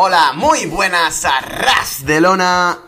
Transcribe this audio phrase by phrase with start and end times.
[0.00, 1.40] Hola, muy buenas a
[2.04, 2.78] de Lona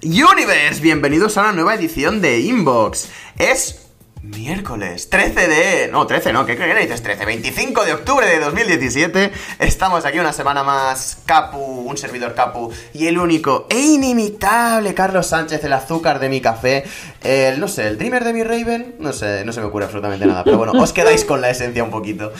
[0.00, 0.80] Universe.
[0.80, 3.08] Bienvenidos a una nueva edición de Inbox.
[3.36, 3.88] Es
[4.22, 5.88] Miércoles 13 de...
[5.88, 7.24] No, 13 no, ¿qué, dices 13?
[7.24, 9.32] 25 de octubre de 2017.
[9.58, 11.18] Estamos aquí una semana más.
[11.26, 16.40] Capu, un servidor Capu y el único e inimitable Carlos Sánchez, el azúcar de mi
[16.40, 16.84] café.
[17.24, 18.94] El, no sé, el dreamer de mi Raven.
[19.00, 20.44] No sé, no se me ocurre absolutamente nada.
[20.44, 22.32] Pero bueno, os quedáis con la esencia un poquito.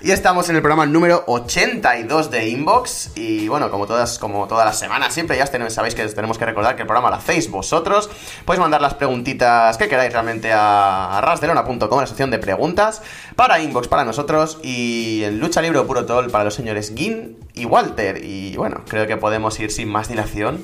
[0.00, 3.10] Y estamos en el programa número 82 de Inbox.
[3.16, 6.76] Y bueno, como todas, como todas las semanas, siempre ya sabéis que tenemos que recordar
[6.76, 8.08] que el programa lo hacéis vosotros.
[8.44, 13.02] Podéis mandar las preguntitas que queráis realmente a rasdelona.com, la sección de preguntas,
[13.34, 17.64] para Inbox para nosotros y en Lucha Libre Puro Tol para los señores Gin y
[17.64, 18.24] Walter.
[18.24, 20.62] Y bueno, creo que podemos ir sin más dilación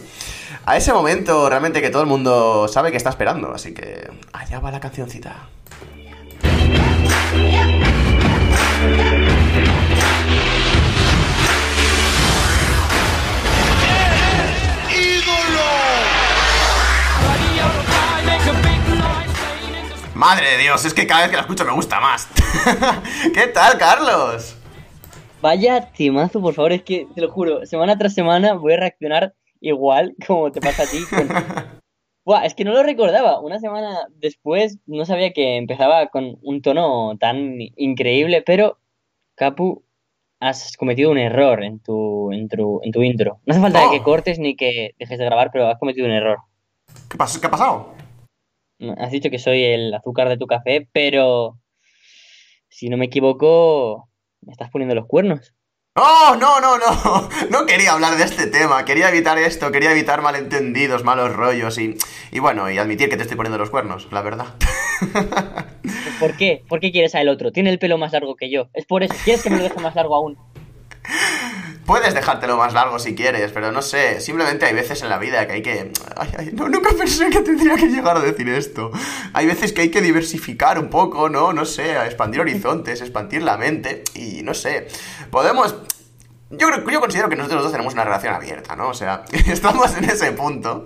[0.64, 3.52] a ese momento realmente que todo el mundo sabe que está esperando.
[3.52, 5.48] Así que allá va la cancioncita.
[20.14, 22.28] Madre de Dios, es que cada vez que la escucho me gusta más.
[23.34, 24.56] ¿Qué tal, Carlos?
[25.42, 29.34] Vaya timazo, por favor, es que te lo juro, semana tras semana voy a reaccionar
[29.60, 31.04] igual como te pasa a ti.
[32.25, 33.41] Buah, es que no lo recordaba.
[33.41, 38.78] Una semana después no sabía que empezaba con un tono tan increíble, pero
[39.34, 39.84] Capu,
[40.41, 43.41] has cometido un error en tu, en tu, en tu intro.
[43.44, 46.38] No hace falta que cortes ni que dejes de grabar, pero has cometido un error.
[47.10, 47.41] ¿Qué, pasa?
[47.41, 47.94] ¿Qué ha pasado?
[48.98, 51.59] Has dicho que soy el azúcar de tu café, pero
[52.69, 54.09] si no me equivoco,
[54.41, 55.54] me estás poniendo los cuernos.
[55.97, 57.28] ¡Oh, no, no, no!
[57.50, 61.97] No quería hablar de este tema, quería evitar esto, quería evitar malentendidos, malos rollos y,
[62.32, 64.47] y bueno, y admitir que te estoy poniendo los cuernos, la verdad.
[66.19, 66.65] ¿Por qué?
[66.69, 67.53] ¿Por qué quieres al otro?
[67.53, 68.69] Tiene el pelo más largo que yo.
[68.75, 69.15] Es por eso.
[69.22, 70.37] ¿Quieres que me lo deje más largo aún?
[71.87, 75.47] Puedes dejártelo más largo si quieres, pero no sé, simplemente hay veces en la vida
[75.47, 75.93] que hay que...
[76.53, 78.91] No, nunca pensé que tendría que llegar a decir esto.
[79.33, 81.53] Hay veces que hay que diversificar un poco, ¿no?
[81.53, 84.89] No sé, expandir horizontes, expandir la mente y no sé,
[85.31, 85.75] podemos...
[86.50, 88.89] Yo, creo, yo considero que nosotros dos tenemos una relación abierta, ¿no?
[88.89, 90.84] O sea, estamos en ese punto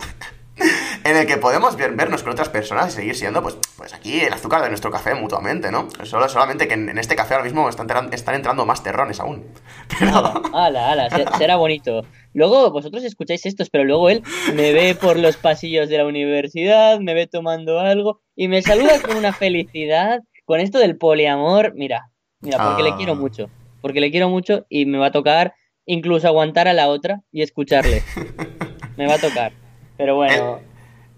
[1.05, 4.33] en el que podemos vernos con otras personas y seguir siendo, pues, pues aquí el
[4.33, 5.89] azúcar de nuestro café mutuamente, ¿no?
[6.05, 9.45] Solo, solamente que en, este café ahora mismo están, están entrando más terrones aún.
[9.99, 10.43] Pero...
[10.55, 12.03] Ala, ala, será bonito.
[12.35, 14.23] Luego vosotros escucháis estos, pero luego él
[14.55, 19.01] me ve por los pasillos de la universidad, me ve tomando algo y me saluda
[19.01, 20.21] con una felicidad.
[20.45, 22.11] Con esto del poliamor, mira,
[22.41, 23.17] mira, porque le quiero ah.
[23.17, 23.51] mucho.
[23.81, 25.55] Porque le quiero mucho y me va a tocar
[25.89, 28.03] incluso aguantar a la otra y escucharle.
[28.97, 29.53] Me va a tocar.
[29.97, 30.61] Pero bueno.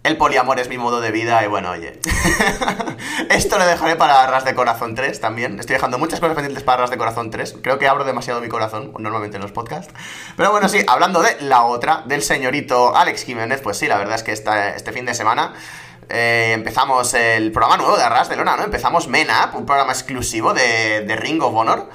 [0.02, 2.00] El, poliamor es mi modo de vida y bueno, oye.
[3.30, 5.58] Esto lo dejaré para Ras de Corazón 3 también.
[5.60, 7.58] Estoy dejando muchas cosas pendientes para Ras de Corazón 3.
[7.62, 9.92] Creo que abro demasiado mi corazón normalmente en los podcasts.
[10.36, 14.16] Pero bueno, sí, hablando de la otra, del señorito Alex Jiménez, pues sí, la verdad
[14.16, 15.54] es que este fin de semana.
[16.08, 18.64] Eh, empezamos el programa nuevo de Arras de Lona, ¿no?
[18.64, 21.88] Empezamos Men Up, un programa exclusivo de, de Ring of Honor.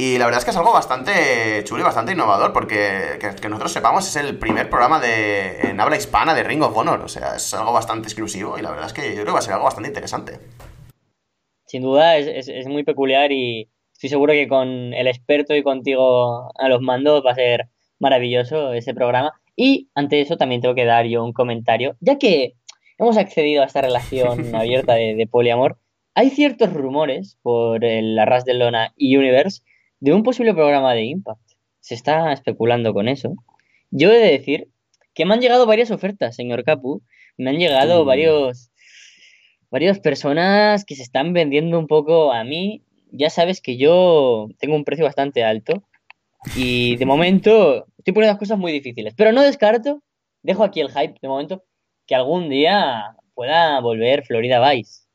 [0.00, 3.72] Y la verdad es que es algo bastante chulo y bastante innovador, porque que, nosotros
[3.72, 7.00] sepamos es el primer programa de, en habla hispana de Ring of Honor.
[7.00, 9.38] O sea, es algo bastante exclusivo y la verdad es que yo creo que va
[9.40, 10.38] a ser algo bastante interesante.
[11.66, 16.68] Sin duda, es, muy peculiar y estoy seguro que con el experto y contigo a
[16.68, 19.32] los mandos va a ser maravilloso ese programa.
[19.56, 22.54] Y ante eso también tengo que dar yo un comentario, ya que
[22.98, 25.80] hemos accedido a esta relación abierta de, de poliamor.
[26.14, 29.62] Hay ciertos rumores por el Arras de Lona y Universe
[30.00, 31.40] de un posible programa de Impact.
[31.80, 33.34] Se está especulando con eso.
[33.90, 34.68] Yo he de decir
[35.14, 37.02] que me han llegado varias ofertas, señor Capu.
[37.36, 38.70] Me han llegado varios
[39.70, 42.82] varias personas que se están vendiendo un poco a mí.
[43.10, 45.82] Ya sabes que yo tengo un precio bastante alto
[46.56, 50.02] y de momento estoy poniendo las cosas muy difíciles, pero no descarto,
[50.42, 51.64] dejo aquí el hype de momento,
[52.06, 55.07] que algún día pueda volver Florida Vice.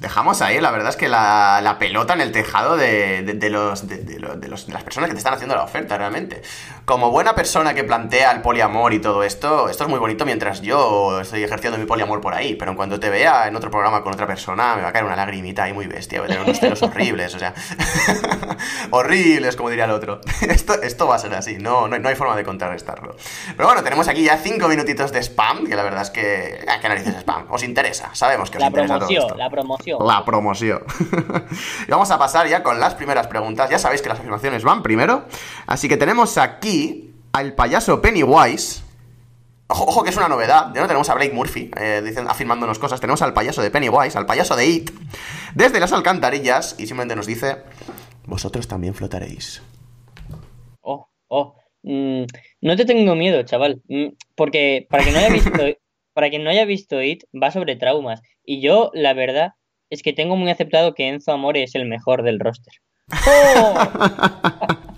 [0.00, 4.82] Dejamos ahí, la verdad es que la, pelota en el tejado de, los, de, las
[4.84, 6.42] personas que te están haciendo la oferta, realmente.
[6.84, 10.60] Como buena persona que plantea el poliamor y todo esto, esto es muy bonito mientras
[10.60, 14.02] yo estoy ejerciendo mi poliamor por ahí, pero en cuanto te vea en otro programa
[14.02, 16.44] con otra persona, me va a caer una lagrimita ahí muy bestia, voy a tener
[16.44, 17.54] unos celos horribles, o sea,
[18.90, 20.20] horribles, como diría el otro.
[20.42, 23.16] Esto, esto va a ser así, no, no, hay forma de contrarrestarlo.
[23.56, 26.64] Pero bueno, tenemos aquí ya cinco minutitos de spam, que la verdad es que...
[26.68, 27.46] Ah, ¿Qué narices spam?
[27.50, 29.38] Os interesa, sabemos que os la interesa promoción, todo esto.
[29.38, 30.82] La promoción la promoción.
[31.88, 33.70] y vamos a pasar ya con las primeras preguntas.
[33.70, 35.24] Ya sabéis que las afirmaciones van primero.
[35.66, 38.82] Así que tenemos aquí al payaso Pennywise.
[39.68, 40.72] Ojo, que es una novedad.
[40.74, 43.00] Ya no tenemos a Blake Murphy eh, dicen, afirmándonos cosas.
[43.00, 44.90] Tenemos al payaso de Pennywise, al payaso de It,
[45.54, 46.76] desde las alcantarillas.
[46.78, 47.56] Y simplemente nos dice:
[48.26, 49.62] Vosotros también flotaréis.
[50.80, 51.56] Oh, oh.
[51.82, 52.24] mm,
[52.60, 53.82] no te tengo miedo, chaval.
[53.88, 55.50] Mm, porque para quien no haya visto,
[56.14, 58.22] para quien no haya visto It, va sobre traumas.
[58.44, 59.54] Y yo, la verdad,
[59.90, 62.74] es que tengo muy aceptado que Enzo Amore es el mejor del roster.
[63.26, 63.78] ¡Oh!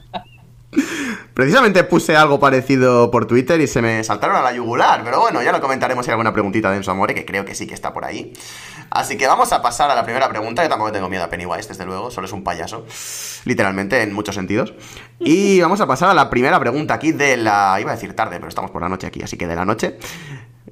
[1.35, 5.41] Precisamente puse algo parecido por Twitter y se me saltaron a la yugular, pero bueno,
[5.41, 7.75] ya lo comentaremos si hay alguna preguntita de Enzo Amore, que creo que sí que
[7.75, 8.33] está por ahí.
[8.91, 10.65] Así que vamos a pasar a la primera pregunta.
[10.65, 12.85] Yo tampoco tengo miedo a Pennywise, desde luego, solo es un payaso,
[13.45, 14.75] literalmente, en muchos sentidos.
[15.21, 17.79] Y vamos a pasar a la primera pregunta aquí de la...
[17.81, 19.97] Iba a decir tarde, pero estamos por la noche aquí, así que de la noche.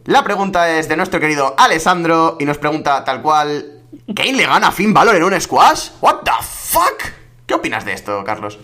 [0.04, 3.75] La pregunta es de nuestro querido Alessandro y nos pregunta tal cual...
[4.14, 5.90] ¿Kane le gana a Finn Balor en un squash?
[6.00, 7.12] ¿What the fuck?
[7.46, 8.58] ¿Qué opinas de esto, Carlos?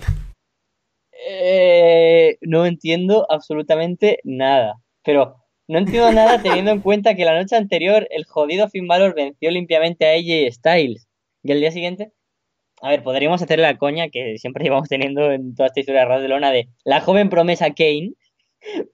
[1.28, 4.74] Eh, no entiendo absolutamente nada.
[5.04, 5.36] Pero
[5.68, 9.50] no entiendo nada teniendo en cuenta que la noche anterior el jodido Finn Balor venció
[9.50, 11.08] limpiamente a AJ Styles.
[11.42, 12.12] Y el día siguiente,
[12.80, 16.28] a ver, podríamos hacer la coña que siempre llevamos teniendo en toda esta historia de
[16.28, 18.12] Lona de la joven promesa Kane.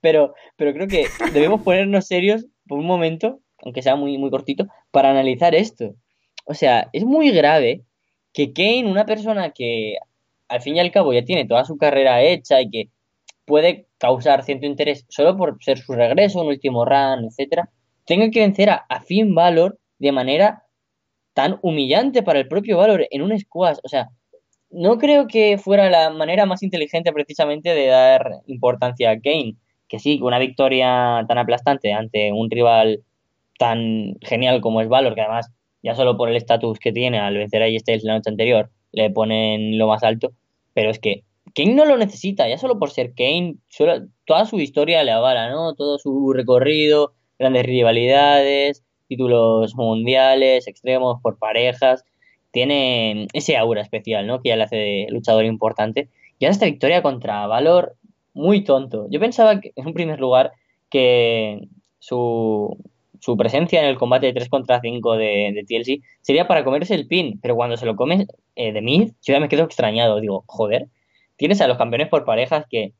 [0.01, 4.67] Pero, pero creo que debemos ponernos serios por un momento, aunque sea muy, muy cortito,
[4.91, 5.95] para analizar esto.
[6.49, 7.83] O sea, es muy grave
[8.33, 9.97] que Kane, una persona que
[10.47, 12.89] al fin y al cabo ya tiene toda su carrera hecha y que
[13.45, 17.69] puede causar cierto interés solo por ser su regreso, un último run, etcétera,
[18.03, 20.63] tenga que vencer a, Finn Balor de manera
[21.35, 23.77] tan humillante para el propio Valor en un squash.
[23.83, 24.09] O sea,
[24.71, 29.55] no creo que fuera la manera más inteligente precisamente de dar importancia a Kane.
[29.87, 33.03] Que sí, una victoria tan aplastante ante un rival
[33.59, 35.51] tan genial como es Valor, que además
[35.83, 39.09] ya solo por el estatus que tiene al vencer a Styles la noche anterior, le
[39.09, 40.33] ponen lo más alto,
[40.73, 41.23] pero es que
[41.55, 43.55] Kane no lo necesita, ya solo por ser Kane,
[44.25, 45.73] toda su historia le avala, ¿no?
[45.75, 52.05] Todo su recorrido, grandes rivalidades, títulos mundiales, extremos por parejas,
[52.51, 54.41] tiene ese aura especial, ¿no?
[54.41, 56.09] Que ya le hace de luchador importante.
[56.37, 57.95] Y ahora esta victoria contra Valor,
[58.33, 59.07] muy tonto.
[59.09, 60.51] Yo pensaba que, en un primer lugar
[60.89, 61.67] que
[61.99, 62.77] su,
[63.19, 66.95] su presencia en el combate de 3 contra 5 de, de, TLC sería para comerse
[66.95, 70.19] el pin, pero cuando se lo come eh, de Mid, yo ya me quedo extrañado.
[70.19, 70.87] Digo, joder,
[71.35, 72.93] tienes a los campeones por parejas que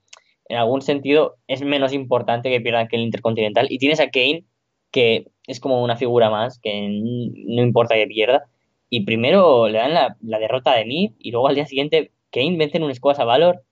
[0.50, 4.46] en algún sentido es menos importante que pierdan que el Intercontinental, y tienes a Kane
[4.92, 8.46] que es como una figura más, que no importa que pierda,
[8.90, 12.78] y primero le dan la, derrota de Mid, y luego al día siguiente Kane vence
[12.78, 13.64] en un squash a Valor.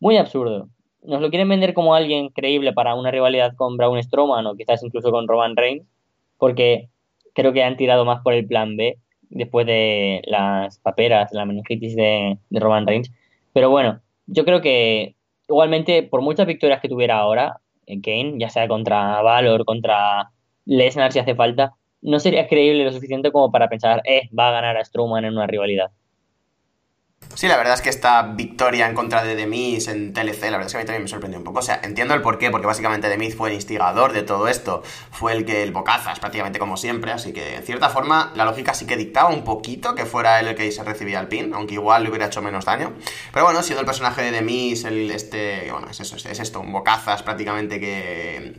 [0.00, 0.68] Muy absurdo.
[1.02, 4.82] Nos lo quieren vender como alguien creíble para una rivalidad con Braun Strowman o quizás
[4.82, 5.86] incluso con Roman Reigns,
[6.38, 6.88] porque
[7.34, 8.98] creo que han tirado más por el plan B
[9.30, 13.12] después de las paperas, la meningitis de, Roman Reigns.
[13.52, 15.16] Pero bueno, yo creo que
[15.48, 20.30] igualmente, por muchas victorias que tuviera ahora, en Kane, ya sea contra Valor, contra
[20.64, 24.52] Lesnar si hace falta, no sería creíble lo suficiente como para pensar, eh, va a
[24.52, 25.90] ganar a Strowman en una rivalidad.
[27.34, 30.66] Sí, la verdad es que esta victoria en contra de Demis en TLC, la verdad
[30.66, 31.58] es que a mí también me sorprendió un poco.
[31.58, 35.32] O sea, entiendo el porqué, porque básicamente Demis fue el instigador de todo esto, fue
[35.32, 38.86] el que el bocazas, prácticamente como siempre, así que en cierta forma la lógica sí
[38.86, 42.04] que dictaba un poquito que fuera él el que se recibía el pin, aunque igual
[42.04, 42.92] le hubiera hecho menos daño.
[43.32, 46.72] Pero bueno, siendo el personaje de Demis, el este, bueno, es eso, es esto, un
[46.72, 48.54] bocazas prácticamente que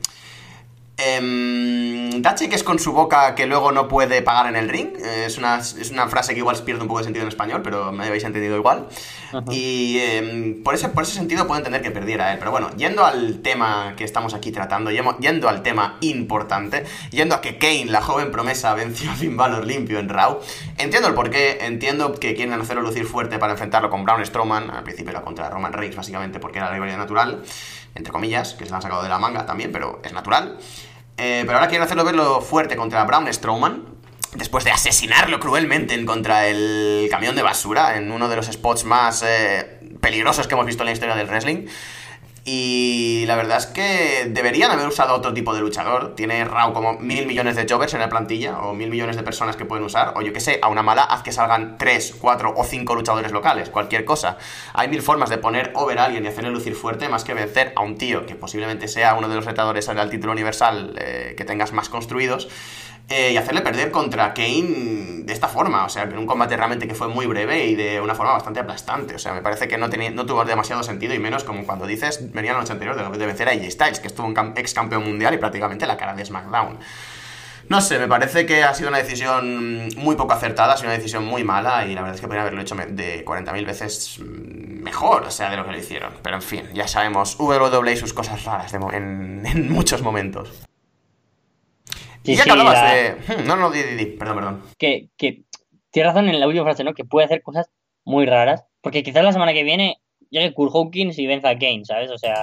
[0.97, 4.89] Eh, Dache, que es con su boca que luego no puede pagar en el ring.
[4.97, 7.91] es, una, es una frase que igual pierde un poco de sentido en español, pero
[7.91, 8.87] me habéis entendido igual.
[9.51, 12.39] Y em, por, ese, por ese sentido puedo entender que perdiera él.
[12.39, 17.41] Pero bueno, yendo al tema que estamos aquí tratando, yendo al tema importante, yendo a
[17.41, 20.39] que Kane, la joven promesa, venció a Finn Balor limpio en Raw,
[20.77, 24.69] entiendo el porqué, entiendo que quieren hacerlo lucir fuerte para enfrentarlo con Braun Strowman.
[24.69, 27.43] Al principio era contra Roman Reigns, básicamente, porque era la rivalidad natural
[27.95, 30.57] entre comillas, que se la han sacado de la manga también, pero es natural.
[31.17, 33.85] Eh, pero ahora quieren hacerlo verlo fuerte contra Braun Strowman,
[34.35, 38.83] después de asesinarlo cruelmente en contra el camión de basura, en uno de los spots
[38.83, 41.67] más eh, peligrosos que hemos visto en la historia del wrestling.
[42.47, 46.13] Y la verdad es que deberían haber usado otro tipo de luchador.
[46.13, 49.55] Tiene Raw como mil millones de jobbers en la plantilla, o mil millones de personas
[49.55, 52.53] que pueden usar, o yo que sé, a una mala haz que salgan tres, cuatro
[52.55, 54.37] o cinco luchadores locales, cualquier cosa.
[54.75, 57.73] Hay mil formas de poner over a alguien y hacerle lucir fuerte, más que vencer
[57.75, 61.45] a un tío que posiblemente sea uno de los retadores al título universal eh, que
[61.45, 62.47] tengas más construidos.
[63.07, 66.87] Eh, y hacerle perder contra Kane de esta forma, o sea, en un combate realmente
[66.87, 69.77] que fue muy breve y de una forma bastante aplastante, o sea, me parece que
[69.77, 72.95] no, tenía, no tuvo demasiado sentido y menos como cuando dices, venía la noche anterior
[72.95, 75.97] de, de vencer a AJ Styles, que estuvo un ex campeón mundial y prácticamente la
[75.97, 76.79] cara de SmackDown.
[77.69, 80.97] No sé, me parece que ha sido una decisión muy poco acertada, ha sido una
[80.97, 85.23] decisión muy mala y la verdad es que podría haberlo hecho de 40.000 veces mejor,
[85.23, 86.13] o sea, de lo que lo hicieron.
[86.23, 90.65] Pero en fin, ya sabemos, WWE y sus cosas raras en muchos momentos
[92.25, 93.11] y ya que hablabas de.
[93.11, 94.63] Hmm, no, no, di, di, perdón, perdón.
[94.77, 95.43] Que, que
[95.91, 96.93] tienes razón en la última frase, ¿no?
[96.93, 97.69] Que puede hacer cosas
[98.03, 98.63] muy raras.
[98.81, 102.11] Porque quizás la semana que viene llegue Kurt Hawkins y venza a Kane, ¿sabes?
[102.11, 102.41] O sea,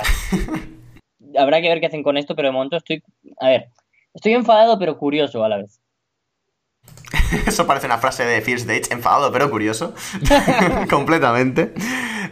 [1.38, 3.02] habrá que ver qué hacen con esto, pero de momento estoy,
[3.40, 3.68] a ver,
[4.14, 5.80] estoy enfadado pero curioso a la vez.
[7.46, 9.94] Eso parece una frase de First Dates, enfadado pero curioso.
[10.90, 11.72] Completamente.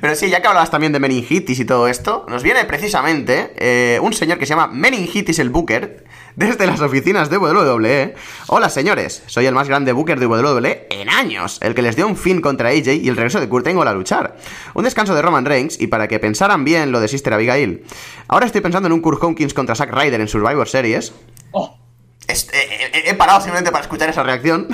[0.00, 4.00] Pero sí, ya que hablabas también de meningitis y todo esto, nos viene precisamente eh,
[4.00, 6.04] un señor que se llama Meningitis el Booker,
[6.36, 8.14] desde las oficinas de WWE.
[8.46, 12.06] Hola señores, soy el más grande Booker de WWE en años, el que les dio
[12.06, 14.36] un fin contra AJ y el regreso de Kurt Angle a luchar.
[14.74, 17.84] Un descanso de Roman Reigns y para que pensaran bien lo de Sister Abigail.
[18.28, 21.12] Ahora estoy pensando en un Kurt Hawkins contra Zack Ryder en Survivor Series.
[21.52, 21.76] Oh.
[22.28, 24.68] he, parado simplemente para escuchar esa reacción.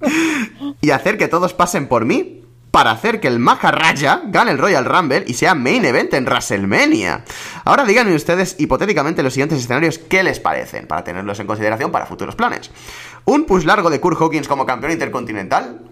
[0.80, 2.43] y hacer que todos pasen por mí
[2.74, 7.24] para hacer que el Maharaja gane el Royal Rumble y sea main event en WrestleMania.
[7.64, 12.06] Ahora díganme ustedes hipotéticamente los siguientes escenarios qué les parecen, para tenerlos en consideración para
[12.06, 12.72] futuros planes.
[13.26, 15.82] ¿Un push largo de Kurt Hawkins como campeón intercontinental?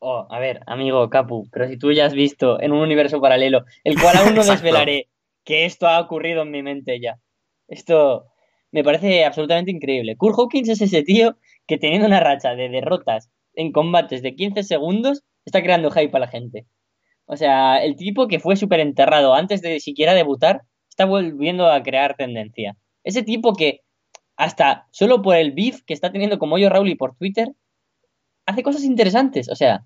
[0.00, 3.64] Oh, a ver, amigo Capu, pero si tú ya has visto en un universo paralelo,
[3.84, 5.08] el cual aún no desvelaré,
[5.44, 7.20] que esto ha ocurrido en mi mente ya.
[7.68, 8.24] Esto
[8.72, 10.16] me parece absolutamente increíble.
[10.16, 11.36] Kurt Hawkins es ese tío
[11.68, 16.20] que teniendo una racha de derrotas en combates de 15 segundos, está creando hype a
[16.20, 16.66] la gente.
[17.26, 21.82] O sea, el tipo que fue súper enterrado antes de siquiera debutar, está volviendo a
[21.82, 22.76] crear tendencia.
[23.04, 23.82] Ese tipo que,
[24.36, 27.52] hasta solo por el beef que está teniendo como yo Raúl y por Twitter,
[28.46, 29.48] hace cosas interesantes.
[29.48, 29.84] O sea,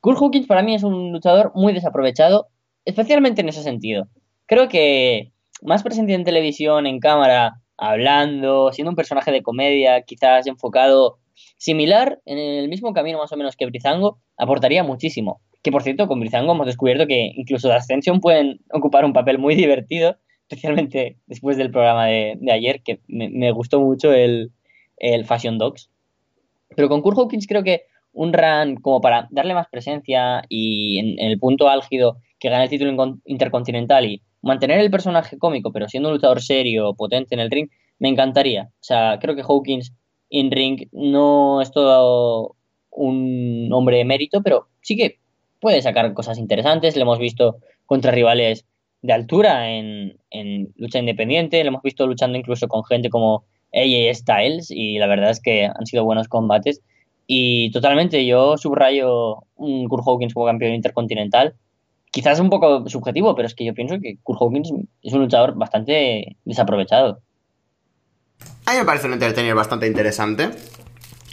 [0.00, 2.48] Kurt Hawkins para mí es un luchador muy desaprovechado,
[2.84, 4.08] especialmente en ese sentido.
[4.46, 10.46] Creo que más presente en televisión, en cámara, hablando, siendo un personaje de comedia, quizás
[10.46, 11.18] enfocado
[11.56, 15.40] similar, en el mismo camino más o menos que Brizango, aportaría muchísimo.
[15.62, 19.38] Que por cierto, con Brizango hemos descubierto que incluso de Ascension pueden ocupar un papel
[19.38, 20.16] muy divertido,
[20.48, 24.52] especialmente después del programa de, ayer, que me, gustó mucho el,
[25.24, 25.90] Fashion Dogs.
[26.74, 27.82] Pero con Kurt Hawkins creo que
[28.12, 32.70] un run como para darle más presencia y en, el punto álgido que gane el
[32.70, 37.50] título intercontinental y mantener el personaje cómico, pero siendo un luchador serio, potente en el
[37.50, 37.68] ring,
[37.98, 38.70] me encantaría.
[38.72, 39.94] O sea, creo que Hawkins
[40.30, 42.56] in ring no es todo
[42.90, 45.18] un hombre de mérito, pero sí que
[45.60, 46.96] puede sacar cosas interesantes.
[46.96, 48.64] Le hemos visto contra rivales
[49.02, 50.18] de altura en,
[50.76, 55.30] lucha independiente, le hemos visto luchando incluso con gente como AJ Styles y la verdad
[55.30, 56.80] es que han sido buenos combates.
[57.26, 61.54] Y totalmente, yo subrayo un Kurt Hawkins como campeón intercontinental.
[62.10, 64.72] Quizás un poco subjetivo, pero es que yo pienso que Kurt Hawkins
[65.02, 67.20] es un luchador bastante desaprovechado.
[68.66, 70.50] A mí me parece un entretenimiento bastante interesante.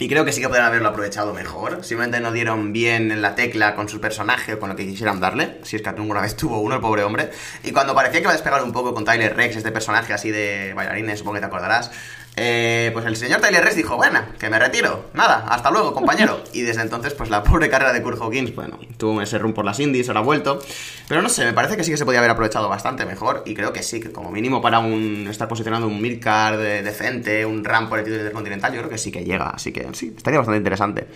[0.00, 1.84] Y creo que sí que podrían haberlo aprovechado mejor.
[1.84, 5.18] Simplemente no dieron bien en la tecla con su personaje o con lo que quisieran
[5.18, 5.58] darle.
[5.64, 7.30] Si es que alguna vez tuvo uno, el pobre hombre.
[7.64, 10.30] Y cuando parecía que iba a despegar un poco con Tyler Rex, este personaje así
[10.30, 11.90] de bailarines, supongo que te acordarás.
[12.40, 15.06] Eh, pues el señor Tyler Rex dijo, bueno, que me retiro.
[15.12, 16.42] Nada, hasta luego, compañero.
[16.52, 19.64] Y desde entonces, pues la pobre carrera de Kurt Hawkins, bueno, tuvo ese run por
[19.64, 20.60] las indies, ahora ha vuelto.
[21.08, 23.42] Pero no sé, me parece que sí que se podía haber aprovechado bastante mejor.
[23.46, 27.44] Y creo que sí, que como mínimo para un estar posicionando un midcard de, decente,
[27.44, 29.50] un run por el título intercontinental, yo creo que sí que llega.
[29.50, 31.06] Así que sí, estaría bastante interesante.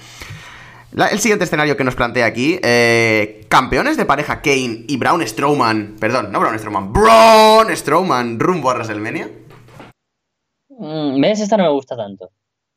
[1.11, 5.97] el siguiente escenario que nos plantea aquí, eh, campeones de pareja Kane y Braun Strowman,
[5.99, 9.29] perdón, no Braun Strowman, Braun Strowman rumbo a WrestleMania.
[10.83, 11.41] Mm, ¿Ves?
[11.41, 12.31] Esta no me gusta tanto.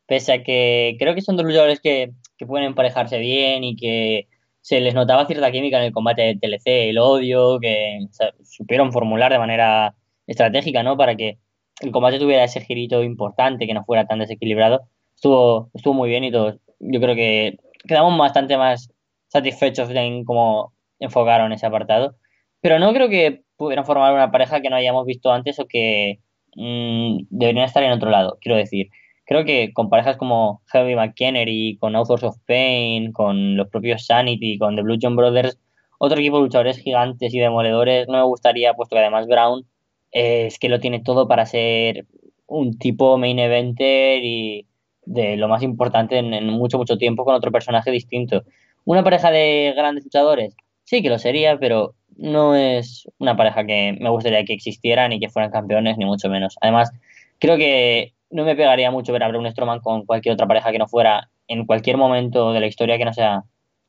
[0.07, 2.11] Pese a que creo que son dos luchadores que,
[2.47, 4.27] pueden emparejarse bien y que
[4.61, 7.99] se les notaba cierta química en el combate de TLC, el odio, que
[8.43, 9.95] supieron formular de manera
[10.27, 10.97] estratégica, ¿no?
[10.97, 11.39] Para que
[11.81, 14.87] el combate tuviera ese girito importante, que no fuera tan desequilibrado.
[15.15, 16.57] Estuvo, estuvo muy bien y todos.
[16.79, 17.57] Yo creo que
[17.87, 18.89] quedamos bastante más
[19.29, 22.17] satisfechos en cómo enfocaron ese apartado.
[22.61, 26.19] Pero no creo que pudieran formar una pareja que no hayamos visto antes o que
[26.55, 28.89] Mm, deberían estar en otro lado, quiero decir.
[29.25, 34.57] Creo que con parejas como Heavy McKennery, con Authors of Pain, con los propios Sanity,
[34.57, 35.59] con The Blue John Brothers,
[35.97, 39.65] otro equipo de luchadores gigantes y demoledores, no me gustaría, puesto que además Brown
[40.11, 42.05] es que lo tiene todo para ser
[42.47, 44.67] un tipo main eventer y
[45.05, 48.43] de lo más importante en, en, mucho, mucho tiempo con otro personaje distinto.
[48.85, 53.97] Una pareja de grandes luchadores, sí que lo sería, pero no es una pareja que
[53.99, 56.55] me gustaría que existieran y que fueran campeones, ni mucho menos.
[56.61, 56.91] Además,
[57.39, 60.79] creo que no me pegaría mucho ver a Braun Strowman con cualquier otra pareja que
[60.79, 63.43] no fuera en cualquier momento de la historia que no sea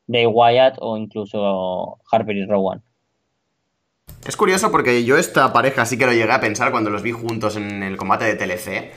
[0.07, 2.81] Bray Wyatt o incluso Harper y Rowan.
[4.27, 7.11] Es curioso porque yo esta pareja sí que lo llegué a pensar cuando los vi
[7.11, 8.91] juntos en el combate de TLC.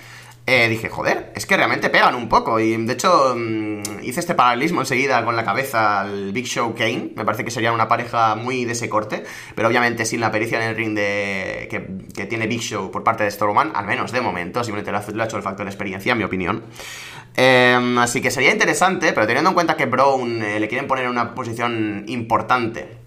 [0.46, 2.58] Eh, dije, joder, es que realmente pegan un poco.
[2.58, 7.12] Y de hecho, mm, hice este paralelismo enseguida con la cabeza al Big Show Kane.
[7.14, 9.22] Me parece que sería una pareja muy de ese corte.
[9.54, 13.24] Pero obviamente sin la pericia en el ring de que, tiene Big Show por parte
[13.24, 14.64] de Strowman, al menos de momento.
[14.64, 16.64] Simplemente lo ha hecho el factor experiencia, en mi opinión.
[17.36, 21.04] Em, así que sería interesante, pero teniendo en cuenta que Brown eh, le quieren poner
[21.04, 22.98] en una posición importante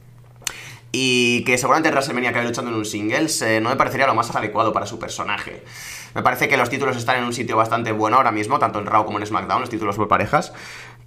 [0.96, 4.34] y que seguramente WrestleMania acabe luchando en un singles, eh, no me parecería lo más
[4.34, 5.64] adecuado para su personaje.
[6.16, 8.86] Me parece que los títulos están en un sitio bastante bueno ahora mismo, tanto en
[8.86, 10.54] Raw como en SmackDown, los títulos por parejas.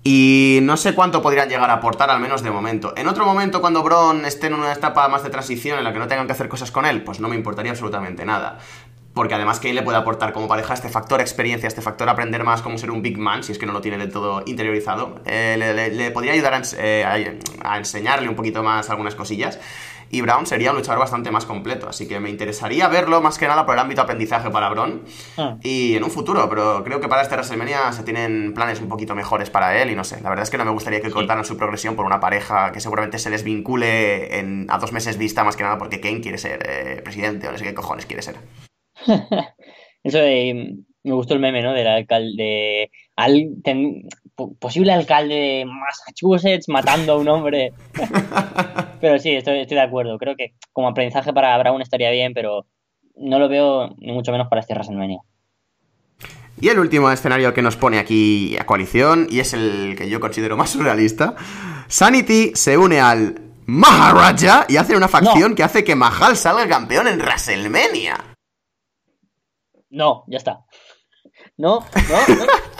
[0.03, 2.93] Y no sé cuánto podrían llegar a aportar, al menos de momento.
[2.97, 5.99] En otro momento, cuando Braun esté en una etapa más de transición en la que
[5.99, 8.59] no tengan que hacer cosas con él, pues no me importaría absolutamente nada.
[9.15, 12.63] Porque además él le puede aportar como pareja este factor experiencia, este factor aprender más
[12.63, 15.21] cómo ser un big man, si es que no lo tiene del todo interiorizado.
[15.25, 19.59] Eh, le, podría ayudar a, eh, a enseñarle un poquito más algunas cosillas
[20.11, 21.89] y Brown sería un luchador bastante más completo.
[21.89, 25.03] Así que me interesaría verlo más que nada por el ámbito aprendizaje para Brown
[25.39, 25.59] ah.
[25.63, 29.15] y en un futuro, pero creo que para este WrestleMania se tienen planes un poquito
[29.15, 31.45] mejores para él y no sé, la verdad es que no me gustaría que cortaran
[31.45, 35.45] su progresión por una pareja que seguramente se les vincule en, a dos meses vista
[35.45, 38.23] más que nada porque Kane quiere ser eh, presidente o no sé qué cojones quiere
[38.23, 38.37] ser.
[40.03, 41.73] Eso de, me gustó el meme, ¿no?
[41.73, 43.49] Del alcalde, al,
[44.37, 47.73] posible alcalde de Massachusetts matando a un hombre.
[49.01, 50.19] pero sí, estoy, de acuerdo.
[50.19, 52.67] Creo que como aprendizaje para Brown estaría bien, pero
[53.17, 55.21] no lo veo ni mucho menos para este WrestleMania.
[56.61, 60.21] Y el último escenario que nos pone aquí a coalición, y es el que yo
[60.21, 61.35] considero más surrealista,
[61.89, 67.09] Sanity se une al Maharaja y hace una facción que hace que Mahal salga campeón
[67.09, 68.37] en WrestleMania.
[69.91, 70.65] No, ya está.
[71.57, 72.47] No, no, no.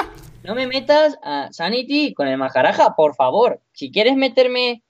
[0.47, 3.61] No me metas a Sanity con el Maharaja, por favor.
[3.73, 4.85] Si quieres meterme,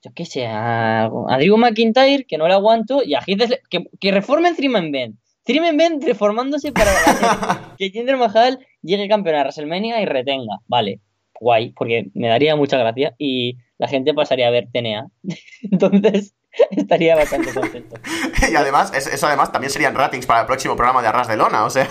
[0.00, 4.12] yo qué sé, a, Drew McIntyre, que no le aguanto, y a Heath que, que
[4.12, 5.18] reformen Triman Ben.
[5.44, 6.92] Triman Ben reformándose para
[7.78, 10.58] que Jinder Mahal llegue campeón a WrestleMania y retenga.
[10.68, 11.00] Vale,
[11.40, 15.08] guay, porque me daría mucha gracia y la gente pasaría a ver TNA.
[15.72, 16.36] Entonces,
[16.70, 17.96] estaría bastante contento.
[18.52, 21.64] y además, eso además también serían ratings para el próximo programa de Arras de Lona,
[21.64, 21.88] o sea.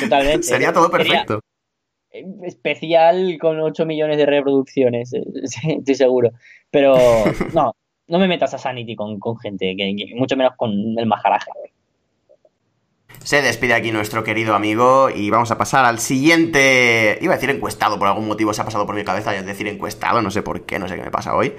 [0.00, 0.42] Totalmente.
[0.42, 1.40] Sería todo perfecto.
[2.44, 5.24] Especial con 8 millones de reproducciones, eh,
[5.78, 6.30] estoy seguro.
[6.70, 6.94] Pero
[7.54, 7.74] no,
[8.06, 11.50] no me metas a Sanity con, gente, que, mucho menos con el Maharaja.
[13.24, 17.18] Se despide aquí nuestro querido amigo y vamos a pasar al siguiente.
[17.20, 20.20] Iba a decir encuestado, por algún motivo se ha pasado por mi cabeza decir encuestado,
[20.22, 21.54] no sé por qué, no sé qué me pasa hoy.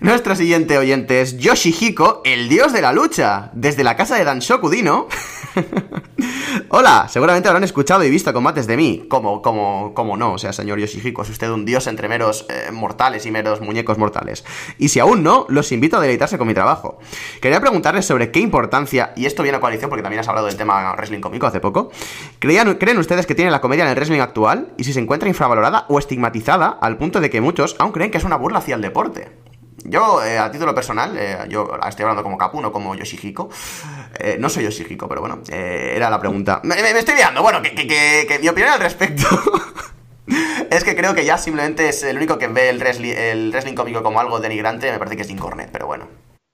[0.00, 4.68] Nuestro siguiente oyente es Yoshihiko, el dios de la lucha, desde la casa de Danshoku
[4.68, 5.08] Dino.
[6.68, 9.06] Hola, seguramente habrán escuchado y visto combates de mí.
[9.08, 12.70] Como, como, como no, o sea, señor Yoshihiko, es usted un dios entre meros eh,
[12.72, 14.44] mortales y meros muñecos mortales.
[14.78, 16.98] Y si aún no, los invito a deleitarse con mi trabajo.
[17.40, 20.56] Quería preguntarles sobre qué importancia, y esto viene a coalición porque también has hablado del
[20.56, 21.90] tema wrestling cómico hace poco.
[22.38, 24.68] ¿Creen ustedes que tiene la comedia en el wrestling actual?
[24.76, 28.18] Y si se encuentra infravalorada o estigmatizada al punto de que muchos aún creen que
[28.18, 29.30] es una burla hacia el deporte.
[29.88, 33.48] Yo, eh, a título personal, eh, yo estoy hablando como Kapu, no como Yoshihiko.
[34.18, 36.60] Eh, no soy Yoshihiko, pero bueno, era la pregunta.
[36.64, 39.26] Me, estoy liando, bueno, que, que, mi opinión al respecto
[40.70, 43.74] es que creo que ya simplemente es el único que ve el wrestling, el wrestling
[43.74, 46.08] cómico como algo denigrante, me parece que es Incornet, pero bueno.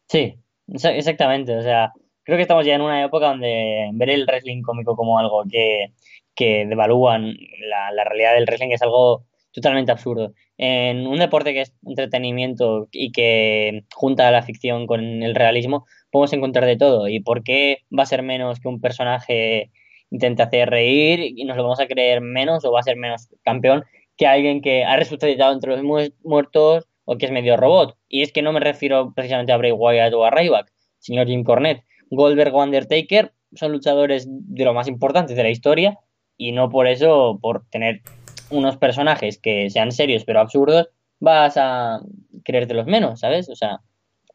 [0.09, 0.35] Sí,
[0.69, 1.93] exactamente, o sea,
[2.25, 5.93] creo que estamos ya en una época donde ver el wrestling cómico como algo que,
[6.35, 7.35] que devalúan
[7.69, 10.33] la, realidad del wrestling es algo totalmente absurdo.
[10.57, 16.33] En un deporte que es entretenimiento y que junta la ficción con el realismo, podemos
[16.33, 17.09] encontrar de todo.
[17.09, 19.71] ¿Y por qué va a ser menos que un personaje
[20.11, 23.29] intente hacer reír y nos lo vamos a creer menos o va a ser menos
[23.43, 23.85] campeón
[24.17, 25.83] que alguien que ha resucitado entre los
[26.23, 27.97] muertos o que es medio robot?
[28.09, 31.45] Y es que no me refiero precisamente a Bray Wyatt o a Ryback, señor Jim
[31.45, 31.85] Cornette.
[32.13, 35.99] Goldberg o Undertaker son luchadores de lo más importantes de la historia
[36.37, 38.03] y no por eso, por tener
[38.51, 42.01] unos personajes que sean serios pero absurdos, vas a
[42.45, 43.49] creértelos menos, ¿sabes?
[43.49, 43.81] O sea,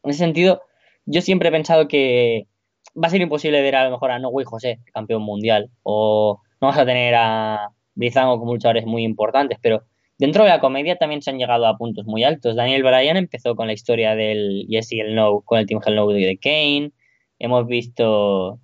[0.02, 0.62] en ese sentido,
[1.06, 2.48] yo siempre he pensado que
[2.96, 6.40] va a ser imposible ver a lo mejor a No Way José, campeón mundial, o
[6.60, 9.84] no vas a tener a Brizango como luchadores muy importantes, pero
[10.18, 12.56] dentro de la comedia también se han llegado a puntos muy altos.
[12.56, 15.94] Daniel Bryan empezó con la historia del Yes y el No, con el Team Hell
[15.94, 16.90] No de Kane.
[17.38, 18.58] Hemos visto,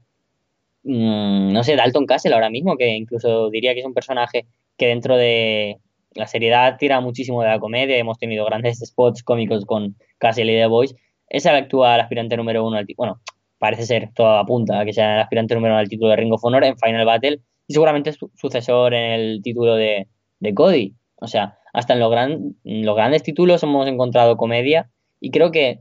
[0.82, 4.88] mm, no sé, Dalton Castle ahora mismo, que incluso diría que es un personaje que
[4.88, 5.78] dentro de
[6.14, 7.96] la seriedad tira muchísimo de la comedia.
[7.96, 10.96] Hemos tenido grandes spots cómicos con Castle y The Voice.
[11.28, 13.20] Es el actual aspirante número uno al Bueno,
[13.58, 16.32] parece ser, toda apunta a que sea el aspirante número uno al título de Ring
[16.32, 20.08] of Honor en Final Battle y seguramente es sucesor en el título de,
[20.40, 20.94] de Cody.
[21.16, 25.80] O sea, hasta en, los grandes títulos hemos encontrado comedia y creo que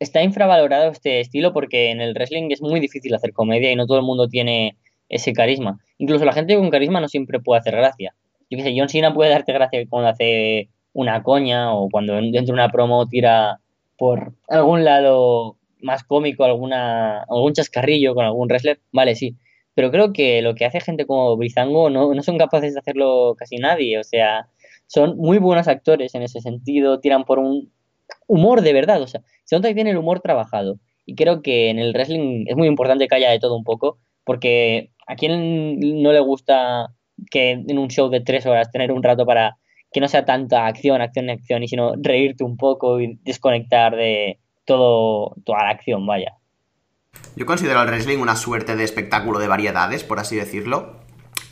[0.00, 3.86] está infravalorado este estilo porque en el wrestling es muy difícil hacer comedia y no
[3.86, 4.76] todo el mundo tiene
[5.08, 5.78] ese carisma.
[5.98, 8.14] Incluso la gente con carisma no siempre puede hacer gracia
[8.50, 12.46] yo qué sé, John Cena puede darte gracia cuando hace una coña o cuando dentro
[12.46, 13.60] de una promo tira
[13.96, 19.36] por algún lado más cómico, alguna, algún chascarrillo con algún wrestler, vale, sí.
[19.74, 23.34] Pero creo que lo que hace gente como Brizango no, no son capaces de hacerlo
[23.38, 23.98] casi nadie.
[23.98, 24.48] O sea,
[24.88, 27.72] son muy buenos actores en ese sentido, tiran por un,
[28.26, 30.78] humor de verdad, o sea, se nota que tiene el humor trabajado.
[31.06, 33.98] Y creo que en el wrestling es muy importante que haya de todo un poco,
[34.24, 36.88] porque a quien no le gusta
[37.30, 39.56] que en un show de tres horas tener un rato para
[39.92, 44.38] que no sea tanta acción, acción, acción, y sino reírte un poco y desconectar de
[44.64, 46.36] todo, toda la acción, vaya.
[47.34, 51.00] Yo considero el wrestling una suerte de espectáculo de variedades, por así decirlo.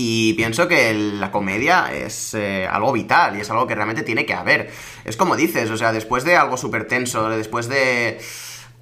[0.00, 4.24] Y pienso que la comedia es eh, algo vital y es algo que realmente tiene
[4.24, 4.70] que haber.
[5.04, 8.20] Es como dices, o sea, después de algo súper tenso, después de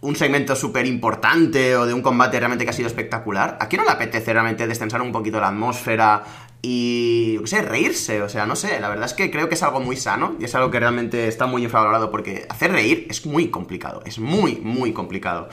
[0.03, 3.81] un segmento súper importante o de un combate realmente que ha sido espectacular, ¿a quién
[3.81, 6.23] no le apetece realmente descensar un poquito la atmósfera,
[6.69, 9.63] y, no sé, reírse, o sea, no sé, la verdad es que creo que es
[9.63, 13.25] algo muy sano y es algo que realmente está muy infravalorado porque hacer reír es
[13.25, 15.49] muy complicado, es muy, muy complicado.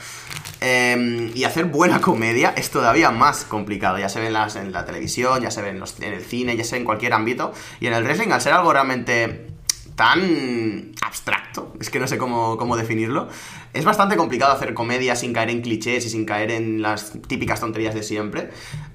[0.60, 4.72] Em, y hacer buena comedia es todavía más complicado, ya se ve en, las, en
[4.72, 7.52] la televisión, ya se ve en, en el cine, ya se ve en cualquier ámbito,
[7.78, 9.54] y en el wrestling al ser algo realmente
[9.94, 13.28] tan abstracto, es que no sé cómo, cómo, definirlo.
[13.74, 17.58] Es bastante complicado hacer comedia sin caer en clichés y sin caer en las típicas
[17.58, 18.50] tonterías de siempre.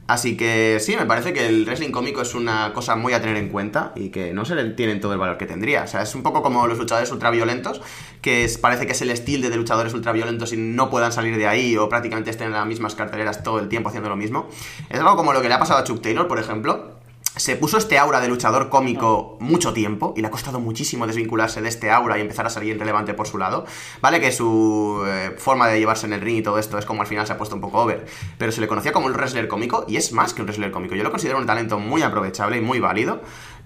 [0.07, 3.35] Así que sí, me parece que el wrestling cómico es una cosa muy a tener
[3.35, 5.83] en cuenta y que no se le tienen todo el valor que tendría.
[5.83, 7.81] O sea, es un poco como los luchadores ultraviolentos,
[8.21, 11.75] que parece que es el estilo de luchadores ultraviolentos y no puedan salir de ahí
[11.75, 14.47] o prácticamente estén en las mismas carteleras todo el tiempo haciendo lo mismo.
[14.89, 16.99] Es algo como lo que le ha pasado a Chuck Taylor, por ejemplo,
[17.39, 21.61] se puso este aura de luchador cómico mucho tiempo y le ha costado muchísimo desvincularse
[21.61, 23.65] de este aura y empezar a salir relevante por su lado.
[24.01, 27.01] Vale que su eh, forma de llevarse en el ring y todo esto es como
[27.01, 28.05] al final se ha puesto un poco over,
[28.37, 30.95] pero se le conocía como un wrestler cómico y es más que un wrestler cómico.
[30.95, 33.21] Yo lo considero un talento muy aprovechable y muy válido.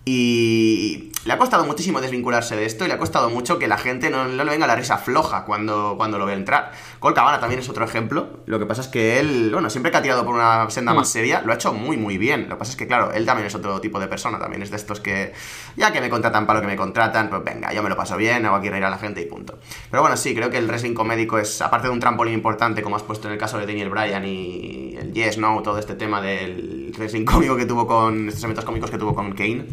[0.06, 3.78] Y le ha costado muchísimo desvincularse de esto y le ha costado mucho que la
[3.78, 6.72] gente no, le venga la risa floja cuando, cuando lo ve entrar.
[7.00, 8.42] Cole Cabana también es otro ejemplo.
[8.46, 11.08] Lo que pasa es que él, bueno, siempre que ha tirado por una senda más
[11.08, 11.12] mm.
[11.12, 12.44] seria, lo ha hecho muy, muy bien.
[12.44, 14.38] Lo que pasa es que, claro, él también es otro tipo de persona.
[14.38, 15.34] También es de estos que,
[15.78, 18.18] ya que me contratan para lo que me contratan, pues venga, yo me lo paso
[18.18, 19.60] bien, hago aquí reír a la gente y punto.
[19.90, 22.98] Pero bueno, sí, creo que el wrestling comédico es, aparte de un trampolín importante, como
[22.98, 26.22] has puesto en el caso de Daniel Bryan y el Yes, No, todo este tema
[26.22, 29.68] del wrestling cómico que tuvo con, estos eventos cómicos que tuvo con Kane.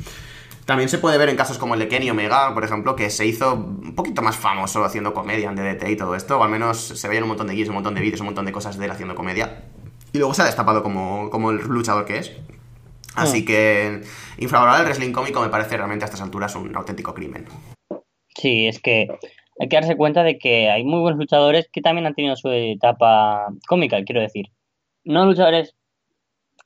[0.71, 3.27] También se puede ver en casos como el de Kenny Omega, por ejemplo, que se
[3.27, 6.79] hizo un poquito más famoso haciendo comedia en DDT y todo esto, o al menos
[6.79, 8.85] se veían un montón de guías, un montón de vídeos, un montón de cosas de
[8.85, 9.65] él haciendo comedia.
[10.13, 12.37] Y luego se ha destapado como, como el luchador que es.
[13.17, 13.47] Así ah.
[13.49, 14.03] que
[14.39, 17.47] infravalorar el wrestling cómico me parece realmente a estas alturas un auténtico crimen.
[18.37, 19.09] Sí, es que
[19.59, 22.49] hay que darse cuenta de que hay muy buenos luchadores que también han tenido su
[22.49, 24.47] etapa cómica, quiero decir.
[25.03, 25.75] No luchadores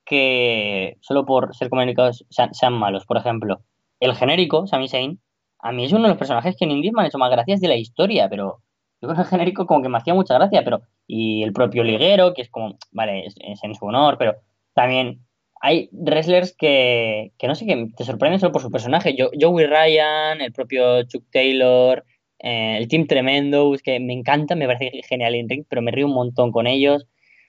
[0.04, 3.62] que solo por ser comunicados sean malos, por ejemplo
[4.00, 5.20] el genérico, Sami Zayn,
[5.58, 7.60] a mí es uno de los personajes que en Indies me han hecho más gracias
[7.60, 8.60] de la historia, pero
[9.00, 12.34] yo con el genérico como que me hacía mucha gracia, pero y el propio liguero,
[12.34, 14.34] que es como, vale, es, en su honor, pero
[14.74, 15.20] también
[15.60, 19.16] hay wrestlers que, que no sé, que te sorprenden solo por su personaje.
[19.16, 22.04] Yo, Joey Ryan, el propio Chuck Taylor,
[22.40, 25.90] eh, el Team Tremendo, es que me encanta, me parece genial en ring, pero me
[25.90, 27.06] río un montón con ellos.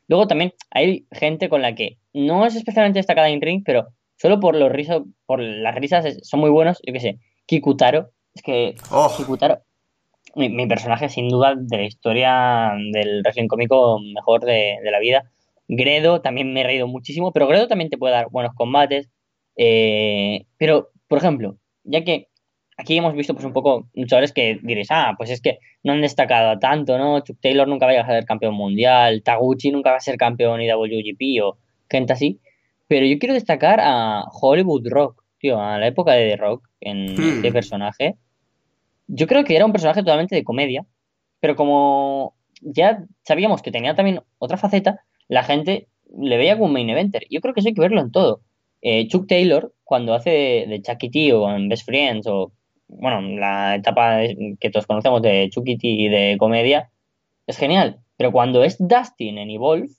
[0.08, 4.39] Luego también hay gente con la que no es especialmente destacada en ring, pero Solo
[4.39, 6.82] por los risos, por las risas son muy buenos.
[6.86, 8.12] Yo qué sé, Kikutaro.
[8.34, 9.13] Es que oh.
[9.15, 9.60] Kikutaro,
[10.36, 15.32] mi, personaje sin duda de la historia del wrestling cómico mejor de, la vida.
[15.67, 19.10] Gredo también me he reído muchísimo, pero Gredo también te puede dar buenos combates.
[19.58, 22.28] Eh, pero, por ejemplo, ya que
[22.78, 26.01] aquí hemos visto pues un poco luchadores que diréis, ah, pues es que no han
[26.01, 27.21] destacado tanto, ¿no?
[27.21, 31.43] Chuck Taylor nunca va a ser campeón mundial, Taguchi nunca va a ser campeón IWGP
[31.43, 31.58] o
[31.89, 32.39] gente así.
[32.88, 37.06] Pero yo quiero destacar a Hollywood Rock, tío, a la época de The Rock en
[37.19, 38.15] este personaje.
[39.08, 40.86] Yo creo que era un personaje totalmente de comedia,
[41.39, 46.74] pero como ya sabíamos que tenía también otra faceta, la gente le veía como un
[46.74, 47.26] main eventer.
[47.30, 48.41] Yo creo que eso hay que verlo en todo.
[48.82, 52.52] Eh, Chuck Taylor, cuando hace de, Chucky T o en Best Friends, o
[52.88, 54.19] bueno, la etapa
[54.60, 56.91] que todos conocemos de Chucky T y de comedia,
[57.48, 58.00] es genial.
[58.17, 59.89] Pero cuando es Dustin en Evolve,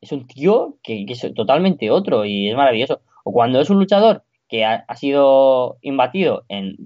[0.00, 3.00] es un tío que, es totalmente otro y es maravilloso.
[3.24, 6.76] O cuando es un luchador que ha, sido imbatido en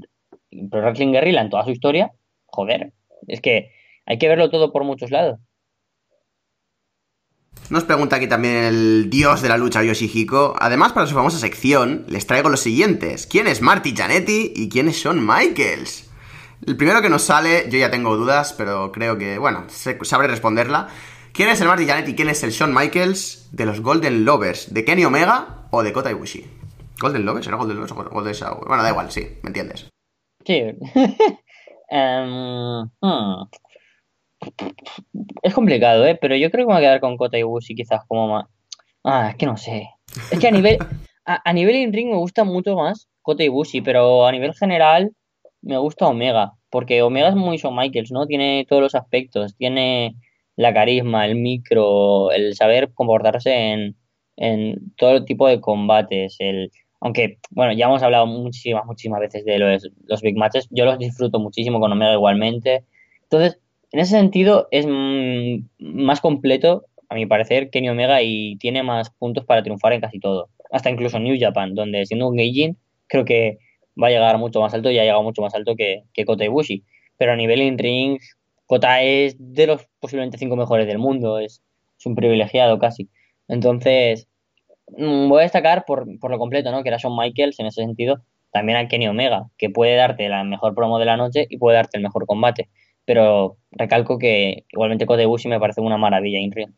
[0.70, 2.12] Pro Wrestling Guerrilla en toda su historia,
[2.46, 2.92] joder,
[3.28, 3.70] es que
[4.06, 5.38] hay que verlo todo por muchos lados.
[7.70, 10.54] Nos pregunta aquí también el dios de la lucha Yoshihiko.
[10.58, 13.26] Además, para su famosa sección, les traigo los siguientes.
[13.26, 16.10] ¿Quién es Marty Janetti y quién es Michaels?
[16.66, 20.88] El primero que nos sale, yo ya tengo dudas, pero creo que, bueno, sabré responderla.
[21.34, 24.74] ¿Quién es el Marty Janet y quién es el Shawn Michaels de los Golden Lovers?
[24.74, 26.44] ¿De Kenny Omega o de Kota Ibushi?
[27.00, 27.46] ¿Golden Lovers?
[27.46, 28.68] ¿Era Golden Lovers o Golden Shower?
[28.68, 29.88] Bueno, da igual, sí, ¿me entiendes?
[30.44, 30.62] Sí.
[31.90, 33.48] um, hmm.
[35.42, 36.18] Es complicado, ¿eh?
[36.20, 38.46] Pero yo creo que me voy a quedar con Kota Ibushi quizás como más...
[39.02, 39.88] Ah, es que no sé.
[40.30, 40.78] Es que a nivel...
[41.24, 45.12] A, a nivel in-ring me gusta mucho más Kota Ibushi, pero a nivel general
[45.60, 46.54] me gusta Omega.
[46.68, 48.26] porque Omega es muy Shawn Michaels, ¿no?
[48.26, 50.16] Tiene todos los aspectos, tiene
[50.62, 53.96] la carisma, el micro, el saber comportarse en,
[54.36, 56.70] en todo tipo de combates, el
[57.04, 60.98] aunque, bueno, ya hemos hablado muchísimas, muchísimas veces de los, los big matches, yo los
[60.98, 62.84] disfruto muchísimo con Omega igualmente.
[63.24, 63.58] Entonces,
[63.90, 69.44] en ese sentido es más completo, a mi parecer, Kenny Omega y tiene más puntos
[69.44, 70.48] para triunfar en casi todo.
[70.70, 73.58] Hasta incluso New Japan, donde siendo un Gaijin, creo que
[74.00, 76.44] va a llegar mucho más alto y ha llegado mucho más alto que, que Kota
[76.44, 76.84] Ibushi.
[77.18, 78.20] Pero a nivel in-ring,
[78.72, 81.62] Kota es de los posiblemente cinco mejores del mundo, es,
[82.06, 83.10] un privilegiado casi.
[83.46, 84.28] Entonces,
[84.96, 86.82] mm, voy a destacar por, por, lo completo, ¿no?
[86.82, 90.42] Que era Shawn Michaels en ese sentido, también a Kenny Omega, que puede darte la
[90.44, 92.70] mejor promo de la noche y puede darte el mejor combate.
[93.04, 96.72] Pero recalco que igualmente Kota Ibushi me parece una maravilla in-ring.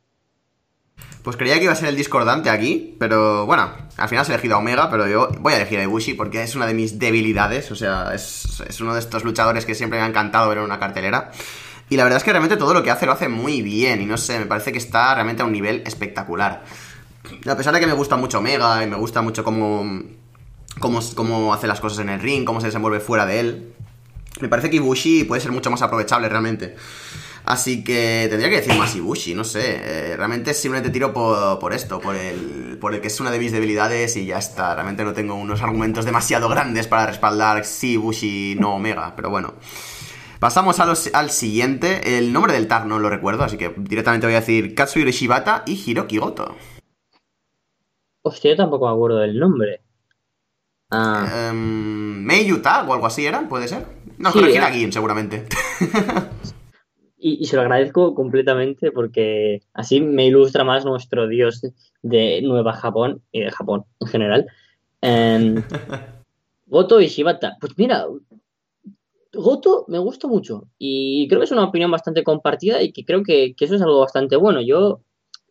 [1.23, 4.35] Pues creía que iba a ser el discordante aquí, pero bueno, al final se ha
[4.35, 6.99] elegido a Omega, pero yo voy a elegir a Ibushi porque es una de mis
[6.99, 10.59] debilidades, o sea, es, es, uno de estos luchadores que siempre me ha encantado ver
[10.59, 11.31] en una cartelera.
[11.91, 14.07] Y la verdad es que realmente todo lo que hace lo hace muy bien, y
[14.07, 16.65] no sé, me parece que está realmente a un nivel espectacular.
[17.47, 20.03] A pesar de que me gusta mucho Omega y me gusta mucho cómo,
[20.79, 23.75] cómo, cómo hace las cosas en el ring, cómo se desenvuelve fuera de él,
[24.41, 26.75] me parece que Ibushi puede ser mucho más aprovechable realmente.
[27.45, 29.81] Así que tendría que decir más Ibushi, no sé.
[29.83, 33.39] Eh, realmente simplemente tiro por, por, esto, por el, por el que es una de
[33.39, 34.75] mis debilidades y ya está.
[34.75, 39.55] Realmente no tengo unos argumentos demasiado grandes para respaldar si Ibushi no Omega, pero bueno.
[40.41, 42.19] Pasamos a los, al siguiente.
[42.19, 45.63] El nombre del tag no lo recuerdo, así que directamente voy a decir Katsuyori Shibata
[45.67, 46.55] y Hiroki Goto.
[48.23, 49.83] Hostia, yo tampoco me acuerdo del nombre.
[50.91, 51.51] Ah.
[51.51, 53.87] Um, Meiyu Tag o algo así era, ¿puede ser?
[54.19, 55.47] No, sí, corregir a Gin, seguramente.
[57.19, 61.63] y, y, se lo agradezco completamente porque así me ilustra más nuestro dios
[62.03, 64.47] de Nueva Japón y de Japón en general.
[65.03, 65.63] Um,
[66.67, 67.57] Goto y Shibata.
[67.61, 68.07] Pues mira,
[69.35, 73.23] Goto me gusta mucho y creo que es una opinión bastante compartida y que creo
[73.23, 74.61] que, eso es algo bastante bueno.
[74.63, 75.03] Yo,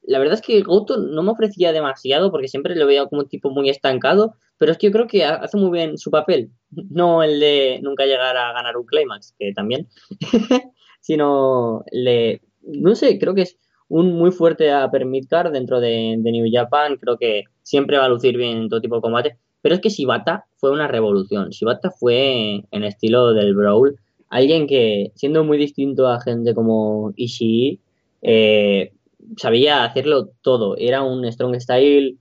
[0.03, 3.29] la verdad es que Goto no me ofrecía demasiado porque siempre lo veía como un
[3.29, 6.51] tipo muy estancado, pero es que yo creo que hace muy bien su papel,
[6.89, 9.87] no el de nunca llegar a ganar un Climax, que también,
[11.01, 16.31] sino le, no sé, creo que es un muy fuerte a Midcard dentro de, de
[16.31, 19.75] New Japan, creo que siempre va a lucir bien en todo tipo de combate pero
[19.75, 21.49] es que Shibata fue una revolución.
[21.49, 23.95] Shibata fue en estilo del Brawl.
[24.27, 27.79] Alguien que, siendo muy distinto a gente como Ishii,
[28.23, 28.91] eh,
[29.37, 30.75] sabía hacerlo todo.
[30.75, 32.17] Era un strong style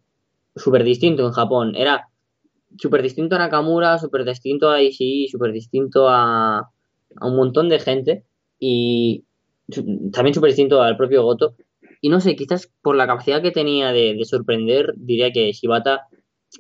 [0.55, 1.75] súper distinto en Japón.
[1.75, 2.07] Era
[2.79, 6.71] súper distinto a Nakamura, súper distinto a Ishii, súper distinto a,
[7.21, 8.23] un montón de gente.
[8.61, 9.25] Y
[10.13, 11.57] también súper distinto al propio Goto.
[12.01, 16.07] Y no sé, quizás por la capacidad que tenía de sorprender, diría que Shibata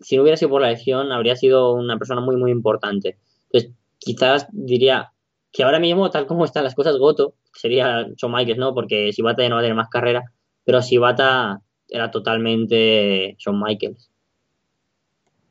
[0.00, 3.18] si no hubiera sido por la lesión, habría sido una persona muy, muy importante.
[3.50, 5.12] Entonces, quizás diría
[5.52, 8.74] que ahora mismo, tal como están las cosas, Goto sería Shawn Michaels, ¿no?
[8.74, 10.24] Porque Shibata ya no va a tener más carrera,
[10.64, 14.11] pero Shibata era totalmente Shawn Michaels.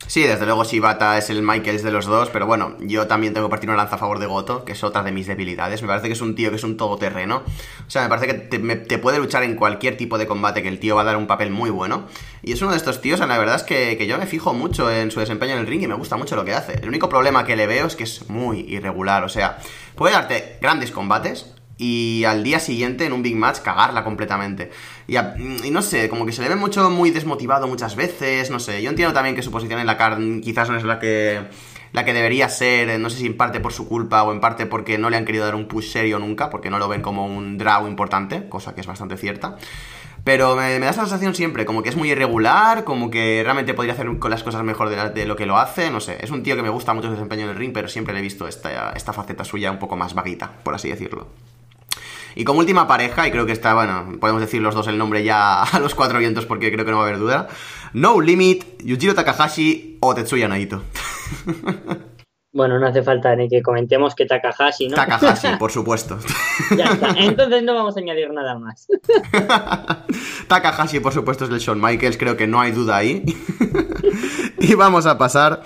[0.08, 3.48] Sí, desde luego Shibata es el Michaels de los dos, pero bueno, yo también tengo
[3.48, 5.82] que partir una lanza a favor de Goto, que es otra de mis debilidades.
[5.82, 7.44] Me parece que es un tío que es un todoterreno.
[7.88, 10.80] O sea, me parece que te, puede luchar en cualquier tipo de combate, que el
[10.80, 12.08] tío va a dar un papel muy bueno.
[12.42, 14.92] Y es uno de estos tíos, la verdad es que, que yo me fijo mucho
[14.92, 16.74] en su desempeño en el ring y me gusta mucho lo que hace.
[16.74, 19.24] El único problema que le veo es que es muy irregular.
[19.24, 19.60] O sea,
[19.96, 24.70] puede darte grandes combates, y al día siguiente en un Big Match cagarla completamente.
[25.08, 25.18] Y,
[25.72, 28.84] no sé, como que se le ve mucho muy desmotivado muchas veces, no sé.
[28.84, 31.42] Yo entiendo también que su posición en la card quizás no es la que
[31.92, 34.68] la que debería ser, no sé si en parte por su culpa o en parte
[34.68, 37.26] porque no le han querido dar un push serio nunca, porque no lo ven como
[37.26, 39.58] un draw importante, cosa que es bastante cierta.
[40.24, 43.94] Pero me, da esa sensación siempre, como que es muy irregular, como que realmente podría
[43.94, 46.18] hacer las cosas mejor de, lo que lo hace, no sé.
[46.22, 48.20] Es un tío que me gusta mucho su desempeño en el ring, pero siempre le
[48.20, 51.28] he visto esta, esta faceta suya un poco más vaguita, por así decirlo.
[52.36, 55.24] Y como última pareja, y creo que está, bueno, podemos decir los dos el nombre
[55.24, 57.48] ya a los cuatro vientos porque creo que no va a haber duda.
[57.94, 60.82] No Limit, Yujiro Takahashi o Tetsuya Naito.
[62.54, 64.96] Bueno, no hace falta ni que comentemos que Takahashi, ¿no?
[64.96, 66.20] Takahashi, por supuesto.
[66.76, 68.88] ya está, entonces no vamos a añadir nada más.
[70.50, 73.24] Takahashi, por supuesto, es el Shawn Michaels, creo que no hay duda ahí.
[74.60, 75.64] y vamos a pasar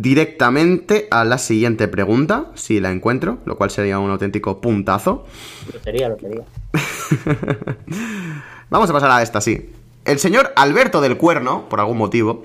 [0.00, 5.26] directamente a la siguiente pregunta, si la encuentro, lo cual sería un auténtico puntazo.
[5.72, 6.44] Lo sería, lo sería.
[8.70, 9.70] vamos a pasar a esta, sí.
[10.04, 12.42] El señor Alberto del Cuerno, por algún motivo,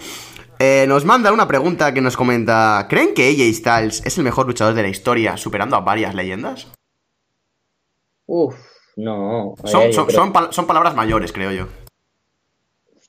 [0.59, 4.47] eh, nos manda una pregunta que nos comenta: ¿Creen que AJ Styles es el mejor
[4.47, 6.67] luchador de la historia, superando a varias leyendas?
[8.25, 8.55] Uf,
[8.95, 9.55] no.
[9.61, 10.19] Ver, son, son, creo...
[10.19, 11.67] son, pal son, palabras mayores, creo yo.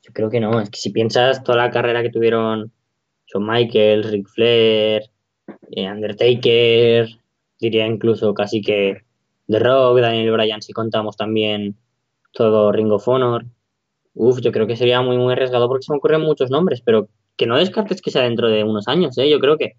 [0.03, 0.61] Yo creo que no.
[0.61, 2.71] Es que si piensas toda la carrera que tuvieron
[3.35, 5.03] Shawn Michaels, Ric Flair,
[5.71, 7.07] eh, Undertaker,
[7.59, 9.01] diría incluso casi que
[9.47, 11.75] The Rock, Daniel Bryan, si contamos también
[12.33, 13.45] todo Ring of Honor.
[14.13, 17.09] Uf, yo creo que sería muy, muy arriesgado porque se me ocurren muchos nombres, pero
[17.35, 19.29] que no descartes que sea dentro de unos años, ¿eh?
[19.29, 19.73] Yo creo que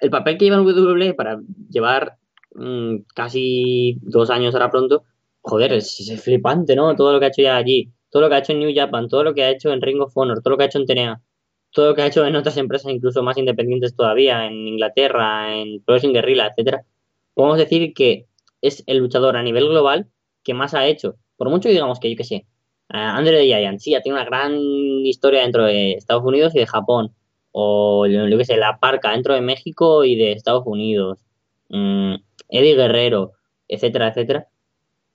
[0.00, 2.16] el papel que lleva en WWE para llevar
[2.54, 5.04] mm, casi dos años ahora pronto,
[5.42, 6.96] joder, es, es, flipante, ¿no?
[6.96, 9.08] Todo lo que ha hecho ya allí, todo lo que ha hecho en New Japan,
[9.08, 10.86] todo lo que ha hecho en Ring of Honor, todo lo que ha hecho en
[10.86, 11.22] TNA,
[11.72, 15.82] todo lo que ha hecho en otras empresas incluso más independientes todavía, en Inglaterra, en
[15.86, 16.84] Wrestling Guerrilla, etcétera.
[17.34, 18.26] Podemos decir que
[18.60, 20.08] es el luchador a nivel global
[20.42, 21.16] que más ha hecho.
[21.36, 22.46] Por mucho digamos que yo que sé,
[22.92, 24.54] uh, Andre Giant, sí, ya tiene una gran
[25.06, 27.14] historia dentro de Estados Unidos y de Japón.
[27.52, 31.18] O yo que sé, La Parca dentro de México y de Estados Unidos.
[31.68, 33.32] Um, Eddie Guerrero,
[33.68, 34.48] etcétera, etcétera.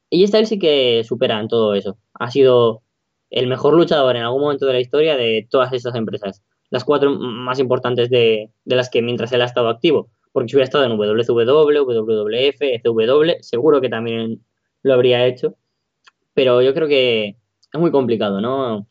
[0.10, 1.98] Y él sí que supera en todo eso.
[2.14, 2.84] Ha sido
[3.30, 6.42] el mejor luchador en algún momento de la historia de todas estas empresas.
[6.70, 10.10] Las cuatro más importantes de, de las que mientras él ha estado activo.
[10.32, 14.44] Porque si hubiera estado en WCW, WWF, CW, seguro que también
[14.84, 15.56] lo habría hecho.
[16.34, 17.38] Pero yo creo que
[17.74, 18.88] es muy complicado, ¿no?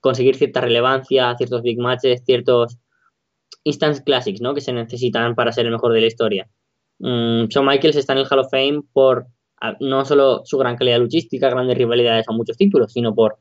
[0.00, 2.78] Conseguir cierta relevancia, ciertos big matches, ciertos
[3.64, 4.54] instance classics, ¿no?
[4.54, 6.48] Que se necesitan para ser el mejor de la historia.
[6.98, 9.26] Mm, Shawn Michaels está en el Hall of Fame por
[9.80, 13.38] no solo su gran calidad luchística, grandes rivalidades a muchos títulos, sino por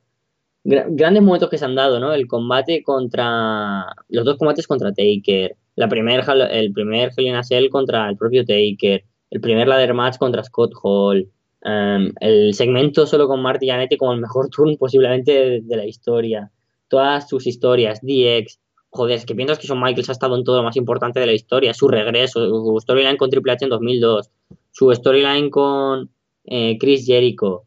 [0.64, 2.14] grandes momentos que se han dado, ¿no?
[2.14, 3.86] El combate contra.
[4.10, 5.56] Los dos combates contra Taker.
[5.76, 9.04] La primer, el primer Hell in contra el propio Taker.
[9.30, 11.30] El primer ladder match contra Scott Hall.
[11.66, 15.86] Um, el segmento solo con Marty Jannetty como el mejor turn posiblemente de, de, la
[15.86, 16.52] historia.
[16.88, 18.60] Todas sus historias, DX.
[18.90, 21.26] Joder, es que piensas que Shawn Michaels ha estado en todo lo más importante de
[21.26, 21.74] la historia.
[21.74, 24.30] Su regreso, su storyline con Triple H en 2002.
[24.72, 26.12] Su storyline con
[26.46, 27.64] eh, Chris Jericho.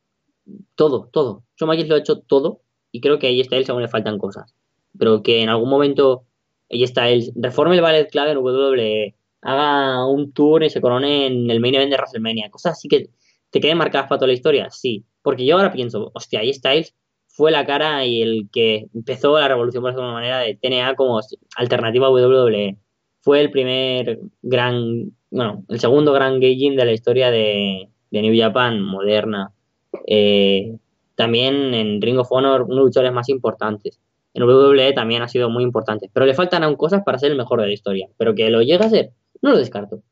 [0.76, 1.42] Todo, todo.
[1.58, 2.60] Shawn Michaels lo ha hecho todo
[2.96, 4.54] y creo que ahí está él, aún le faltan cosas.
[4.98, 6.24] Pero que en algún momento
[6.70, 11.26] ahí está él, reforme el ballet clave en WWE, haga un tour y se corone
[11.26, 12.50] en el main event de WrestleMania.
[12.50, 13.10] Cosas así que
[13.50, 15.04] te queden marcadas para toda la historia, sí.
[15.20, 16.94] Porque yo ahora pienso, hostia, ahí Styles
[17.28, 21.20] fue la cara y el que empezó la revolución por alguna manera de TNA como
[21.56, 22.78] alternativa a WWE.
[23.20, 28.34] Fue el primer gran, bueno, el segundo gran gauging de la historia de, de New
[28.40, 29.52] Japan moderna.
[30.06, 30.78] Eh,
[31.16, 33.98] también en Ring of Honor, uno de los luchadores más importantes.
[34.34, 36.10] En WWE también ha sido muy importante.
[36.12, 38.06] Pero le faltan aún cosas para ser el mejor de la historia.
[38.18, 40.02] Pero que lo llegue a ser, no lo descarto.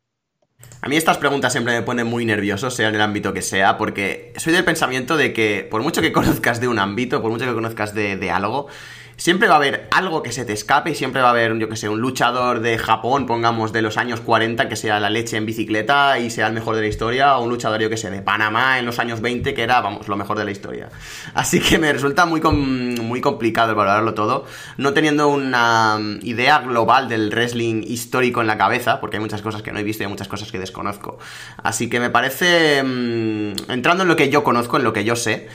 [0.81, 3.77] A mí estas preguntas siempre me ponen muy nervioso, sea en el ámbito que sea,
[3.77, 7.45] porque soy del pensamiento de que por mucho que conozcas de un ámbito, por mucho
[7.45, 8.69] que conozcas de, de algo,
[9.17, 11.69] siempre va a haber algo que se te escape y siempre va a haber, yo
[11.69, 15.37] que sé, un luchador de Japón, pongamos, de los años 40 que sea la leche
[15.37, 18.11] en bicicleta y sea el mejor de la historia, o un luchador, yo que sé,
[18.11, 20.89] de Panamá en los años 20 que era, vamos, lo mejor de la historia.
[21.35, 24.47] Así que me resulta muy, com muy complicado valorarlo todo,
[24.77, 29.63] no teniendo una idea global del wrestling histórico en la cabeza, porque hay muchas cosas
[29.63, 31.19] que no he visto y hay muchas cosas que desconozco.
[31.63, 35.17] Así que me parece, mmm, entrando en lo que yo conozco, en lo que yo
[35.17, 35.49] sé,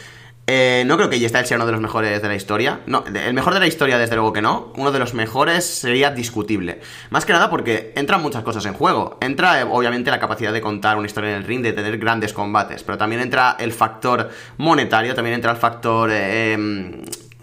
[0.52, 2.80] eh, no creo que Styles sea uno de los mejores de la historia.
[2.88, 4.74] No, el mejor de la historia, desde luego que no.
[4.78, 6.82] Uno de los mejores sería discutible.
[7.12, 9.20] Más que nada porque entran muchas cosas en juego.
[9.22, 12.34] Entra, eh, obviamente, la capacidad de contar una historia en el ring, de tener grandes
[12.34, 12.82] combates.
[12.82, 16.10] Pero también entra el factor monetario, también entra el factor.
[16.12, 16.58] Eh,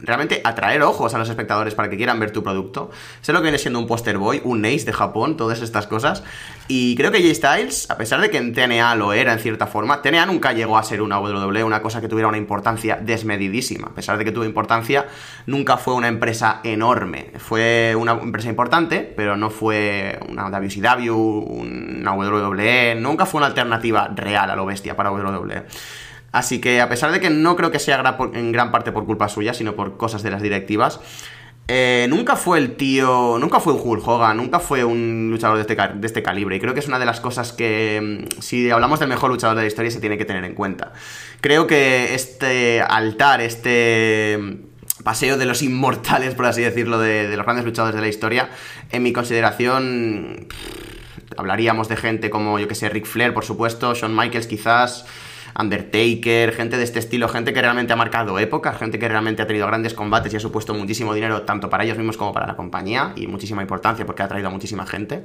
[0.01, 2.91] realmente atraer ojos a los espectadores para que quieran ver tu producto.
[3.23, 6.23] Sé lo que viene siendo un poster boy, un Ace de Japón, todas estas cosas.
[6.69, 10.03] Y creo que J-Styles, a pesar de que en TNA lo era en cierta forma,
[10.03, 13.89] TNA nunca llegó a ser una WWE, una cosa que tuviera una importancia desmedidísima.
[13.89, 15.07] A pesar de que tuvo importancia,
[15.47, 17.33] nunca fue una empresa enorme.
[17.39, 24.11] Fue una empresa importante, pero no fue una WCW, una WWE, nunca fue una alternativa
[24.15, 25.65] real a lo bestia para WWE.
[26.37, 29.27] Así que a pesar de que no creo que sea en gran parte por culpa
[29.31, 31.01] suya, sino por cosas de las directivas,
[31.67, 35.63] eh, nunca fue el tío, nunca fue un Hulk Hogan, nunca fue un luchador de
[35.63, 36.57] este, de este, calibre.
[36.57, 39.57] Y creo que es una de las cosas que, mm, si hablamos del mejor luchador
[39.57, 40.93] de la historia, se tiene que tener en cuenta.
[41.41, 47.47] Creo que este altar, este mm, paseo de los inmortales, por así decirlo, de, los
[47.47, 48.51] grandes luchadores de la historia,
[48.93, 50.49] en mi consideración,
[51.39, 55.07] hablaríamos de gente como, yo que sé, Ric Flair, por supuesto, Shawn Michaels quizás.
[55.59, 59.47] Undertaker, gente de este estilo, gente que realmente ha marcado época, gente que realmente ha
[59.47, 62.57] tenido grandes combates y ha supuesto muchísimo dinero tanto para ellos mismos como para la
[62.57, 65.25] compañía y muchísima importancia porque ha traído a muchísima gente.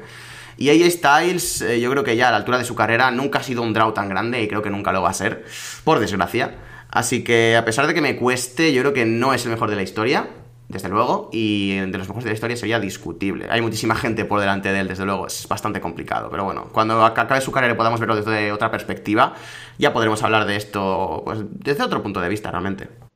[0.58, 3.40] Y AJ Styles, eh, yo creo que ya a la altura de su carrera nunca
[3.40, 5.46] ha sido un draw tan grande y creo que nunca lo va a ser,
[5.84, 6.56] por desgracia.
[6.90, 9.70] Así que a pesar de que me cueste, yo creo que no es el mejor
[9.70, 10.28] de la historia
[10.72, 13.47] desde luego, y de los mejores de la historia sería discutible.
[13.49, 16.30] Hay muchísima gente por delante de él, desde luego, es bastante complicado.
[16.32, 19.34] Pero bueno, cuando acabe su carrera y podamos verlo desde otra perspectiva,
[19.78, 23.11] ya podremos hablar de esto pues, desde otro punto de vista, realmente.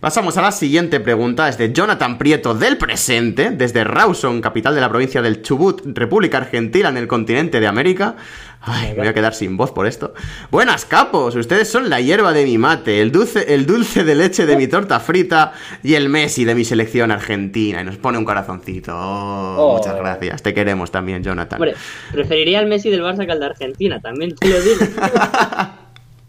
[0.00, 4.80] Pasamos a la siguiente pregunta, es de Jonathan Prieto del presente, desde Rawson, capital de
[4.80, 8.16] la provincia del Chubut, República Argentina, en el continente de América.
[8.62, 10.14] Ay, me voy a quedar sin voz por esto.
[10.50, 14.46] Buenas capos, ustedes son la hierba de mi mate, el dulce, el dulce de leche
[14.46, 17.82] de mi torta frita y el Messi de mi selección argentina.
[17.82, 18.96] Y nos pone un corazoncito.
[18.96, 21.60] Oh, Muchas gracias, te queremos también, Jonathan.
[21.60, 21.76] Hombre,
[22.10, 24.80] preferiría el Messi del Barça que el de Argentina, también te lo digo.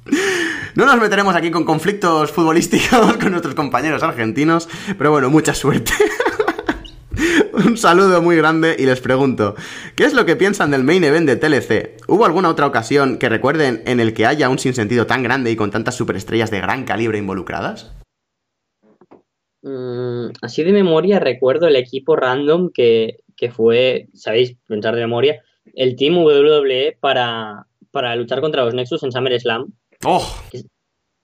[0.75, 5.91] No nos meteremos aquí con conflictos futbolísticos con nuestros compañeros argentinos, pero bueno, mucha suerte.
[7.53, 9.55] Un saludo muy grande y les pregunto,
[9.95, 12.01] ¿qué es lo que piensan del main event de TLC?
[12.07, 15.57] ¿Hubo alguna otra ocasión que recuerden en el que haya un sinsentido tan grande y
[15.57, 17.93] con tantas superestrellas de gran calibre involucradas?
[19.61, 25.43] Mm, así de memoria recuerdo el equipo random que, que, fue, sabéis, pensar de memoria,
[25.75, 29.73] el Team WWE para, para luchar contra los Nexus en SummerSlam,
[30.05, 30.27] ¡Oh!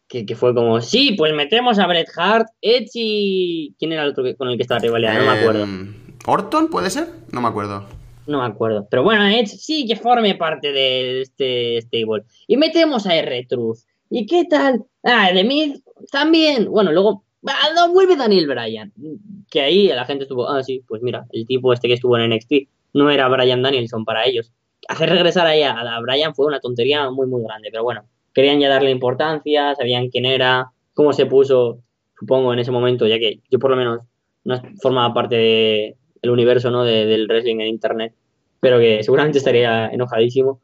[0.08, 3.76] Que, fue como, sí, pues metemos a Bret Hart, Edge y...
[3.78, 5.20] ¿Quién era el otro con el que estaba rivalidad?
[5.20, 5.64] No me acuerdo.
[5.64, 7.10] Em, ¿Orton puede ser?
[7.32, 7.86] No me acuerdo.
[8.26, 8.88] No me acuerdo.
[8.90, 12.24] Pero bueno, Edge sí que forme parte de este stable.
[12.48, 13.80] Y metemos a R-Truth.
[14.10, 14.86] ¿Y qué tal?
[15.04, 16.70] Ah, Miz también.
[16.70, 18.94] Bueno, luego ah, no, vuelve Daniel Bryan.
[19.50, 22.30] Que ahí la gente estuvo, ah, sí, pues mira, el tipo este que estuvo en
[22.30, 22.54] NXT
[22.94, 24.52] no era Bryan Danielson para ellos.
[24.88, 27.70] Hacer regresar ahí a, a Bryan fue una tontería muy, muy grande.
[27.72, 28.06] Pero bueno,
[28.38, 31.80] querían ya darle importancia, sabían quién era, cómo se puso,
[32.20, 34.02] supongo, en ese momento, ya que yo por lo menos
[34.44, 35.36] no formaba parte
[36.22, 36.84] del universo ¿no?
[36.84, 38.14] del wrestling en internet,
[38.60, 40.62] pero que seguramente estaría enojadísimo.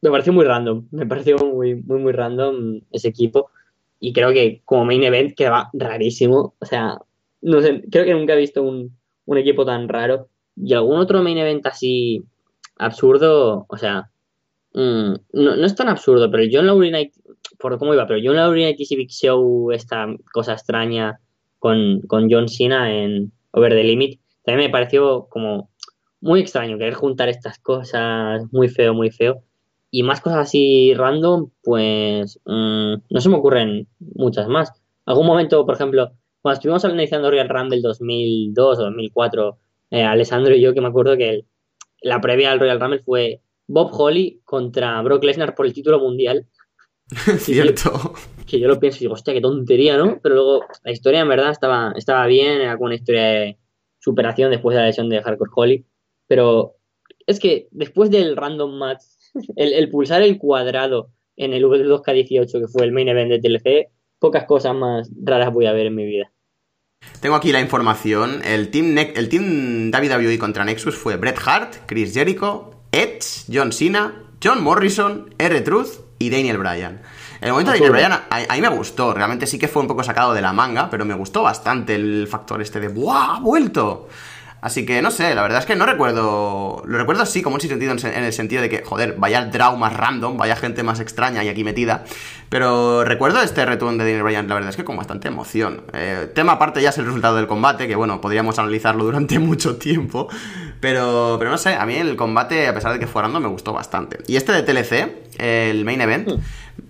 [0.00, 3.50] Me pareció muy random, me pareció muy, muy, muy random ese equipo.
[3.98, 6.54] Y creo que como main event quedaba rarísimo.
[6.60, 6.98] O sea,
[7.42, 8.96] no sé, creo que nunca he visto un,
[9.26, 10.28] un equipo tan raro.
[10.54, 12.22] Y algún otro main event así
[12.78, 14.12] absurdo, o sea,
[14.72, 17.12] Mm, no, no, es tan absurdo, pero John Laurie Night,
[17.58, 21.20] por cómo iba, pero Laurie Night y Big Show, esta cosa extraña
[21.58, 25.70] con, con John Cena en Over the Limit, también me pareció como
[26.20, 29.42] muy extraño querer juntar estas cosas, muy feo, muy feo.
[29.90, 34.72] Y más cosas así random, pues mm, no se me ocurren muchas más.
[35.04, 36.12] Algún momento, por ejemplo,
[36.42, 39.58] cuando estuvimos analizando Royal Rumble 2002 o 2004,
[39.90, 41.44] eh, Alessandro y yo, que me acuerdo que
[42.02, 43.40] la previa al Royal Rumble fue
[43.70, 46.46] Bob Holly contra Brock Lesnar por el título mundial.
[47.38, 48.14] Cierto.
[48.46, 50.18] Que, yo lo pienso y digo, hostia, qué tontería, ¿no?
[50.20, 53.58] Pero luego la historia en verdad estaba, estaba bien, era como una historia de
[54.00, 55.86] superación después de la lesión de Hardcore Holly.
[56.26, 56.76] Pero
[57.26, 59.02] es que después del random match,
[59.56, 64.44] el, pulsar el cuadrado en el V2K18, que fue el main event de TLC, pocas
[64.44, 66.32] cosas más raras voy a ver en mi vida.
[67.20, 68.42] Tengo aquí la información.
[68.44, 74.14] El team, el team WWE contra Nexus fue Bret Hart, Chris Jericho, Edge, John Cena,
[74.42, 77.02] John Morrison, R-Truth y Daniel Bryan.
[77.40, 80.02] El momento de Daniel Bryan a, mí me gustó, realmente sí que fue un poco
[80.02, 83.36] sacado de la manga, pero me gustó bastante el factor este de ¡Buah!
[83.36, 84.08] ¡Ha vuelto!
[84.60, 86.82] Así que no sé, la verdad es que no recuerdo.
[86.84, 89.96] Lo recuerdo así, como un sentido en el sentido de que, joder, vaya drama más
[89.96, 92.04] random, vaya gente más extraña y aquí metida.
[92.48, 95.84] Pero recuerdo este return de Daniel Bryan, la verdad es que con bastante emoción.
[95.92, 99.76] Eh, tema aparte ya es el resultado del combate, que bueno, podríamos analizarlo durante mucho
[99.76, 100.28] tiempo.
[100.80, 103.48] Pero, pero no sé, a mí el combate, a pesar de que fue random, me
[103.48, 104.18] gustó bastante.
[104.26, 106.28] Y este de TLC, el main event.
[106.28, 106.40] Mm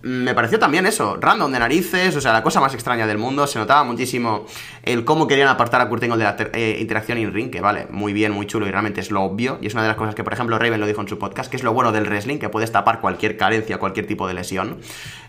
[0.03, 3.47] me pareció también eso, random de narices, o sea, la cosa más extraña del mundo.
[3.47, 4.47] Se notaba muchísimo
[4.82, 8.12] el cómo querían apartar a Kurt Angle de la eh, interacción in-ring, que vale, muy
[8.12, 9.59] bien, muy chulo y realmente es lo obvio.
[9.61, 11.51] Y es una de las cosas que, por ejemplo, Raven lo dijo en su podcast,
[11.51, 14.78] que es lo bueno del wrestling, que puedes tapar cualquier carencia, cualquier tipo de lesión.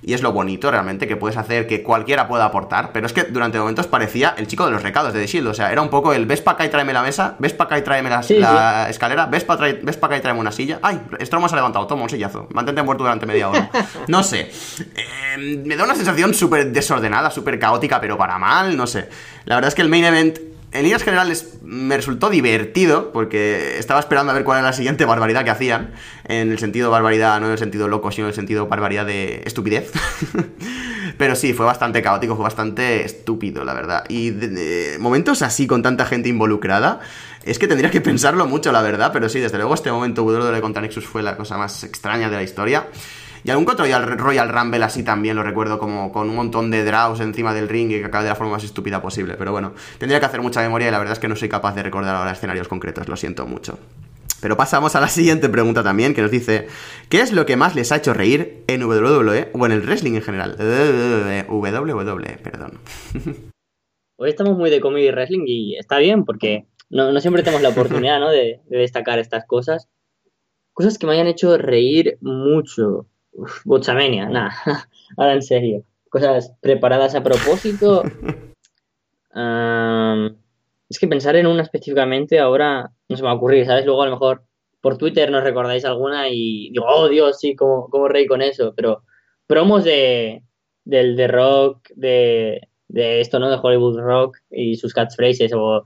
[0.03, 2.91] Y es lo bonito realmente, que puedes hacer que cualquiera pueda aportar.
[2.91, 5.53] Pero es que durante momentos parecía el chico de los recados de The Shield, o
[5.53, 7.77] sea, era un poco el ves para acá y tráeme la mesa, ves para acá
[7.77, 10.79] y tráeme la, escalera, ves para acá y tráeme una silla.
[10.81, 13.69] Ay, Strowman se ha levantado, toma un sillazo, mantente muerto durante media hora.
[14.07, 14.51] No sé.
[15.35, 19.07] Em, me da una sensación súper desordenada, súper caótica, pero para mal, no sé.
[19.45, 20.39] La verdad es que el main event,
[20.73, 25.03] en líneas generales, me resultó divertido, porque estaba esperando a ver cuál era la siguiente
[25.03, 25.93] barbaridad que hacían.
[26.25, 29.41] En el sentido barbaridad, no en el sentido loco, sino en el sentido barbaridad de
[29.45, 29.91] estupidez.
[31.17, 34.05] pero sí, fue bastante caótico, fue bastante estúpido, la verdad.
[34.07, 34.33] Y
[34.99, 37.01] momentos así, con tanta gente involucrada.
[37.43, 40.61] Es que tendría que pensarlo mucho, la verdad, pero sí, desde luego este momento WWE
[40.61, 42.87] contra Nexus fue la cosa más extraña de la historia.
[43.43, 47.19] Y algún otro Royal Rumble así también lo recuerdo como con un montón de draws
[47.19, 49.35] encima del ring y que acaba de la forma más estúpida posible.
[49.37, 51.73] Pero bueno, tendría que hacer mucha memoria y la verdad es que no soy capaz
[51.75, 53.79] de recordar ahora escenarios concretos, lo siento mucho.
[54.41, 56.67] Pero pasamos a la siguiente pregunta también, que nos dice,
[57.09, 60.15] ¿qué es lo que más les ha hecho reír en WWE o en el wrestling
[60.15, 60.55] en general?
[61.47, 62.79] WWE, perdón.
[64.17, 68.19] Hoy estamos muy de comedy wrestling y está bien porque no, siempre tenemos la oportunidad
[68.19, 68.29] ¿no?
[68.29, 69.87] de, de, destacar estas cosas.
[70.73, 73.07] Cosas que me hayan hecho reír mucho.
[73.65, 74.53] Bochamenia, nada.
[75.17, 75.83] Ahora en serio.
[76.09, 78.03] Cosas preparadas a propósito.
[80.89, 83.85] es que pensar en una específicamente ahora no se me va a ocurrir, ¿sabes?
[83.85, 84.43] Luego a lo mejor
[84.81, 88.73] por Twitter nos recordáis alguna y digo, oh Dios, sí, como, como reí con eso,
[88.75, 89.03] pero
[89.47, 90.43] promos de,
[90.83, 93.49] del de rock, de, de esto, ¿no?
[93.49, 95.85] De Hollywood Rock y sus catchphrases o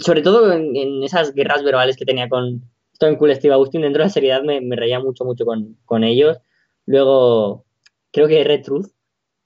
[0.00, 2.62] sobre todo en, esas guerras verbales que tenía con
[3.04, 6.38] Stone Cool Steve Austin dentro de la seriedad me, reía mucho, mucho con, con, ellos.
[6.86, 7.64] Luego,
[8.12, 8.86] creo que R-Truth,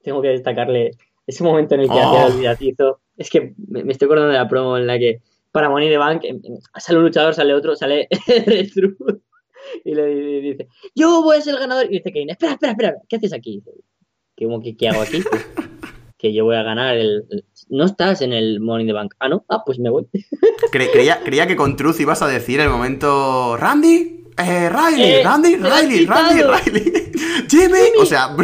[0.02, 0.92] tengo que destacarle
[1.26, 2.34] ese momento en el que hacía el oh.
[2.34, 3.00] olvidatizo.
[3.16, 6.22] Es que me, estoy acordando de la promo en la que para Money the Bank
[6.78, 9.20] sale un luchador, sale otro, sale R-Truth
[9.84, 11.86] y le dice, yo voy a ser el ganador.
[11.86, 13.62] Y dice Kane, espera, espera, espera, ¿qué haces aquí?
[14.36, 15.22] ¿Qué, qué, hago aquí?
[16.18, 17.24] que yo voy a ganar el...
[17.68, 19.14] No estás en el Money in the Bank.
[19.20, 19.44] Ah, ¿no?
[19.48, 20.08] Ah, pues me voy.
[20.72, 23.56] creía, creía que con Truth ibas a decir el momento...
[23.56, 27.12] Randy, eh, Riley, eh, Randy, Riley, Randy, Riley,
[27.48, 27.78] Jimmy.
[28.00, 28.34] O sea,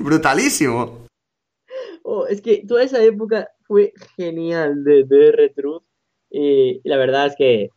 [0.00, 1.06] brutalísimo.
[2.02, 5.82] Oh, es que toda esa época fue genial de, de R-Truth.
[6.30, 7.70] Y la verdad es que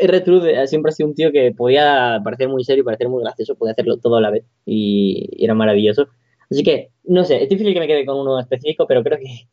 [0.00, 3.72] R-Truth siempre ha sido un tío que podía parecer muy serio, parecer muy gracioso, podía
[3.72, 4.44] hacerlo todo a la vez.
[4.64, 6.08] Y era maravilloso.
[6.50, 9.48] Así que, no sé, es difícil que me quede con uno específico, pero creo que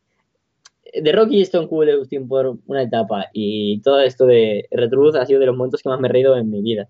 [1.00, 5.26] de Rocky y Stone Cold Austin por una etapa y todo esto de Retruth ha
[5.26, 6.88] sido de los momentos que más me he reído en mi vida.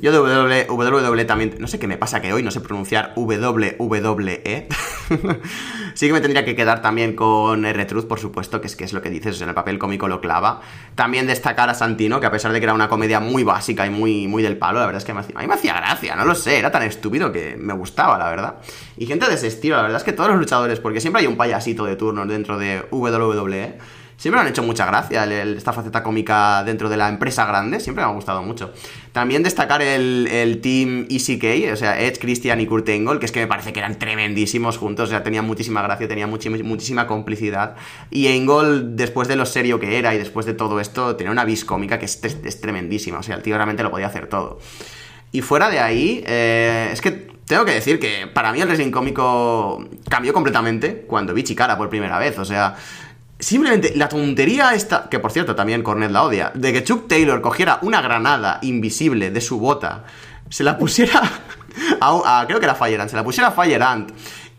[0.00, 4.68] Yo de WWE, también, no sé qué me pasa que hoy no sé pronunciar WWE.
[5.94, 8.92] sí que me tendría que quedar también con R-Truth, por supuesto, que es que es
[8.92, 10.60] lo que dices, en el papel cómico lo clava.
[10.94, 13.90] También destacar a Santino, que a pesar de que era una comedia muy básica y
[13.90, 16.36] muy, muy del palo, la verdad es que a mí me hacía gracia, no lo
[16.36, 18.58] sé, era tan estúpido que me gustaba, la verdad.
[18.98, 21.26] Y gente de ese estilo, la verdad es que todos los luchadores, porque siempre hay
[21.26, 23.78] un payasito de turno dentro de WWE
[24.18, 28.04] siempre me han hecho mucha gracia esta faceta cómica dentro de la empresa grande, siempre
[28.04, 28.72] me ha gustado mucho.
[29.12, 33.40] También destacar el, team ECK, o sea, Edge, Christian y Kurt Angle, que es que
[33.40, 37.76] me parece que eran tremendísimos juntos, o sea, tenían muchísima gracia, tenían muchísima complicidad.
[38.10, 41.44] Y Angle, después de lo serio que era y después de todo esto, tenía una
[41.44, 44.58] vis cómica que es, tremendísima, o sea, el tío realmente lo podía hacer todo.
[45.30, 48.90] Y fuera de ahí, eh, es que tengo que decir que para mí el wrestling
[48.90, 52.38] cómico cambió completamente cuando vi Chicara por primera vez.
[52.38, 52.76] O sea,
[53.38, 57.40] Simplemente la tontería esta, que por cierto también Cornet la odia, de que Chuck Taylor
[57.40, 60.04] cogiera una granada invisible de su bota,
[60.50, 61.22] se la pusiera
[62.46, 64.10] creo que era Fire Ant, se la pusiera a Fire Ant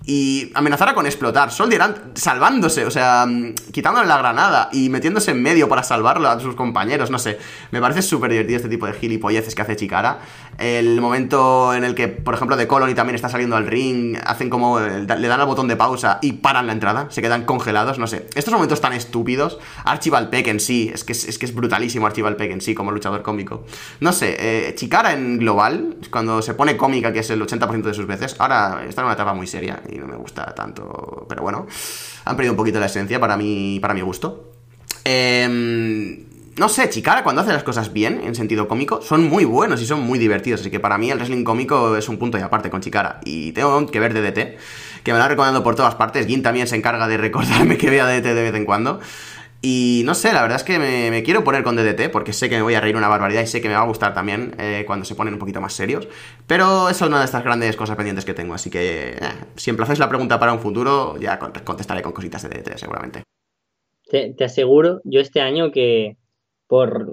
[0.10, 1.52] y amenazara con explotar.
[1.52, 6.28] Soldier Ant salvándose, o sea, mm, quitándole la granada y metiéndose en medio para salvarlo
[6.28, 7.38] a sus compañeros, no sé.
[7.70, 10.22] Me parece súper divertido este tipo de gilipolleces que hace Chicara.
[10.58, 14.50] El momento en el que, por ejemplo, de Colony también está saliendo al ring, hacen
[14.50, 14.80] como.
[14.80, 18.28] le dan al botón de pausa y paran la entrada, se quedan congelados, no sé.
[18.34, 19.60] Estos momentos tan estúpidos.
[19.86, 22.92] Archibald Peck en sí, es que es, que es brutalísimo Archibald Peck en sí como
[22.92, 23.64] luchador cómico.
[24.00, 27.94] No sé, eh, Chicara en global, cuando se pone cómica, que es el 80% de
[27.94, 31.26] sus veces, ahora está en una etapa muy seria no me gusta tanto.
[31.28, 31.68] Pero bueno,
[32.26, 34.52] han perdido un poquito la esencia para mi, para mi gusto.
[35.06, 36.26] Eh,
[36.60, 39.86] no sé, Chicara cuando hace las cosas bien, en sentido cómico, son muy buenos y
[39.86, 40.60] son muy divertidos.
[40.60, 43.22] Así que para mí el wrestling cómico es un punto y aparte con Chicara.
[43.24, 44.58] Y tengo que ver DDT,
[45.02, 46.28] que me lo ha recomendado por todas partes.
[46.28, 49.00] Gin también se encarga de recordarme que vea DDT de vez en cuando.
[49.62, 52.56] Y no sé, la verdad es que me, quiero poner con DDT porque sé que
[52.56, 54.84] me voy a reír una barbaridad y sé que me va a gustar también eh,
[54.88, 56.08] cuando se ponen un poquito más serios.
[56.48, 58.54] Pero esa es una de estas grandes cosas pendientes que tengo.
[58.54, 59.20] Así que eh,
[59.58, 63.24] si emplazáis la pregunta para un futuro, ya contestaré con cositas de DDT seguramente.
[64.10, 66.16] te aseguro, yo este año que
[66.68, 67.12] por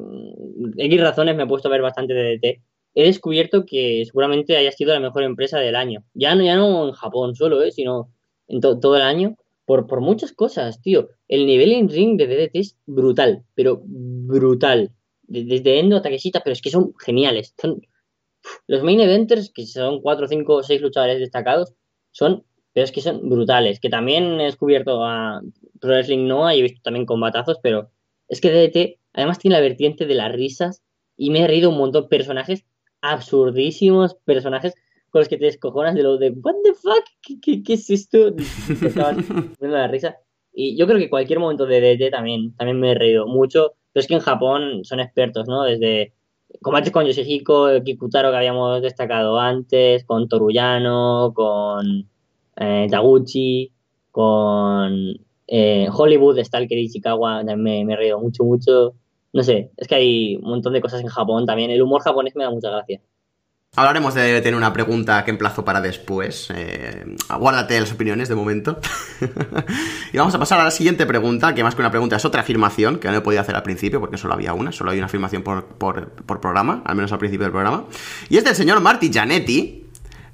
[0.76, 2.60] X razones me he puesto a ver bastante DDT,
[2.94, 6.04] he descubierto que seguramente haya sido la mejor empresa del año.
[6.14, 7.72] Ya no, ya no en Japón solo, ¿eh?
[7.72, 8.10] sino
[8.48, 9.36] en todo el año,
[9.66, 11.10] por, por muchas cosas, tío.
[11.28, 14.92] El nivel en ring de DDT es brutal, pero brutal.
[15.22, 17.54] Desde Endo Quesita, pero es que son geniales.
[17.60, 17.82] Son,
[18.66, 21.74] los main eventers, que son 4, 5, 6 luchadores destacados,
[22.12, 23.80] son, pero es que son brutales.
[23.80, 25.42] Que también he descubierto a
[25.80, 27.90] Pro Wrestling Noah y he visto también combatazos, pero
[28.28, 30.82] es que DDT Además tiene la vertiente de las risas
[31.16, 32.08] y me he reído un montón.
[32.08, 32.66] Personajes
[33.00, 34.74] absurdísimos, personajes
[35.16, 37.02] con los que te descojonas de lo de ¿What the fuck?
[37.22, 38.34] ¿Qué, qué, es esto?
[39.60, 40.18] la risa.
[40.52, 43.72] Y yo creo que cualquier momento de DD también, también me he reído mucho.
[43.94, 45.62] Pero es que en Japón son expertos, ¿no?
[45.62, 46.12] Desde
[46.60, 52.06] combates con Yoshihiko, Kikutaro que habíamos destacado antes, con Toruyano, con
[52.56, 53.72] eh, Taguchi,
[54.10, 56.38] con eh, Hollywood,
[56.68, 58.94] y Chicago, también me, me he reído mucho, mucho
[59.32, 61.70] no sé, es que hay un montón de cosas en Japón también.
[61.70, 63.00] El humor japonés me da mucha gracia.
[63.76, 66.48] Hablaremos de tener una pregunta que emplazo para después.
[66.54, 68.80] Eh, aguárdate las opiniones de momento.
[70.12, 72.40] y vamos a pasar a la siguiente pregunta, que más que una pregunta es otra
[72.40, 75.06] afirmación, que no he podido hacer al principio porque solo había una, solo hay una
[75.06, 77.84] afirmación por, por programa, al menos al principio del programa.
[78.30, 79.84] Y es del señor Marty Janetti,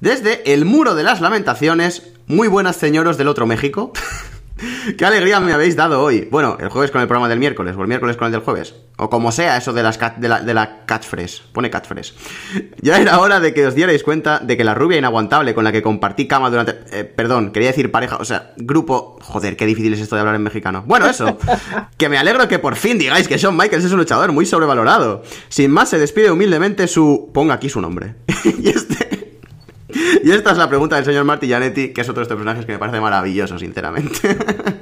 [0.00, 2.12] desde el Muro de las Lamentaciones.
[2.28, 3.92] Muy buenas señoros del otro México.
[4.96, 6.28] Qué alegría me habéis dado hoy.
[6.30, 8.74] Bueno, el jueves con el programa del miércoles, o el miércoles con el del jueves.
[8.96, 11.42] O como sea eso de, las de, la, de la catchphrase.
[11.52, 12.14] Pone catchphrase.
[12.82, 15.72] Ya era hora de que os dierais cuenta de que la rubia inaguantable con la
[15.72, 16.80] que compartí cama durante...
[16.90, 19.18] Eh, perdón, quería decir pareja, o sea, grupo...
[19.22, 20.82] Joder, qué difícil es esto de hablar en mexicano.
[20.86, 21.38] Bueno, eso.
[21.96, 25.22] que me alegro que por fin digáis que Shawn Michaels es un luchador muy sobrevalorado.
[25.48, 27.30] Sin más, se despide humildemente su...
[27.32, 28.16] Ponga aquí su nombre.
[28.44, 29.11] y este...
[30.24, 32.72] Y esta es la pregunta del señor Martillanetti, que es otro de estos personajes que
[32.72, 34.36] me parece maravilloso, sinceramente.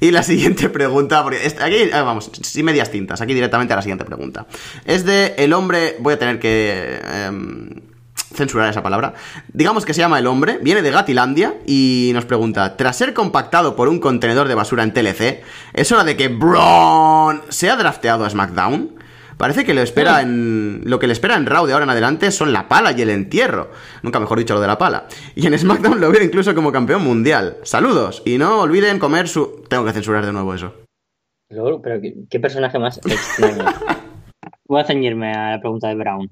[0.00, 3.82] y la siguiente pregunta, porque aquí, ah, vamos, sin medias tintas, aquí directamente a la
[3.82, 4.46] siguiente pregunta.
[4.84, 7.00] Es de el hombre, voy a tener que...
[7.04, 7.70] Em,
[8.34, 9.14] censurar esa palabra.
[9.52, 13.76] Digamos que se llama El Hombre, viene de Gatilandia y nos pregunta, tras ser compactado
[13.76, 18.30] por un contenedor de basura en TLC, ¿es hora de que Braun sea drafteado a
[18.30, 19.03] SmackDown?
[19.36, 20.82] Parece que lo espera en.
[20.84, 23.10] Lo que le espera en Raw de ahora en adelante son la pala y el
[23.10, 23.70] entierro.
[24.02, 25.06] Nunca mejor dicho lo de la pala.
[25.34, 27.58] Y en SmackDown lo veo incluso como campeón mundial.
[27.62, 28.22] Saludos.
[28.24, 29.64] Y no olviden comer su.
[29.68, 30.72] Tengo que censurar de nuevo eso.
[31.48, 33.64] pero qué, personaje más extraño.
[34.66, 36.30] Voy a ceñirme a la pregunta de Brown.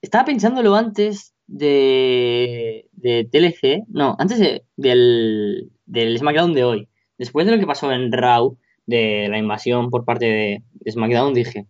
[0.00, 2.86] Estaba pensándolo antes de.
[2.92, 3.84] de TLC.
[3.88, 4.38] No, antes
[4.76, 6.88] del, del SmackDown de hoy.
[7.18, 11.66] Después de lo que pasó en Raw, de la invasión por parte de SmackDown, dije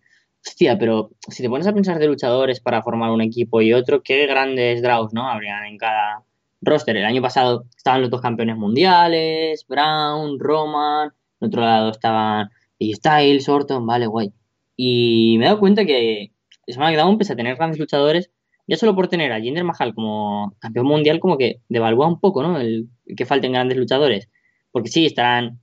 [0.47, 4.03] Hostia, pero si te pones a pensar de luchadores para formar un equipo y otro,
[4.03, 5.29] qué grandes draws, ¿no?
[5.29, 6.25] Habrían en cada
[6.61, 6.97] roster.
[6.97, 13.49] El año pasado estaban los dos campeones mundiales, Brown, Roman, en otro lado estaban Styles,
[13.49, 14.33] Orton, vale, guay.
[14.77, 16.33] Y me he dado cuenta que
[16.71, 18.31] SmackDown, pese a tener grandes luchadores,
[18.67, 22.43] ya solo por tener a Jinder Mahal como campeón mundial, como que devalúa un poco,
[22.43, 22.59] ¿no?
[22.59, 24.29] El que falten grandes luchadores.
[24.71, 25.61] Porque sí, estarán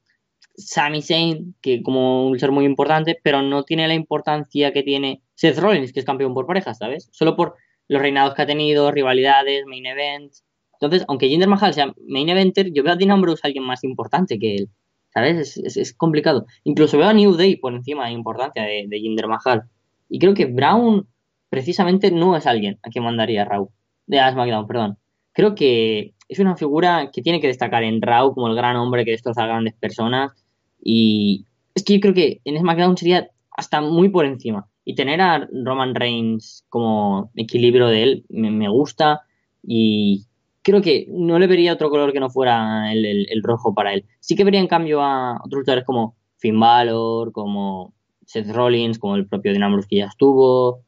[0.58, 5.22] Sami Zayn, que como un luchador muy importante, pero no tiene la importancia que tiene
[5.36, 7.10] Seth Rollins, que es campeón por parejas, ¿sabes?
[7.12, 7.56] Solo por
[7.88, 10.43] los reinados que ha tenido, rivalidades, main events.
[10.74, 14.39] Entonces, aunque Jinder Mahal sea main eventer, yo veo a Dean Ambrose alguien más importante
[14.39, 14.70] que él,
[15.14, 15.58] ¿sabes?
[15.58, 16.45] Es, complicado.
[16.64, 19.64] Incluso veo a New Day por encima de importancia de, de Jinder Mahal.
[20.10, 21.08] Y creo que Brown
[21.49, 23.70] precisamente no es alguien a quien mandaría Raw.
[24.08, 24.97] De SmackDown, perdón.
[25.34, 29.06] Creo que es una figura que tiene que destacar en Raw como el gran hombre
[29.06, 30.44] que destroza a grandes personas
[30.86, 34.67] y es que yo creo que en SmackDown sería hasta muy por encima.
[34.86, 39.21] Y tener a Roman Reigns como equilibrio de él me, gusta
[39.63, 40.25] y
[40.61, 44.05] creo que no le vería otro color que no fuera el, rojo para él.
[44.19, 47.93] Sí que vería en cambio a otros luchadores como Finn Balor, como
[48.27, 50.83] Seth Rollins, como el propio Dean que ya estuvo.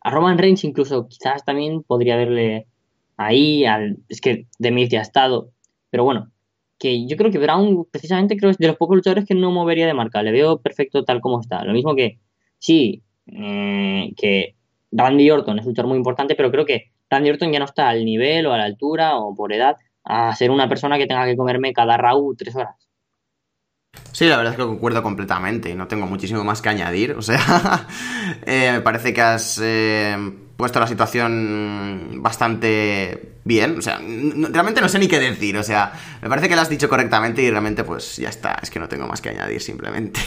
[0.00, 2.66] A Roman Reigns incluso quizás también podría verle
[3.16, 3.64] ahí.
[3.64, 5.52] Al, es que The ya ha estado.
[5.90, 6.32] Pero bueno,
[6.78, 9.86] que yo creo que Brown precisamente creo es de los pocos luchadores que no movería
[9.86, 10.22] de marca.
[10.22, 11.64] Le veo perfecto tal como está.
[11.64, 12.18] Lo mismo que,
[12.58, 14.54] sí, eh, que
[14.92, 17.88] Randy Orton es un luchador muy importante, pero creo que Randy Orton ya no está
[17.88, 21.24] al nivel o a la altura o por edad a ser una persona que tenga
[21.24, 22.76] que comerme cada round tres horas.
[24.12, 25.74] Sí, la verdad es que concuerdo completamente.
[25.74, 27.12] No tengo muchísimo más que añadir.
[27.12, 27.86] O sea,
[28.46, 30.16] eh, me parece que has eh,
[30.56, 33.78] puesto la situación bastante bien.
[33.78, 35.56] O sea, realmente no sé ni qué decir.
[35.56, 38.58] O sea, me parece que lo has dicho correctamente y realmente pues ya está.
[38.60, 40.20] Es que no tengo más que añadir simplemente.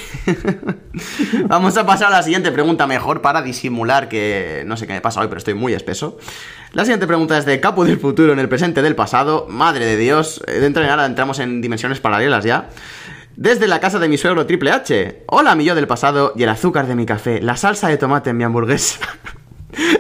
[1.45, 5.01] Vamos a pasar a la siguiente pregunta mejor para disimular que no sé qué me
[5.01, 6.17] pasa hoy, pero estoy muy espeso.
[6.72, 9.47] La siguiente pregunta es de Capo del futuro en el presente del pasado.
[9.49, 12.70] Madre de Dios, eh, dentro de nada entramos en dimensiones paralelas ya.
[13.36, 15.24] Desde la casa de mi suegro Triple H.
[15.28, 18.30] Hola, mi yo del pasado y el azúcar de mi café, la salsa de tomate
[18.30, 18.99] en mi hamburguesa.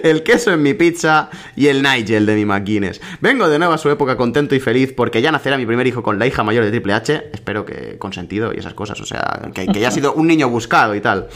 [0.03, 3.01] el queso en mi pizza y el Nigel de mi McGuinness.
[3.21, 6.03] Vengo de nuevo a su época contento y feliz porque ya nacerá mi primer hijo
[6.03, 7.29] con la hija mayor de Triple H.
[7.33, 10.95] Espero que consentido y esas cosas, o sea, que, que haya sido un niño buscado
[10.95, 11.27] y tal.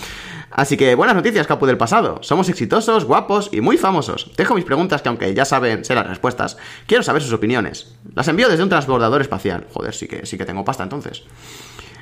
[0.56, 2.20] Así que buenas noticias, Capu del pasado.
[2.22, 4.32] Somos exitosos, guapos y muy famosos.
[4.38, 7.96] Dejo mis preguntas que aunque ya saben ser las respuestas, quiero saber sus opiniones.
[8.14, 9.66] Las envío desde un transbordador espacial.
[9.74, 11.24] Joder, sí que, sí que tengo pasta entonces.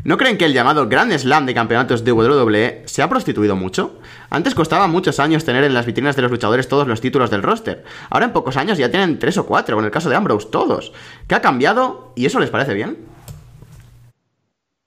[0.04, 4.00] ¿No creen que el llamado Grand Slam de campeonatos de WWE se ha prostituido mucho?
[4.32, 7.44] Antes costaba muchos años tener en las vitrinas de los luchadores todos los títulos del
[7.44, 7.84] roster.
[8.10, 10.92] Ahora en pocos años ya tienen tres o cuatro, en el caso de Ambrose todos.
[11.28, 12.14] ¿Qué ha cambiado?
[12.16, 12.98] ¿Y eso les parece bien?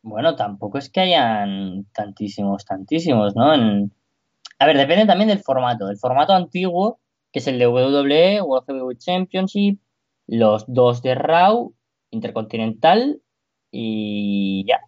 [0.02, 3.52] Bueno, tampoco es que hayan tantísimos, tantísimos, ¿no?
[4.58, 5.90] A ver, depende también del formato.
[5.90, 6.98] El formato antiguo,
[7.32, 9.78] que es el de WWE, World Championship,
[10.26, 11.72] los dos de Raw,
[12.10, 13.20] Intercontinental
[13.70, 14.80] y ya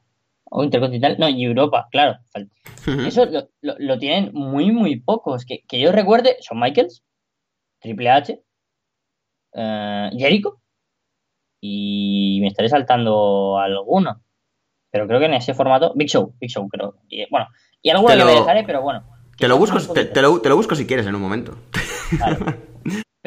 [0.51, 2.19] o Intercontinental, no, y Europa, claro.
[3.07, 3.27] Eso
[3.61, 5.45] lo, tienen muy, muy pocos.
[5.45, 7.05] Que, que yo recuerde, son Michaels,
[7.81, 8.43] Triple H,
[9.55, 10.61] eh, Jericho,
[11.61, 14.23] y me estaré saltando alguno.
[14.91, 16.97] Pero creo que en ese formato, Big Show, Big Show, creo.
[17.09, 17.49] Y, bueno,
[17.83, 19.05] y alguno que me dejaré, pero bueno.
[19.37, 21.59] Te lo, busco, te, lo, te lo busco si quieres en un momento.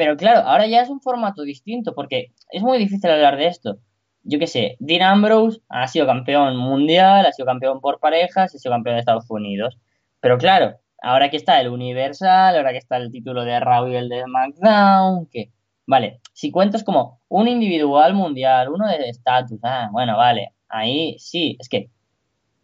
[0.00, 3.78] Pero claro, ahora ya es un formato distinto porque es muy difícil hablar de esto.
[4.22, 8.58] Yo qué sé, Dean Ambrose ha sido campeón mundial, ha sido campeón por parejas, ha
[8.58, 9.78] sido campeón de Estados Unidos.
[10.20, 13.96] Pero claro, ahora que está el Universal, ahora que está el título de Raw y
[13.96, 15.50] el de SmackDown, que,
[15.86, 21.56] vale, si cuentas como un individual mundial, uno de estatus, ah, bueno, vale, ahí sí,
[21.58, 21.90] es que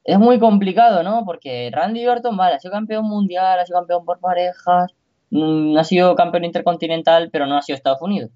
[0.04, 1.24] es muy complicado, ¿no?
[1.24, 4.92] Porque Randy Orton, vale, ha sido campeón mundial, ha sido campeón por parejas,
[5.30, 8.30] mm, ha sido campeón intercontinental, pero no ha sido Estados Unidos.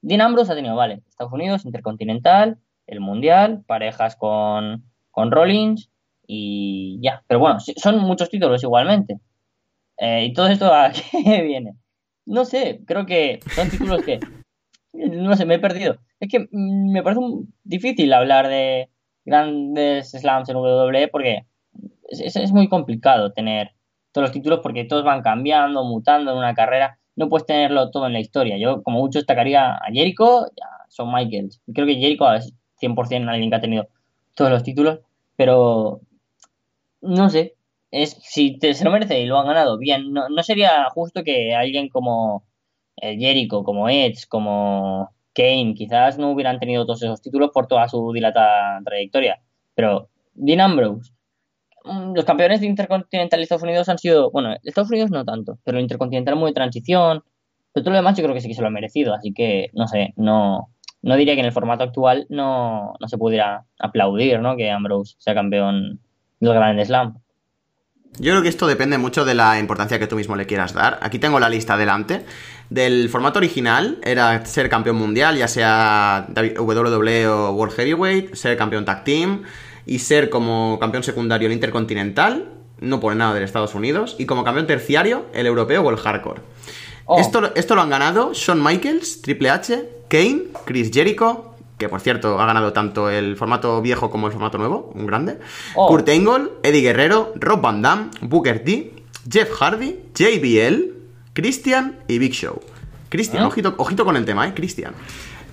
[0.00, 5.90] Dean Ambrose ha tenido, vale, Estados Unidos, Intercontinental, el Mundial, parejas con, con Rollins
[6.26, 7.24] y ya.
[7.26, 9.18] Pero bueno, son muchos títulos igualmente.
[9.98, 10.90] Eh, ¿Y todo esto a
[11.24, 11.74] qué viene?
[12.26, 14.20] No sé, creo que son títulos que...
[14.94, 15.98] No sé, me he perdido.
[16.18, 17.20] Es que mm, me parece
[17.62, 18.90] difícil hablar de
[19.24, 21.46] grandes slams en WWE porque
[22.08, 23.74] es, es muy complicado tener
[24.12, 28.06] todos los títulos porque todos van cambiando, mutando en una carrera no puedes tenerlo todo
[28.06, 28.56] en la historia.
[28.58, 31.60] Yo, como mucho, destacaría a Jericho y a Michaels.
[31.74, 33.88] Creo que Jericho es 100% alguien que ha tenido
[34.34, 35.00] todos los títulos,
[35.36, 36.00] pero
[37.00, 37.56] no sé.
[37.90, 40.12] Es, si se lo merece y lo han ganado, bien.
[40.12, 42.44] No, sería justo que alguien como
[42.96, 47.88] eh, Jericho, como Edge, como Kane, quizás no hubieran tenido todos esos títulos por toda
[47.88, 49.40] su dilatada trayectoria.
[49.74, 51.12] Pero Dean Ambrose,
[52.14, 55.80] los campeones de Intercontinental de Estados Unidos han sido, bueno, Estados Unidos no tanto, pero
[55.80, 57.22] Intercontinental muy de transición,
[57.72, 59.70] pero todo lo demás yo creo que sí que se lo ha merecido, así que,
[59.72, 60.70] no sé, no,
[61.02, 64.56] no diría que en el formato actual no, no se pudiera aplaudir, ¿no?
[64.56, 66.00] Que Ambrose sea campeón
[66.40, 67.18] del Grand Slam.
[68.18, 70.98] Yo creo que esto depende mucho de la importancia que tú mismo le quieras dar.
[71.02, 72.24] Aquí tengo la lista delante.
[72.68, 78.84] Del formato original era ser campeón mundial, ya sea WWE o World Heavyweight, ser campeón
[78.84, 79.44] tag team,
[79.88, 84.44] y ser como campeón secundario el Intercontinental, no pone nada del Estados Unidos, y como
[84.44, 86.42] campeón terciario el europeo o el hardcore.
[87.06, 87.18] Oh.
[87.18, 92.38] Esto, esto lo han ganado Shawn Michaels, Triple H, Kane, Chris Jericho, que por cierto
[92.38, 95.38] ha ganado tanto el formato viejo como el formato nuevo, un grande,
[95.74, 95.88] oh.
[95.88, 98.92] Kurt Angle, Eddie Guerrero, Rob Van Damme, Booker T,
[99.30, 100.92] Jeff Hardy, JBL,
[101.32, 102.60] Christian y Big Show.
[103.08, 103.46] Christian, ¿Eh?
[103.46, 104.52] ojito, ojito, con el tema, ¿eh?
[104.54, 104.92] Christian.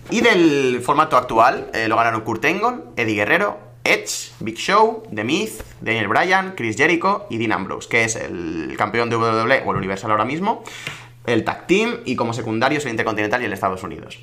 [0.10, 5.24] Y del formato actual eh, lo ganaron Kurt Angle, Eddie Guerrero, Edge, Big Show, The
[5.24, 9.72] Myth, Daniel Bryan, Chris Jericho y Dean Ambrose, que es el campeón de WWE o
[9.72, 10.64] el Universal ahora mismo,
[11.26, 14.20] el Tag Team y como secundarios el Intercontinental y el Estados Unidos.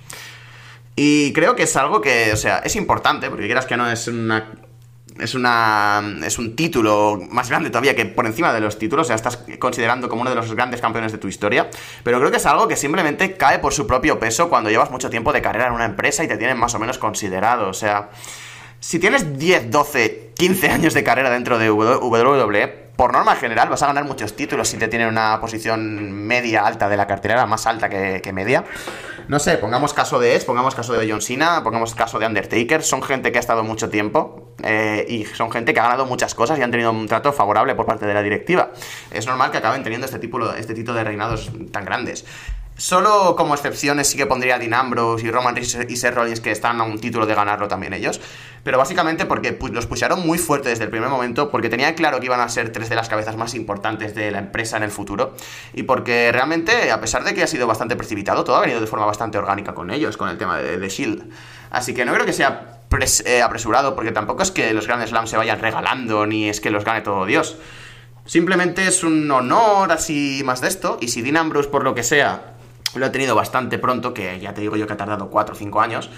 [0.96, 4.08] Y creo que es algo que, o sea, es importante, porque quieras que no es
[4.08, 4.52] una
[5.18, 9.08] es una es un título más grande todavía que por encima de los títulos, o
[9.08, 11.68] sea, estás considerando como uno de los grandes campeones de tu historia,
[12.02, 15.10] pero creo que es algo que simplemente cae por su propio peso cuando llevas mucho
[15.10, 18.10] tiempo de carrera en una empresa y te tienen más o menos considerado, o sea,
[18.82, 22.66] si tienes 10, 12, 15 años de carrera dentro de WWE,
[22.96, 26.88] por norma general vas a ganar muchos títulos si te tienen una posición media alta
[26.88, 28.64] de la cartelera, más alta que, media.
[29.28, 32.82] No sé, pongamos caso de Edge, pongamos caso de John Cena, pongamos caso de Undertaker.
[32.82, 36.34] Son gente que ha estado mucho tiempo eh, y son gente que ha ganado muchas
[36.34, 38.72] cosas y han tenido un trato favorable por parte de la directiva.
[39.12, 42.24] Es normal que acaben teniendo este tipo, este tipo de reinados tan grandes.
[42.76, 46.40] Solo como excepciones sí que pondría a Dean Ambrose y Roman Reigns y Seth Rollins
[46.40, 48.20] que están a un título de ganarlo también ellos.
[48.64, 52.26] Pero básicamente porque los pusieron muy fuerte desde el primer momento, porque tenían claro que
[52.26, 55.34] iban a ser tres de las cabezas más importantes de la empresa en el futuro.
[55.74, 58.86] Y porque realmente, a pesar de que ha sido bastante precipitado, todo ha venido de
[58.86, 61.30] forma bastante orgánica con ellos, con el tema de, Shield.
[61.70, 62.80] Así que no creo que sea
[63.24, 66.70] eh, apresurado, porque tampoco es que los grandes Slams se vayan regalando, ni es que
[66.70, 67.56] los gane todo Dios.
[68.24, 72.04] Simplemente es un honor así más de esto, y si Dean Ambrose, por lo que
[72.04, 72.52] sea,
[72.94, 75.58] lo he tenido bastante pronto, que ya te digo yo que ha tardado 4 o
[75.58, 76.10] 5 años.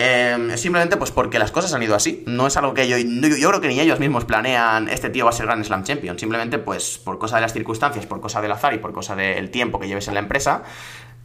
[0.00, 2.22] Eh, simplemente pues porque las cosas han ido así.
[2.26, 5.30] No es algo que yo, yo creo que ni ellos mismos planean, este tío va
[5.30, 6.18] a ser Grand Slam Champion.
[6.18, 9.50] Simplemente pues por cosa de las circunstancias, por cosa del azar y por cosa del
[9.50, 10.62] tiempo que lleves en la empresa,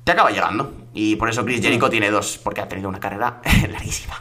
[0.03, 0.73] te acaba llegando.
[0.93, 4.15] Y por eso Chris Jericho tiene dos, porque ha tenido una carrera larguísima.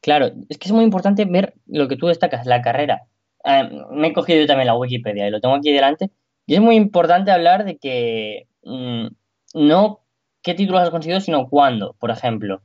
[0.00, 3.02] Claro, es que es muy importante ver lo que tú destacas, la carrera.
[3.44, 6.10] Eh, me he cogido yo también la Wikipedia y lo tengo aquí delante.
[6.46, 8.46] Y es muy importante hablar de que...
[8.62, 9.08] Mm,
[9.56, 10.00] no
[10.42, 12.62] qué títulos has conseguido, sino cuándo, por ejemplo.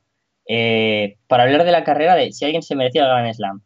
[0.48, 3.62] Eh, para hablar de la carrera de si alguien se merecía el Grand Slam.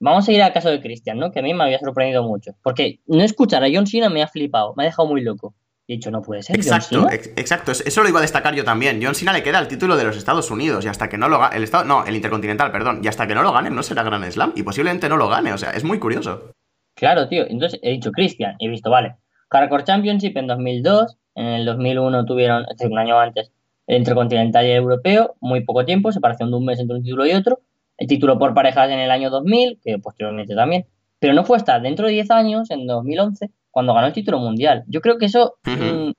[0.00, 1.30] Vamos a ir al caso de Christian, ¿no?
[1.30, 2.52] Que a mí me había sorprendido mucho.
[2.62, 5.54] Porque no escuchar a John Cena me ha flipado, me ha dejado muy loco.
[5.86, 6.56] He dicho, no puede ser.
[6.56, 7.72] Exacto, exacto.
[7.72, 9.00] Eso lo iba a destacar yo también.
[9.02, 11.38] John Cena le queda el título de los Estados Unidos y hasta que no lo
[11.38, 11.56] gane.
[11.56, 13.00] El estado, no, el Intercontinental, perdón.
[13.04, 14.54] Y hasta que no lo gane, no será Grand Slam.
[14.56, 15.52] Y posiblemente no lo gane.
[15.52, 16.54] O sea, es muy curioso.
[16.94, 17.44] Claro, tío.
[17.48, 19.16] Entonces he dicho Christian he visto, vale.
[19.50, 23.52] Hardcore Championship en 2002, en el 2001 tuvieron, es decir, un año antes,
[23.86, 27.26] el Intercontinental y el Europeo, muy poco tiempo, separación de un mes entre un título
[27.26, 27.60] y otro.
[27.98, 30.86] El título por parejas en el año 2000, que posteriormente también.
[31.18, 34.84] Pero no fue hasta dentro de 10 años, en 2011, cuando ganó el título mundial.
[34.88, 35.56] Yo creo que eso.
[35.64, 36.12] Mm,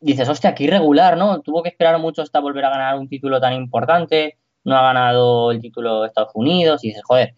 [0.00, 1.40] dices, hostia, qué irregular, ¿no?
[1.40, 4.36] Tuvo que esperar mucho hasta volver a ganar un título tan importante.
[4.62, 7.34] no ha ganado el título de Estados Unidos y dices, joder,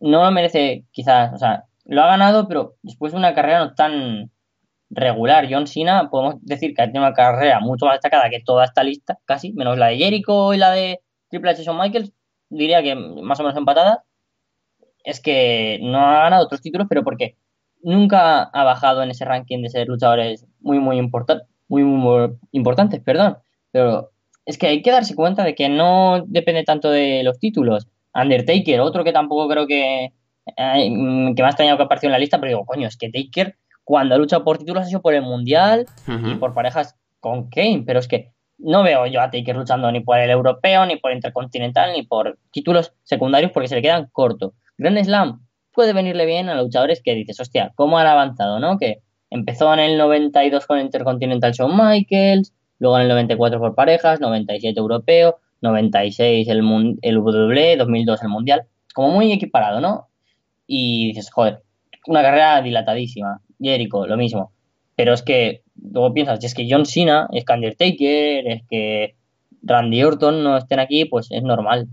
[0.00, 3.74] no lo merece quizás, o sea, lo ha ganado, pero después de una carrera no
[3.74, 4.30] tan
[4.94, 5.46] regular.
[5.50, 8.82] John Cena, podemos decir que ha tenido una carrera mucho más destacada que toda esta
[8.82, 12.12] lista, casi, menos la de Jericho y la de Triple H Shawn Michaels,
[12.50, 13.98] diría que más o menos empatadas.
[15.04, 17.36] Es que no ha ganado otros títulos, pero porque
[17.82, 21.00] nunca ha bajado en ese ranking de ser luchadores muy, muy,
[21.68, 23.38] muy, muy importantes, perdón.
[23.70, 24.10] Pero
[24.46, 27.88] es que hay que darse cuenta de que no depende tanto de los títulos.
[28.14, 30.12] Undertaker, otro que tampoco creo que,
[30.56, 33.56] que me ha extrañado que apareció en la lista, pero digo, coño, es que Taker
[33.84, 37.84] cuando ha luchado por títulos ha sido por el Mundial y por parejas con Kane,
[37.86, 41.10] pero es que no veo yo a Taker luchando ni por el europeo, ni por
[41.10, 44.52] el intercontinental, ni por títulos secundarios porque se le quedan cortos.
[44.78, 48.78] Grand Slam puede venirle bien a luchadores que dices, hostia, ¿cómo han avanzado, no?
[48.78, 54.20] Que empezó en el 92 con Intercontinental Shawn Michaels, luego en el 94 por parejas,
[54.20, 56.58] 97 europeo, 96 el,
[57.02, 58.62] el W, 2002 el Mundial,
[58.94, 60.08] como muy equiparado, ¿no?
[60.66, 61.62] Y dices, joder,
[62.06, 63.40] una carrera dilatadísima.
[63.60, 64.52] Jericho, lo mismo.
[64.96, 69.16] Pero es que luego piensas, es que John Cena, es que Undertaker, es que
[69.62, 71.88] Randy Orton no estén aquí, pues es normal.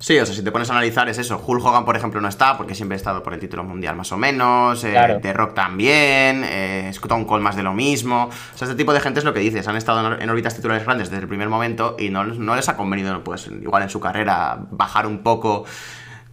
[0.00, 1.42] Sí, o sea, si te pones a analizar es eso.
[1.44, 4.12] Hulk Hogan, por ejemplo, no está porque siempre ha estado por el título mundial más
[4.12, 4.84] o menos.
[4.84, 6.44] Eh, The Rock también.
[6.44, 8.26] Eh, Stone Cold más de lo mismo.
[8.26, 9.66] O sea, este tipo de gente es lo que dices.
[9.66, 12.76] Han estado en órbitas titulares grandes desde el primer momento y no, no les ha
[12.76, 15.64] convenido, pues, igual en su carrera, bajar un poco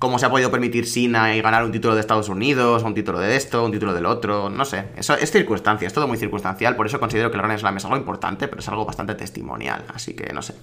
[0.05, 3.19] cómo se ha podido permitir Sina y ganar un título de Estados Unidos, un título
[3.19, 4.89] de esto, un título del otro, no sé.
[4.95, 7.85] Eso es circunstancia, es todo muy circunstancial, por eso considero que el Grand Slam es
[7.85, 10.53] algo importante, pero es algo bastante testimonial, así que no sé.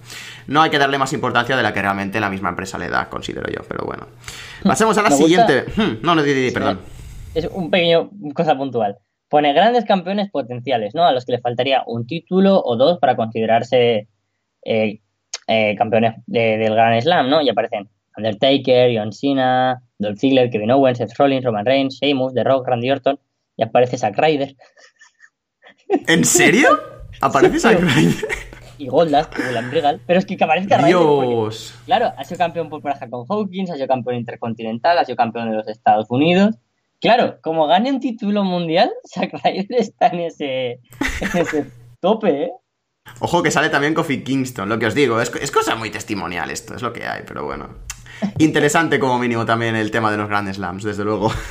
[0.46, 3.08] No hay que darle más importancia de la que realmente la misma empresa le da,
[3.08, 4.06] considero yo, pero bueno.
[4.62, 5.64] Pasemos a la siguiente.
[5.74, 6.78] Hmm, no, no, di, perdón.
[7.34, 8.98] Es un pequeño cosa puntual.
[9.28, 11.04] Pone grandes campeones potenciales, ¿no?
[11.04, 14.06] A los que le faltaría un título o dos para considerarse
[14.64, 15.00] eh,
[15.48, 17.42] eh, campeones del Grand Slam, ¿no?
[17.42, 22.44] Y aparecen Undertaker, John Cena, Dolph Ziggler, Kevin Owens, Seth Rollins, Roman Reigns, Sheamus, The
[22.44, 23.18] Rock, Randy Orton
[23.56, 24.56] y aparece Zack Ryder.
[26.06, 26.68] ¿En serio?
[27.20, 28.28] ¿Aparece Zack Ryder?
[28.78, 30.00] Y Goldust, William Regal.
[30.06, 31.72] Pero es que, que aparezca Dios.
[31.72, 35.16] Porque, claro, ha sido campeón por pareja con Hawkins, ha sido campeón intercontinental, ha sido
[35.16, 36.56] campeón de los Estados Unidos.
[37.00, 40.70] Claro, como gane un título mundial, Zack Ryder está en ese,
[41.20, 41.66] en ese
[42.00, 42.52] tope, ¿eh?
[43.20, 46.50] Ojo que sale también Kofi Kingston, lo que os digo, es, es cosa muy testimonial
[46.50, 47.68] esto, es lo que hay, pero bueno.
[48.38, 51.32] Interesante como mínimo también el tema de los grandes slams, desde luego.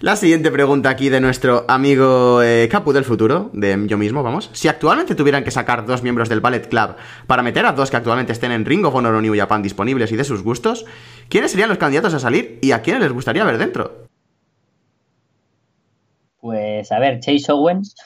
[0.00, 4.48] La siguiente pregunta aquí de nuestro amigo eh, Capu del futuro, de yo mismo, vamos.
[4.52, 6.94] Si actualmente tuvieran que sacar dos miembros del Ballet Club
[7.26, 10.12] para meter a dos que actualmente estén en Ring of Honor o New Japan disponibles
[10.12, 10.86] y de sus gustos,
[11.28, 14.06] ¿quiénes serían los candidatos a salir y a quiénes les gustaría ver dentro?
[16.40, 17.96] Pues a ver, Chase Owens.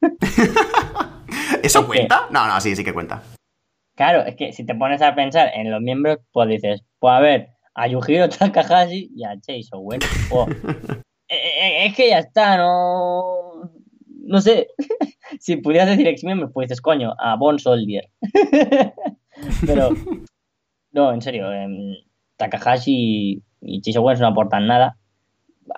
[1.62, 2.28] ¿Eso cuenta?
[2.30, 3.22] No, no, sí, sí que cuenta.
[3.94, 7.20] Claro, es que si te pones a pensar en los miembros, pues dices, pues a
[7.20, 10.00] ver, a Yujiro Takahashi y a Chase Owen.
[11.28, 13.70] Eh, eh, eh, es que ya está, no.
[14.06, 14.68] No sé.
[15.40, 18.10] si pudieras decir ex miembro, pues dices, coño, a Bon Soldier.
[19.66, 19.92] Pero.
[20.90, 21.50] No, en serio.
[21.50, 21.94] Em,
[22.36, 24.98] Takahashi y Chase Owens no aportan nada.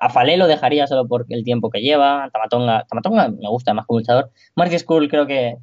[0.01, 2.29] A Fale lo dejaría solo por el tiempo que lleva.
[2.33, 4.33] Tamatonga, Tamatonga me gusta más como luchador.
[4.57, 5.59] Marty Skull creo que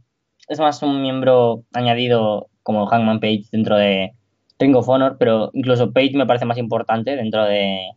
[0.47, 4.13] es más un miembro añadido como Hangman Page dentro de
[4.59, 7.91] Ring of Honor, pero incluso Page me parece más importante dentro de,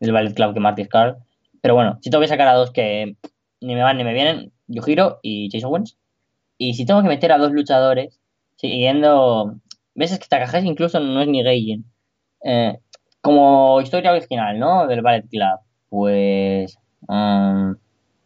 [0.00, 1.16] del Ballet Club que Marty Skull.
[1.60, 3.16] Pero bueno, si tengo que sacar a dos que
[3.60, 5.96] ni me van ni me vienen, Yujiro y Chase Owens.
[6.58, 8.20] Y si tengo que meter a dos luchadores,
[8.56, 9.56] siguiendo.
[9.94, 10.12] ¿Ves?
[10.12, 11.84] Es que Takahashi incluso no es ni Gaijin.
[12.44, 12.78] Eh,
[13.20, 14.86] como historia original, ¿no?
[14.86, 15.60] Del Ballet Club.
[15.88, 16.76] Pues.
[17.08, 17.76] Um,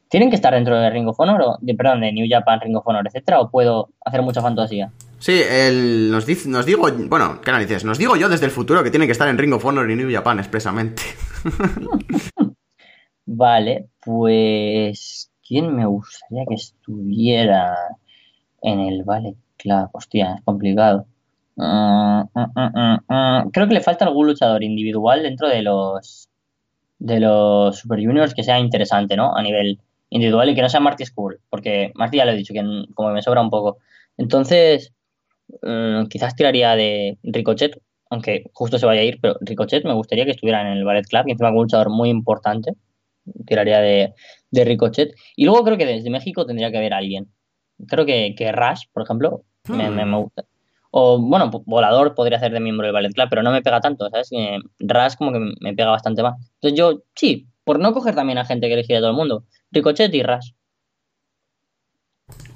[0.09, 2.77] ¿Tienen que estar dentro de Ring of Honor o de, perdón, de New Japan, Ring
[2.77, 3.41] of Honor, etcétera?
[3.41, 4.93] ¿O puedo hacer mucha fantasía?
[5.19, 7.85] Sí, el, nos, digo, bueno, ¿qué narices?
[7.85, 9.97] Nos digo yo desde el futuro que tienen que estar en Ring of Honor y
[9.97, 11.03] New Japan expresamente.
[13.27, 15.31] vale, pues.
[15.47, 17.77] ¿Quién me gustaría que estuviera
[18.63, 19.91] en el Ballet Club?
[19.93, 21.07] Hostia, es complicado.
[21.57, 26.29] Mm, mm, mm, Creo que le falta algún luchador individual dentro de los
[26.99, 29.37] de los Super Juniors que sea interesante, ¿no?
[29.37, 29.79] A nivel
[30.11, 32.63] individual y que no sea Marty School, porque Marty ya lo he dicho, que
[32.95, 33.79] como me sobra un poco.
[34.17, 34.93] Entonces,
[36.09, 37.81] quizás tiraría de Ricochet,
[38.11, 41.07] aunque justo se vaya a ir, pero Ricochet me gustaría que estuviera en el Ballet
[41.07, 42.73] Club, que encima es un luchador muy importante.
[43.47, 44.15] Tiraría de,
[44.51, 45.15] de, Ricochet.
[45.35, 47.29] Y luego creo que desde México tendría que haber alguien.
[47.89, 50.45] Creo que, que Rush, por ejemplo, me, me, me gusta.
[50.93, 54.09] O, bueno, Volador podría ser de miembro del Ballet Club, pero no me pega tanto,
[54.09, 54.31] ¿sabes?
[54.79, 56.37] Ras como que me pega bastante más.
[56.55, 59.45] Entonces yo, sí, por no coger también a gente que elegiría todo el mundo.
[59.73, 60.55] Ricochet y Ras.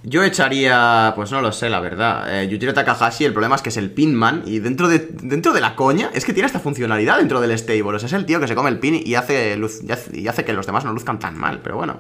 [0.03, 2.43] Yo echaría, pues no lo sé, la verdad.
[2.43, 5.61] Eh, Yujiro Takahashi, el problema es que es el pinman y dentro de, dentro de
[5.61, 7.97] la coña es que tiene esta funcionalidad dentro del stable.
[7.97, 9.81] O sea, es el tío que se come el pin y hace, luz,
[10.13, 11.61] y hace que los demás no luzcan tan mal.
[11.61, 11.99] Pero bueno,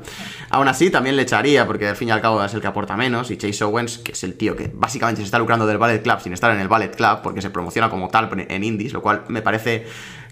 [0.49, 2.97] aún así también le echaría porque al fin y al cabo es el que aporta
[2.97, 3.31] menos.
[3.33, 6.21] Y Chase Owens, que es el tío que básicamente se está lucrando del Ballet Club
[6.21, 9.25] sin estar en el Ballet Club porque se promociona como tal en indies, lo cual
[9.29, 9.85] me parece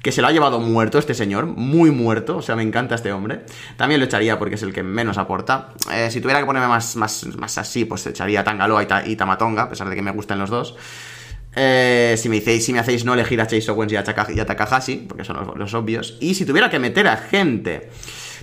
[0.02, 3.12] que se lo ha llevado muerto este señor, muy muerto, o sea, me encanta este
[3.12, 3.40] hombre.
[3.76, 5.70] También lo echaría porque es el que menos aporta.
[5.92, 9.68] Eh, si tuviera que ponerme más, más, más así, pues echaría Tangaloa y, Tamatonga, a
[9.68, 10.76] pesar de que me gusten los dos.
[11.56, 15.24] Eh, si, me si me hacéis no elegir a Chase Owens y a, Takahashi, porque
[15.24, 16.16] son los, obvios.
[16.20, 17.90] Y si tuviera que meter a gente...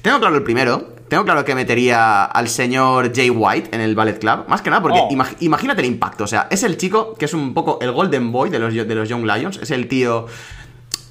[0.01, 4.20] Tengo claro el primero, tengo claro que metería al señor Jay White en el Ballet
[4.20, 4.45] Club.
[4.47, 5.10] Más que nada porque oh.
[5.39, 6.26] imagínate el impacto.
[6.26, 8.93] O sea, es el chico que es un poco el Golden Boy de los, de
[8.93, 9.58] los Young Lions.
[9.58, 10.28] Es el tío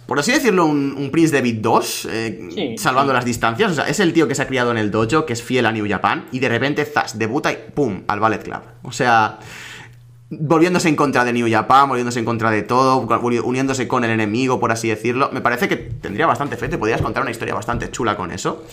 [0.06, 3.72] por así decirlo, un, Prince David 2, eh, salvando las distancias.
[3.72, 5.66] O sea, es el tío que se ha criado en el dojo, que es fiel
[5.66, 8.02] a New Japan, y de repente, zas, debuta y ¡pum!
[8.06, 8.60] al Ballet Club.
[8.82, 9.38] O sea,
[10.30, 13.06] volviéndose en contra de New Japan, volviéndose en contra de todo,
[13.44, 15.30] uniéndose con el enemigo, por así decirlo.
[15.32, 18.64] Me parece que tendría bastante fe, te podrías contar una historia bastante chula con eso.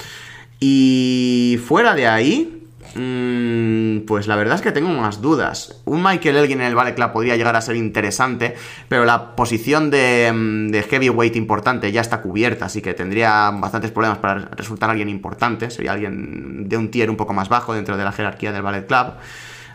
[0.59, 2.60] Y fuera de ahí,
[2.93, 5.81] pues la verdad es que tengo más dudas.
[5.85, 8.55] Un Michael Elgin en el Ballet Club podría llegar a ser interesante,
[8.87, 13.91] pero la posición de, mm, de, heavyweight importante ya está cubierta, así que tendría bastantes
[13.91, 15.69] problemas para resultar alguien importante.
[15.69, 18.85] Sería alguien de un tier un poco más bajo dentro de la jerarquía del Ballet
[18.85, 19.13] Club.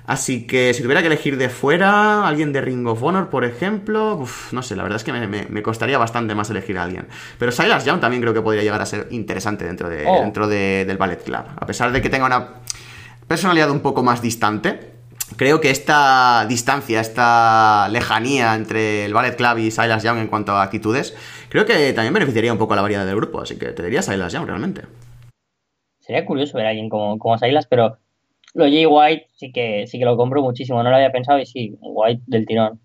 [0.07, 4.24] Así que si tuviera que elegir de fuera, alguien de Ring of Honor, por ejemplo,
[4.52, 7.09] no sé, la verdad es que me, costaría bastante más elegir a alguien.
[7.38, 10.20] Pero Silas Young también creo que podría llegar a ser interesante dentro, de, oh.
[10.20, 11.42] dentro del Ballet Club.
[11.57, 12.46] A pesar de que tenga una
[13.29, 14.93] personalidad un poco más distante.
[15.37, 20.53] Creo que esta distancia, esta lejanía entre el Ballet Club y Silas Young en cuanto
[20.53, 21.16] a actitudes,
[21.49, 24.03] creo que también beneficiaría un poco a la variedad del grupo, así que te diría
[24.03, 24.83] Silas Young realmente.
[25.99, 27.99] Sería curioso ver a alguien como, como Silas, pero
[28.55, 31.47] lo Jay White sí que, sí que lo compro muchísimo, no lo había pensado y
[31.47, 32.81] sí, White del tirón.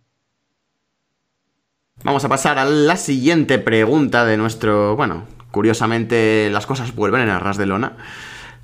[2.03, 7.29] Vamos a pasar a la siguiente pregunta de nuestro, bueno, curiosamente las cosas vuelven en
[7.29, 7.95] el ras de lona.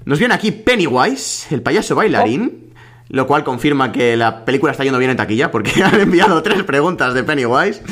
[0.07, 2.73] Nos viene aquí Pennywise, el payaso bailarín,
[3.09, 6.63] lo cual confirma que la película está yendo bien en taquilla, porque han enviado tres
[6.63, 7.83] preguntas de Pennywise.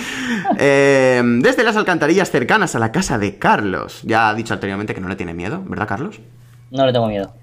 [0.58, 4.00] Eh, desde las alcantarillas cercanas a la casa de Carlos.
[4.04, 6.22] Ya ha dicho anteriormente que no le tiene miedo, ¿verdad, Carlos?
[6.72, 7.34] No le tengo miedo.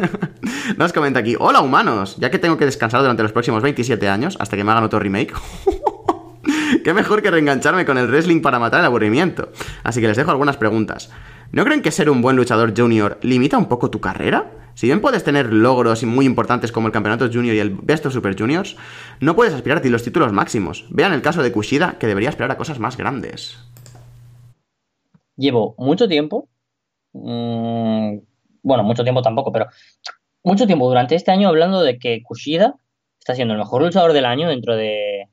[0.78, 4.38] Nos comenta aquí, hola humanos, ya que tengo que descansar durante los próximos 27 años,
[4.40, 5.34] hasta que me hagan otro remake.
[6.82, 9.50] Qué mejor que reengancharme con el wrestling para matar el aburrimiento.
[9.82, 11.10] Así que les dejo algunas preguntas.
[11.50, 14.50] ¿No creen que ser un buen luchador junior limita un poco tu carrera?
[14.74, 18.12] Si bien puedes tener logros muy importantes como el Campeonato Junior y el Best of
[18.12, 18.76] Super Juniors,
[19.20, 20.84] no puedes aspirar a los títulos máximos.
[20.90, 23.58] Vean el caso de Kushida, que debería aspirar a cosas más grandes.
[25.36, 26.48] Llevo mucho tiempo,
[27.12, 28.18] mm,
[28.62, 29.68] bueno, mucho tiempo tampoco, pero
[30.44, 32.74] mucho tiempo durante este año hablando de que Kushida
[33.18, 35.28] está siendo el mejor luchador del año dentro de,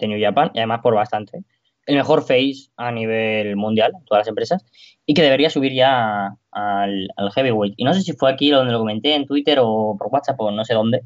[0.00, 1.44] de New Japan, y además por bastante
[1.90, 4.64] el mejor face a nivel mundial, todas las empresas,
[5.06, 7.74] y que debería subir ya al, heavyweight.
[7.76, 10.50] Y no sé si fue aquí donde lo comenté, en Twitter o por WhatsApp o
[10.50, 11.02] no sé dónde,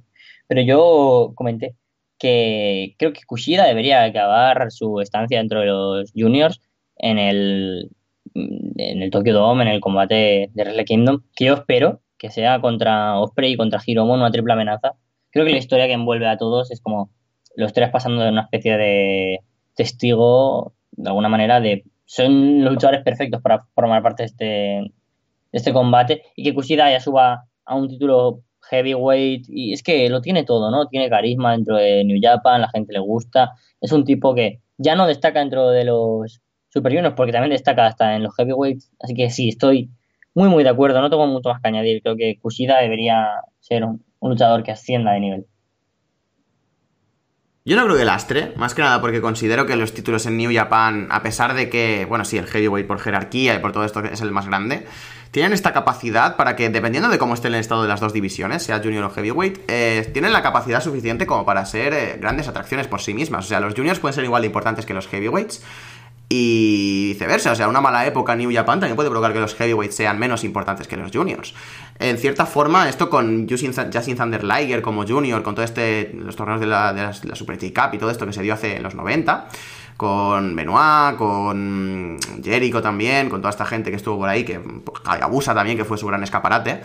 [0.47, 1.77] pero yo comenté
[2.19, 6.61] que creo que Kushida debería acabar su estancia dentro de los juniors
[6.97, 7.91] en el,
[8.35, 12.61] en el Tokyo Dome, en el combate de Wrestle Kingdom, que yo espero que sea
[12.61, 14.95] contra Osprey y contra Hiromo, una triple amenaza.
[15.31, 17.11] Creo que la historia que envuelve a todos es como
[17.57, 19.41] los tres pasando de una especie de
[19.75, 24.91] testigo, de alguna manera, de son los luchadores perfectos para formar parte de este, de
[25.53, 30.21] este combate y que Kushida ya suba a un título heavyweight y es que lo
[30.21, 30.89] tiene todo, ¿no?
[30.89, 34.95] Tiene carisma dentro de New Japan, la gente le gusta, es un tipo que ya
[34.97, 39.31] no destaca dentro de los superiores porque también destaca hasta en los heavyweights, así que
[39.31, 39.91] sí, estoy
[40.35, 43.29] muy muy de acuerdo, no tengo mucho más que añadir, creo que Kushida debería
[43.61, 45.47] ser un luchador que ascienda de nivel.
[47.67, 50.53] Yo no creo que lastre, más que nada porque considero que los títulos en New
[50.53, 54.01] Japan, a pesar de que, bueno, sí, el heavyweight por jerarquía y por todo esto
[54.05, 54.87] es el más grande,
[55.31, 58.63] tienen esta capacidad para que, dependiendo de cómo esté el estado de las dos divisiones,
[58.63, 62.87] sea junior o heavyweight, eh, tienen la capacidad suficiente como para ser eh, grandes atracciones
[62.87, 63.47] por sí mismas.
[63.47, 65.63] O sea, los juniors pueden ser igual de importantes que los heavyweights,
[66.29, 69.95] y viceversa, o sea, una mala época New Japan también puede provocar que los heavyweights
[69.95, 71.55] sean menos importantes que los juniors.
[71.99, 73.73] En cierta forma, esto con Justin
[74.17, 77.95] Thunder Liger como junior, con todo este, los torneos de la, de la, Super Cup
[77.95, 79.49] y todo esto que se dio hace en los 90,
[79.97, 84.61] con Benoit, con Jericho también, con toda esta gente que estuvo por ahí, que
[85.05, 86.81] Abusa también, que fue su gran escaparate.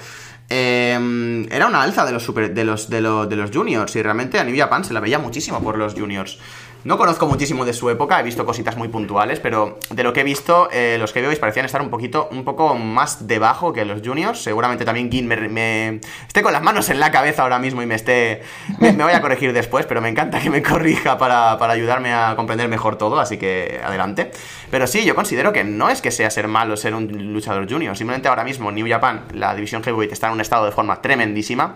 [0.51, 4.01] Eh, era una alza de los, super, de, los, de, los, de los juniors y
[4.01, 6.39] realmente a New Japan se la veía muchísimo por los juniors.
[6.85, 10.21] No conozco muchísimo de su época, he visto cositas muy puntuales, pero de lo que
[10.21, 14.01] he visto, eh, los heavyweights parecían estar un poquito, un poco más debajo que los
[14.01, 14.41] juniors.
[14.41, 17.95] Seguramente también Gin me, esté con las manos en la cabeza ahora mismo y me
[17.95, 18.43] esté.
[18.79, 22.33] Me, voy a corregir después, pero me encanta que me corrija para, para, ayudarme a
[22.37, 24.31] comprender mejor todo, así que adelante.
[24.71, 27.97] Pero sí, yo considero que no es que sea ser malo ser un luchador junior,
[27.97, 31.75] simplemente ahora mismo New Japan, la división heavyweight, está en un estado de forma tremendísima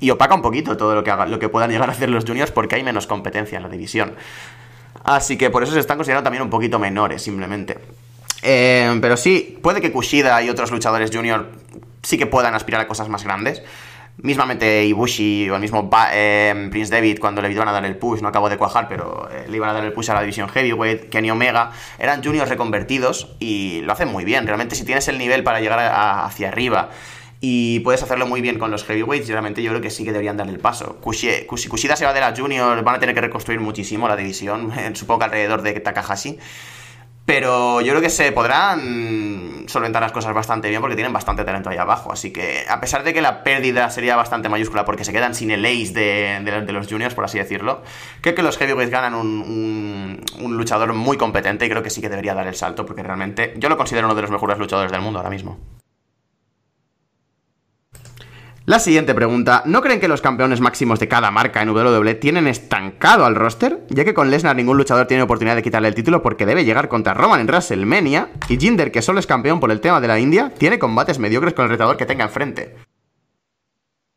[0.00, 2.24] y opaca un poquito todo lo que, haga, lo que puedan llegar a hacer los
[2.24, 4.14] juniors porque hay menos competencia en la división.
[5.04, 7.78] Así que por eso se están considerando también un poquito menores, simplemente.
[8.42, 11.50] Eh, pero sí, puede que Kushida y otros luchadores junior
[12.02, 13.62] sí que puedan aspirar a cosas más grandes.
[14.20, 18.20] Mismamente Ibushi o el mismo eh, Prince David cuando le iban a dar el push,
[18.20, 20.48] no acabo de cuajar, pero eh, le iban a dar el push a la división
[20.48, 21.70] heavyweight, Kenny Omega,
[22.00, 24.44] eran juniors reconvertidos y lo hacen muy bien.
[24.44, 25.78] Realmente si tienes el nivel para llegar
[26.24, 26.90] hacia arriba
[27.40, 30.12] y puedes hacerlo muy bien con los heavyweights y realmente yo creo que sí que
[30.12, 30.96] deberían darle el paso.
[31.00, 34.72] Kushi, Kushida se va de la Junior, van a tener que reconstruir muchísimo la división,
[34.94, 36.38] supongo que alrededor de Takahashi.
[37.28, 41.68] Pero yo creo que se podrán solventar las cosas bastante bien porque tienen bastante talento
[41.68, 42.10] ahí abajo.
[42.10, 45.50] Así que, a pesar de que la pérdida sería bastante mayúscula porque se quedan sin
[45.50, 47.82] el ace de, los juniors, por así decirlo,
[48.22, 52.08] creo que los heavyweights ganan un, un, luchador muy competente y creo que sí que
[52.08, 55.02] debería dar el salto porque realmente yo lo considero uno de los mejores luchadores del
[55.02, 55.58] mundo ahora mismo.
[58.68, 62.46] La siguiente pregunta, ¿no creen que los campeones máximos de cada marca en WWE tienen
[62.46, 63.80] estancado al roster?
[63.88, 66.90] Ya que con Lesnar ningún luchador tiene oportunidad de quitarle el título porque debe llegar
[66.90, 70.20] contra Roman en WrestleMania y Jinder, que solo es campeón por el tema de la
[70.20, 72.74] India, tiene combates mediocres con el retador que tenga enfrente.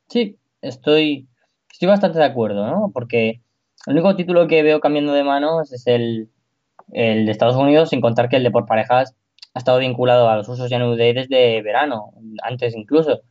[0.09, 1.29] Sí, estoy,
[1.71, 2.91] estoy bastante de acuerdo, ¿no?
[2.93, 3.39] Porque
[3.87, 6.27] el único título que veo cambiando de manos es el,
[6.91, 9.15] el de Estados Unidos, sin contar que el de por parejas
[9.53, 12.11] ha estado vinculado a los usos de New desde verano,
[12.43, 13.21] antes incluso.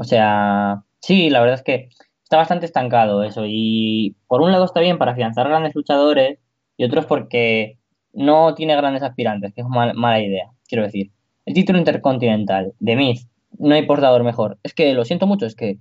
[0.00, 1.88] O sea, sí, la verdad es que
[2.22, 3.42] está bastante estancado eso.
[3.48, 6.38] Y por un lado está bien para afianzar grandes luchadores
[6.76, 7.78] y otros porque
[8.12, 10.52] no tiene grandes aspirantes, que es una mala idea.
[10.68, 11.10] Quiero decir,
[11.46, 13.26] el título intercontinental de Miz,
[13.58, 14.60] no hay portador mejor.
[14.62, 15.80] Es que lo siento mucho, es que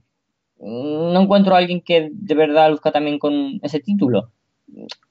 [0.57, 4.31] no encuentro a alguien que de verdad luzca también con ese título.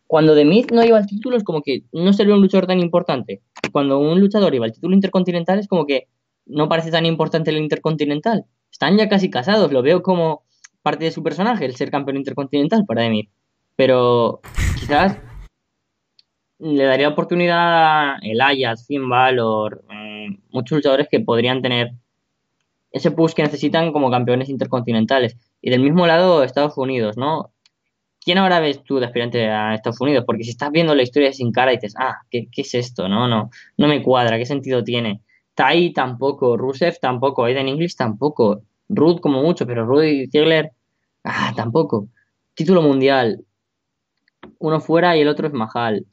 [0.09, 2.81] Cuando The Miz no iba al título es como que no sería un luchador tan
[2.81, 3.41] importante.
[3.71, 6.09] Cuando un luchador iba al título intercontinental es como que
[6.45, 8.47] no parece tan importante el intercontinental
[8.77, 10.43] están ya casi casados, lo veo como
[10.83, 13.31] parte de su personaje, el ser campeón intercontinental para mí.
[13.75, 14.41] Pero
[14.79, 15.19] quizás
[16.59, 21.93] le daría oportunidad a el Ayas, Finn Balor, mm, muchos luchadores que podrían tener
[22.93, 25.39] ese push que necesitan como campeones intercontinentales.
[25.63, 27.53] Y del mismo lado, Estados Unidos, ¿no?
[28.21, 30.25] ¿Quién ahora ves tú de aspirante a Estados Unidos?
[30.27, 33.09] Porque si estás viendo la historia sin cara y dices, ah, ¿qué, qué es esto?
[33.09, 35.23] No, no, no me cuadra, ¿qué sentido tiene?
[35.57, 40.73] Tai tampoco, Rusev tampoco, Aiden English tampoco, Ruth como mucho, pero Rudy Ziegler,
[41.25, 42.09] ah, tampoco.
[42.55, 43.45] Título mundial,
[44.59, 46.07] uno fuera y el otro es Mahal.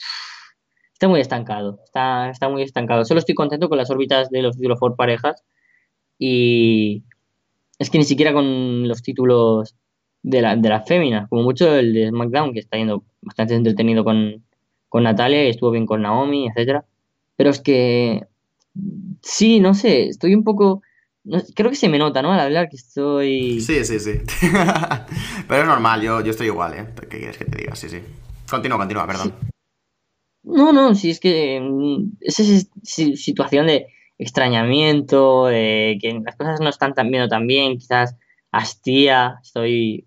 [0.93, 3.03] Está muy estancado, está, muy estancado.
[3.03, 5.43] Solo estoy contento con las órbitas de los títulos por parejas
[6.17, 7.03] y
[7.79, 9.75] es que ni siquiera con los títulos
[10.21, 14.05] de la, de la fémina, como mucho el de SmackDown, que está yendo bastante entretenido
[14.05, 14.45] con,
[14.87, 16.85] con Natalia y estuvo bien con Naomi, etcétera.
[17.35, 18.25] Pero es que
[19.21, 20.81] Sí, no sé, estoy un poco...
[21.55, 22.31] creo que se me nota, ¿no?
[22.31, 23.61] Al hablar que estoy...
[23.61, 24.21] Sí, sí, sí.
[25.47, 26.87] Pero es normal, yo, yo estoy igual, ¿eh?
[27.09, 27.75] ¿Qué quieres que te diga?
[27.75, 27.99] Sí, sí.
[28.49, 29.33] Continúa, continúa, perdón.
[30.43, 32.67] No, no, sí, es que mm, es esa
[33.15, 33.87] situación de
[34.17, 38.15] extrañamiento, de que las cosas no están tan viendo tan bien, quizás
[38.51, 40.05] hastía, estoy...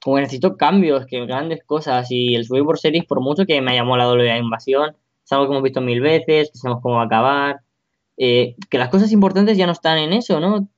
[0.00, 3.72] Como que necesito cambios, que grandes cosas, y el por Series, por mucho que me
[3.72, 7.02] haya molado la invasión, es algo que hemos visto mil veces, que sabemos cómo va
[7.02, 7.60] a acabar,
[8.20, 10.68] eh, que las cosas importantes ya no están en eso, ¿no?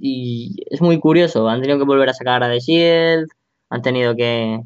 [0.00, 3.28] Y es muy curioso, han tenido que volver a sacar a The Shield,
[3.68, 4.60] han tenido que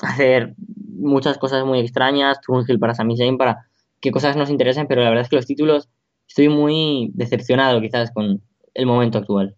[0.00, 3.68] hacer muchas cosas muy extrañas, Hill para Sami Zayn, para
[4.00, 5.88] que cosas nos interesen, pero la verdad es que los títulos
[6.26, 8.42] estoy muy decepcionado quizás con
[8.74, 9.54] el momento actual.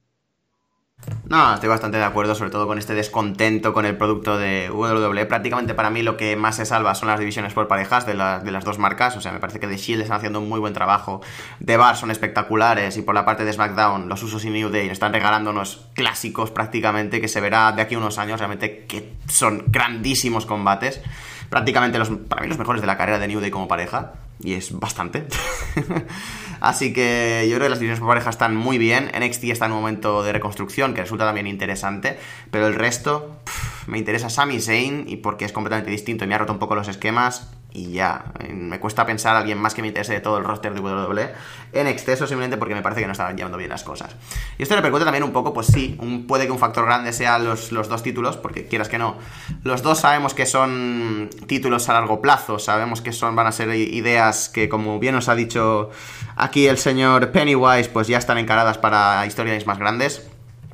[1.31, 5.27] No, estoy bastante de acuerdo, sobre todo con este descontento con el producto de WWE.
[5.27, 8.64] Prácticamente para mí lo que más se salva son las divisiones por parejas de, las
[8.64, 9.16] dos marcas.
[9.16, 11.20] O sea, me parece que The Shield están haciendo un muy buen trabajo.
[11.64, 14.89] The Bar son espectaculares y por la parte de SmackDown, los usos y New Day
[14.89, 19.64] están regalándonos clásicos prácticamente que se verá de aquí a unos años realmente que son
[19.68, 21.01] grandísimos combates.
[21.48, 24.14] Prácticamente los, para mí los mejores de la carrera de New Day como pareja.
[24.43, 25.28] Y es bastante.
[26.61, 29.11] Así que yo creo que las divisiones por pareja están muy bien.
[29.19, 32.19] NXT está en un momento de reconstrucción que resulta también interesante.
[32.51, 33.41] Pero el resto,
[33.87, 36.74] me interesa Sami Zayn y porque es completamente distinto y me ha roto un poco
[36.74, 37.51] los esquemas.
[37.72, 38.24] Y ya.
[38.52, 41.32] Me cuesta pensar a alguien más que me interese de todo el roster de WWE
[41.72, 44.14] en exceso simplemente porque me parece que no estaban llevando bien las cosas.
[44.59, 47.72] Y esto repercute también un poco, pues sí, puede que un factor grande sea los,
[47.72, 49.16] los, dos títulos, porque quieras que no,
[49.62, 53.74] los dos sabemos que son títulos a largo plazo, sabemos que son, van a ser
[53.74, 55.90] ideas que como bien nos ha dicho
[56.36, 60.28] aquí el señor Pennywise, pues ya están encaradas para historias más grandes.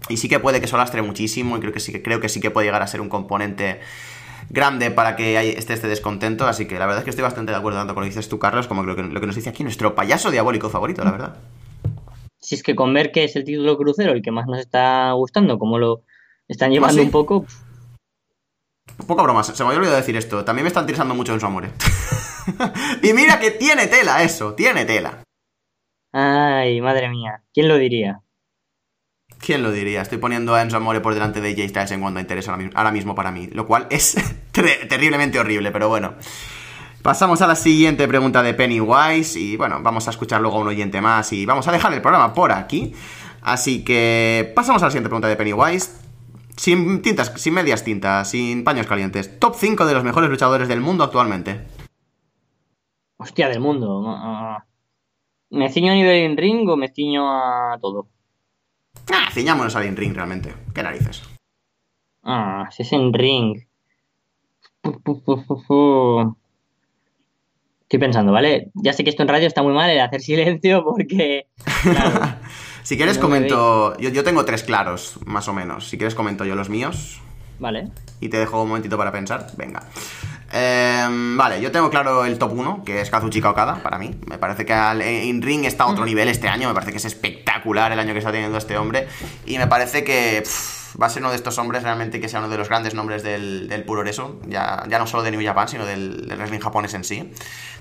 [0.08, 2.28] Y sí que puede que eso lastre muchísimo y creo que sí que, creo que
[2.28, 3.80] sí que puede llegar a ser un componente
[4.50, 7.58] grande para que esté este descontento, así que la verdad es que estoy bastante de
[7.58, 9.50] acuerdo tanto con lo que dices tú, Carlos, como lo que, lo que nos dice
[9.50, 11.36] aquí nuestro payaso diabólico favorito, la verdad.
[12.38, 15.12] Si es que con ver que es el título crucero el que más nos está
[15.12, 16.02] gustando, como lo
[16.46, 17.44] están llevando un poco...
[19.06, 20.44] Poca broma, se me había olvidado decir esto.
[20.44, 21.64] También me está interesando mucho en su amor.
[23.02, 25.22] y mira que tiene tela eso, tiene tela.
[26.12, 28.22] Ay, madre mía, ¿quién lo diría?
[29.38, 30.02] ¿Quién lo diría?
[30.02, 32.90] Estoy poniendo a Enzo Amore por delante de Jay Styles en cuanto a interés ahora
[32.90, 34.16] mismo para mí, lo cual es
[34.52, 36.14] terriblemente horrible, pero bueno.
[37.02, 40.68] Pasamos a la siguiente pregunta de Pennywise y bueno, vamos a escuchar luego a un
[40.68, 42.92] oyente más y vamos a dejar el programa por aquí.
[43.42, 46.00] Así que pasamos a la siguiente pregunta de Pennywise.
[46.56, 49.38] Sin tintas, sin medias tintas, sin paños calientes.
[49.38, 51.60] Top 5 de los mejores luchadores del mundo actualmente.
[53.18, 54.02] Hostia, del mundo.
[55.50, 58.08] ¿Me ciño a nivel in ring o me ciño a todo?
[59.12, 60.54] Ah, ciñámonos al in-ring realmente.
[60.74, 61.22] ¿Qué narices?
[62.22, 63.62] Ah, si es en ring.
[67.82, 68.70] Estoy pensando, ¿vale?
[68.74, 71.46] Ya sé que esto en radio está muy mal el hacer silencio porque.
[72.82, 73.96] si quieres, comento.
[73.98, 75.88] Yo, yo, tengo tres claros, más o menos.
[75.88, 77.20] Si quieres, comento yo los míos.
[77.58, 77.88] Vale.
[78.20, 79.46] Y te dejo un momentito para pensar.
[79.56, 79.84] Venga.
[80.52, 84.14] Em, vale, yo tengo claro el top 1, que es Kazuchika Okada, para mí.
[84.26, 86.68] Me parece que el in-ring está a otro nivel este año.
[86.68, 89.08] Me parece que es espectacular el año que está teniendo este hombre.
[89.44, 90.44] Y me parece que
[91.00, 93.22] va a ser uno de estos hombres realmente que sea uno de los grandes nombres
[93.22, 94.40] del, del puro eso.
[94.46, 97.32] Ya, ya no solo de New Japan, sino del, del wrestling japonés en sí.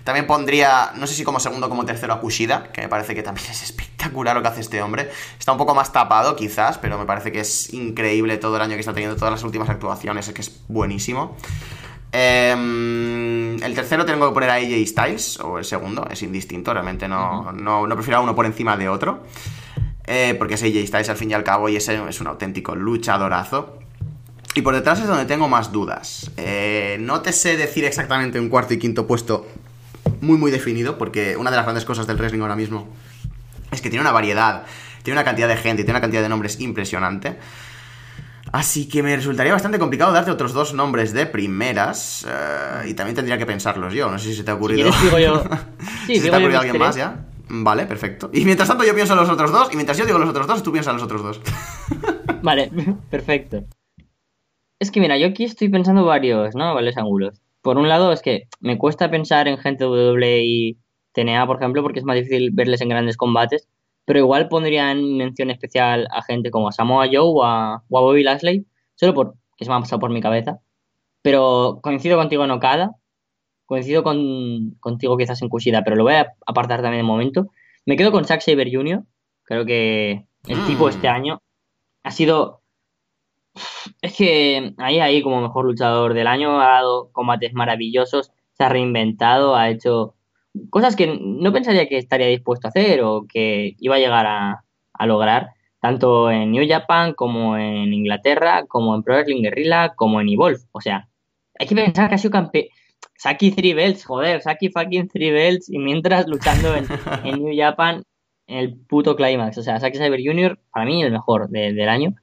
[0.03, 3.15] También pondría, no sé si como segundo o como tercero a Kushida, que me parece
[3.15, 5.09] que también es espectacular lo que hace este hombre.
[5.37, 8.73] Está un poco más tapado quizás, pero me parece que es increíble todo el año
[8.73, 11.35] que está teniendo, todas las últimas actuaciones, es que es buenísimo.
[12.11, 17.07] Em, el tercero tengo que poner a AJ Styles, o el segundo, es indistinto, realmente
[17.07, 19.23] no, no, prefiero a uno por encima de otro.
[20.07, 22.75] Eh, porque es AJ Styles al fin y al cabo y ese es un auténtico
[22.75, 23.79] luchadorazo.
[24.55, 26.31] Y por detrás es donde tengo más dudas.
[26.37, 29.45] Eh, no te sé decir exactamente un cuarto y quinto puesto
[30.21, 32.87] muy muy definido, porque una de las grandes cosas del wrestling ahora mismo
[33.71, 34.63] es que tiene una variedad,
[35.03, 37.37] tiene una cantidad de gente, tiene una cantidad de nombres impresionante.
[38.51, 42.25] Así que me resultaría bastante complicado darte otros dos nombres de primeras.
[42.27, 44.09] Eh, y también tendría que pensarlos yo.
[44.09, 44.91] No sé si se te ha ocurrido.
[44.91, 45.43] Si digo yo.
[46.07, 47.25] Sí, se te ha ocurrido alguien más ya.
[47.49, 48.29] Vale, perfecto.
[48.33, 49.71] Y mientras tanto yo pienso en los otros dos.
[49.71, 51.41] Y mientras yo digo los otros dos, tú piensas en los otros dos.
[52.41, 52.71] vale,
[53.09, 53.63] perfecto.
[54.79, 56.73] Es que mira, yo aquí estoy pensando varios, ¿no?
[56.73, 57.41] Varios ángulos.
[57.61, 60.77] Por un lado, es que me cuesta pensar en gente WWE y
[61.13, 63.67] TNA, por ejemplo, porque es más difícil verles en grandes combates
[64.05, 68.23] pero igual pondría en mención especial a gente como a Samoa Joe o a, Bobby
[68.23, 68.65] Lashley,
[68.95, 70.59] solo por que se me ha pasado por mi cabeza.
[71.21, 72.91] Pero coincido contigo en Okada,
[73.65, 77.49] coincido con, contigo quizás en Kushida, pero lo voy a apartar también en momento.
[77.85, 79.03] Me quedo con Zack Saber Jr.,
[79.43, 80.89] creo que el tipo mm.
[80.89, 81.41] este año
[82.03, 82.61] ha sido...
[84.01, 88.69] Es que ahí, ahí como mejor luchador del año, ha dado combates maravillosos, se ha
[88.69, 90.15] reinventado, ha hecho
[90.69, 94.61] cosas que no pensaría que estaría dispuesto a hacer o que iba a llegar a,
[95.05, 95.49] lograr,
[95.81, 100.59] tanto en New Japan como en Inglaterra, como en Pro Wrestling Guerrilla, como en Evolve.
[100.71, 101.09] O sea,
[101.59, 102.65] hay que pensar que ha sido campeón.
[103.17, 106.85] Saki Three Belts, joder, Saki fucking Three Belts y mientras luchando en,
[107.39, 108.03] New Japan
[108.47, 109.57] en el puto Climax.
[109.57, 112.15] O sea, Saki Cyber Jr., para mí el mejor del año.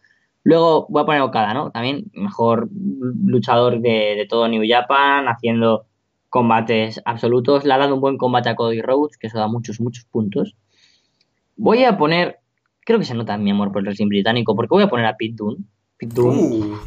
[0.45, 1.71] Luego voy a poner Okada, ¿no?
[1.71, 5.87] También mejor luchador de, de todo New Japan, haciendo
[6.33, 7.67] combates absolutos.
[7.67, 10.57] Le ha dado un buen combate a Cody Rhodes, que eso da muchos, muchos puntos.
[11.57, 12.41] Voy a poner,
[12.87, 15.17] creo que se nota mi amor por el wrestling británico, porque voy a poner a
[15.19, 15.65] Pete Dunne.
[15.99, 16.79] Pete Dunne uh,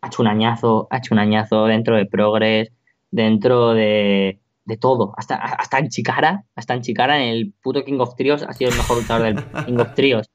[0.00, 2.72] ha hecho un añazo, ha hecho un añazo dentro de Progress,
[3.12, 5.14] dentro de, de todo.
[5.16, 8.72] Hasta, hasta en Chicara, hasta en Chicara, en el puto King of Trios, ha sido
[8.72, 10.28] el mejor luchador del King of Trios.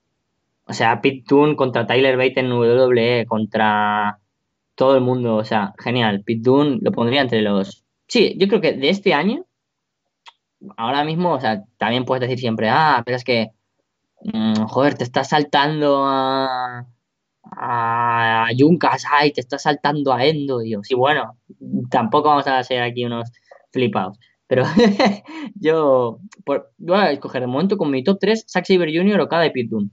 [0.65, 4.20] O sea, Pete Dunne contra Tyler Bate en WWE, contra
[4.81, 6.23] todo el mundo, o sea, genial.
[6.25, 7.85] Pete Dunne lo pondría entre los...
[8.07, 9.45] Sí, yo creo que de este año,
[10.75, 13.51] ahora mismo, o sea, también puedes decir siempre, ah, pero es que,
[14.23, 16.87] mm, joder, te estás saltando a,
[17.43, 21.37] a ay, te estás saltando a Endo, y yo, sí, bueno,
[21.91, 23.31] tampoco vamos a ser aquí unos
[23.71, 24.17] flipados.
[24.47, 24.63] Pero
[25.53, 29.21] yo, por, voy a escoger de momento con mi top 3, Zack Saber Jr.
[29.21, 29.91] o cada de Pete Dunne.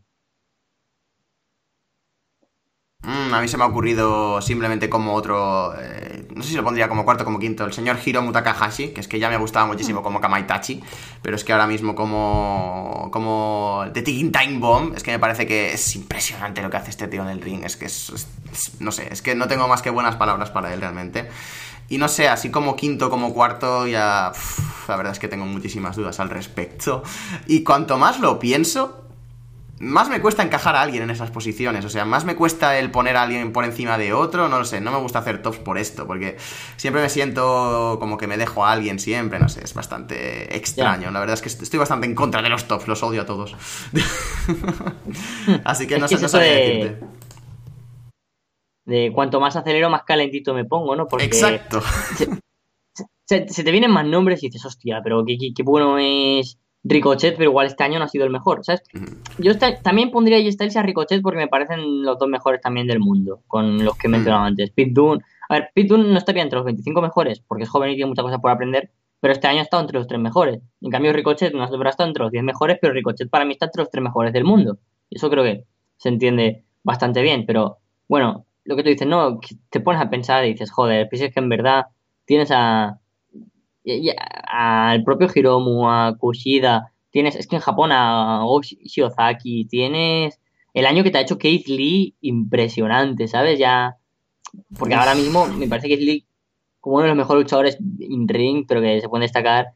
[3.02, 5.72] Mm, a mí se me ha ocurrido simplemente como otro.
[5.78, 7.64] Eh, no sé si lo pondría como cuarto como quinto.
[7.64, 10.82] El señor Hiromu Takahashi, que es que ya me gustaba muchísimo como Kamaitachi.
[11.22, 13.08] Pero es que ahora mismo como.
[13.12, 13.84] Como.
[13.94, 14.96] The Ticking Time Bomb.
[14.96, 17.64] Es que me parece que es impresionante lo que hace este tío en el ring.
[17.64, 18.26] Es que es.
[18.80, 21.28] no sé, es que no tengo más que buenas palabras para él realmente.
[21.88, 24.32] Y no sé, así como quinto, como cuarto, ya.
[24.88, 27.02] la verdad es que tengo muchísimas dudas al respecto.
[27.46, 29.07] Y cuanto más lo pienso,
[29.80, 31.84] más me cuesta encajar a alguien en esas posiciones.
[31.84, 34.48] O sea, más me cuesta el poner a alguien por encima de otro.
[34.48, 36.36] No lo sé, no me gusta hacer tops por esto, porque
[36.76, 39.38] siempre me siento como que me dejo a alguien siempre.
[39.38, 41.10] No sé, es bastante extraño.
[41.10, 43.56] La verdad es que estoy bastante en contra de los tops, los odio a todos.
[45.64, 47.06] Así que no sé, no sé decirte.
[48.84, 51.06] De cuanto más acelero, más calentito me pongo, ¿no?
[51.06, 51.82] Porque Exacto.
[53.26, 57.50] Se, te vienen más nombres y dices, hostia, pero qué, qué bueno es Ricochet, pero
[57.50, 58.82] igual este año no ha sido el mejor, ¿sabes?
[59.38, 62.86] Yo también pondría a Styles y a Ricochet porque me parecen los dos mejores también
[62.86, 64.70] del mundo, con los que he mencionado antes.
[64.70, 67.96] Pete Dunne, a ver, Dunne no estaría entre los 25 mejores porque es joven y
[67.96, 68.90] tiene muchas cosas por aprender,
[69.20, 70.60] pero este año ha estado entre los tres mejores.
[70.80, 73.66] En cambio, Ricochet no ha estado entre los 10 mejores, pero Ricochet para mí está
[73.66, 74.78] entre los tres mejores del mundo.
[75.10, 75.64] Y eso creo que
[75.96, 79.40] se entiende bastante bien, pero bueno, lo que tú dices, no,
[79.70, 81.86] te pones a pensar y dices, joder, pues es que en verdad
[82.24, 83.00] tienes a
[84.46, 90.40] al propio Hiromu, a Kushida, tienes, es que en Japón a Shiozaki, tienes
[90.74, 93.58] el año que te ha hecho Keith Lee impresionante, ¿sabes?
[93.58, 93.96] Ya,
[94.78, 96.24] porque ahora mismo me parece que Lee
[96.80, 99.72] como uno de los mejores luchadores in ring, pero que se puede destacar.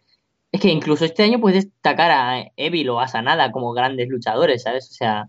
[0.53, 4.63] Es que incluso este año puedes destacar a Evil o a Sanada como grandes luchadores,
[4.63, 4.89] ¿sabes?
[4.91, 5.29] O sea,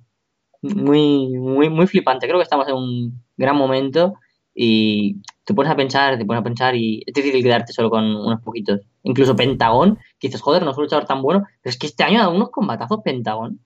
[0.61, 2.27] muy, muy, muy flipante.
[2.27, 4.15] Creo que estamos en un gran momento
[4.53, 8.03] y te pones a pensar, te pones a pensar y es difícil quedarte solo con
[8.03, 8.81] unos poquitos.
[9.03, 12.03] Incluso Pentagón, que dices, joder, no es un luchador tan bueno, pero es que este
[12.03, 13.59] año ha dado unos combatazos Pentagón.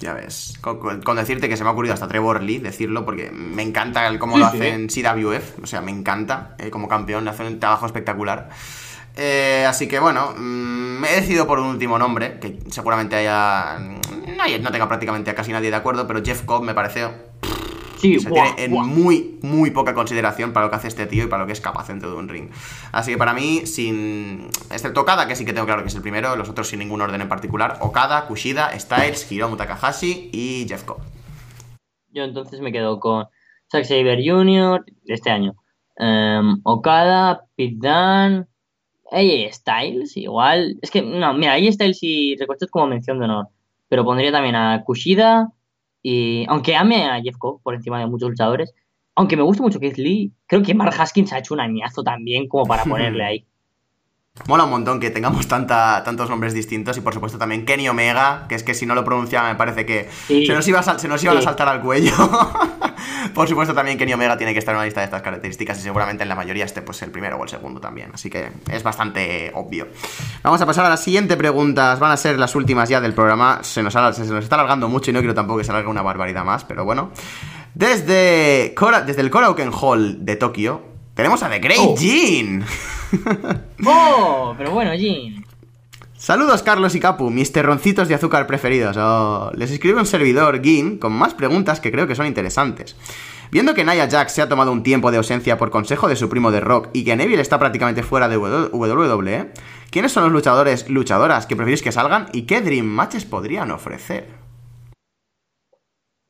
[0.00, 3.62] Ya ves, con, decirte que se me ha ocurrido hasta Trevor Lee decirlo, porque me
[3.62, 7.30] encanta el cómo lo hace en CWF, o sea, me encanta eh, como campeón, le
[7.30, 8.50] hace un trabajo espectacular.
[9.16, 13.78] Eh, así que bueno, mm, me he decidido por un último nombre, que seguramente haya...
[13.78, 17.08] No, no tenga prácticamente a casi nadie de acuerdo, pero Jeff Cobb me parece
[17.98, 21.42] se tiene en muy, muy poca consideración para lo que hace este tío y para
[21.42, 22.50] lo que es capaz dentro de un ring.
[22.92, 24.48] Así que para mí, sin.
[24.70, 27.00] Excepto Okada, que sí que tengo claro que es el primero, los otros sin ningún
[27.00, 30.98] orden en particular: Okada, Kushida, Styles, Hiromu Takahashi y Jeff Cobb.
[32.10, 33.26] Yo entonces me quedo con
[33.70, 34.84] Zack Saber Jr.
[35.02, 35.54] de este año.
[35.96, 38.46] Em, Okada, Pete Dunne.
[39.52, 40.76] Styles, igual.
[40.82, 43.48] Es que, no, mira, ahí Styles y Ricochet como mención de honor.
[43.88, 45.52] Pero pondría también a Kushida,
[46.06, 48.74] y aunque ame a Jeff Cobb por encima de muchos luchadores,
[49.16, 52.46] aunque me gusta mucho Keith Lee, creo que Mark Haskins ha hecho un añazo también
[52.46, 53.46] como para ponerle ahí.
[54.48, 58.46] Mola un montón que tengamos tanta, tantos nombres distintos y por supuesto también Kenny Omega,
[58.48, 61.06] que es que si no lo pronunciaba me parece que se nos, iba a, se
[61.06, 62.12] nos iban a saltar al cuello.
[63.34, 65.82] por supuesto también Kenny Omega tiene que estar en una lista de estas características y
[65.82, 68.82] seguramente en la mayoría esté pues el primero o el segundo también, así que es
[68.82, 69.86] bastante obvio.
[70.42, 73.60] Vamos a pasar a la siguiente pregunta, van a ser las últimas ya del programa,
[73.62, 76.02] se nos, se nos está alargando mucho y no quiero tampoco que se alargue una
[76.02, 77.12] barbaridad más, pero bueno.
[77.76, 78.74] Desde,
[79.06, 81.96] desde el Korakuen Hall de Tokio, tenemos a The Great oh.
[81.96, 82.64] Jean.
[83.86, 84.54] ¡Oh!
[84.58, 85.44] Pero bueno, Jean.
[86.24, 88.96] Saludos Carlos y Capu, mis terroncitos de azúcar preferidos.
[88.98, 92.96] Oh, les escribe un servidor, Gin, con más preguntas que creo que son interesantes.
[93.50, 96.30] Viendo que Nia Jax se ha tomado un tiempo de ausencia por consejo de su
[96.30, 99.52] primo de Rock y que Neville está prácticamente fuera de WWE,
[99.90, 104.43] ¿quiénes son los luchadores, luchadoras que preferís que salgan y qué Dream Matches podrían ofrecer?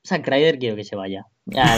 [0.07, 1.27] Zack Ryder quiero que se vaya.
[1.47, 1.77] Ya,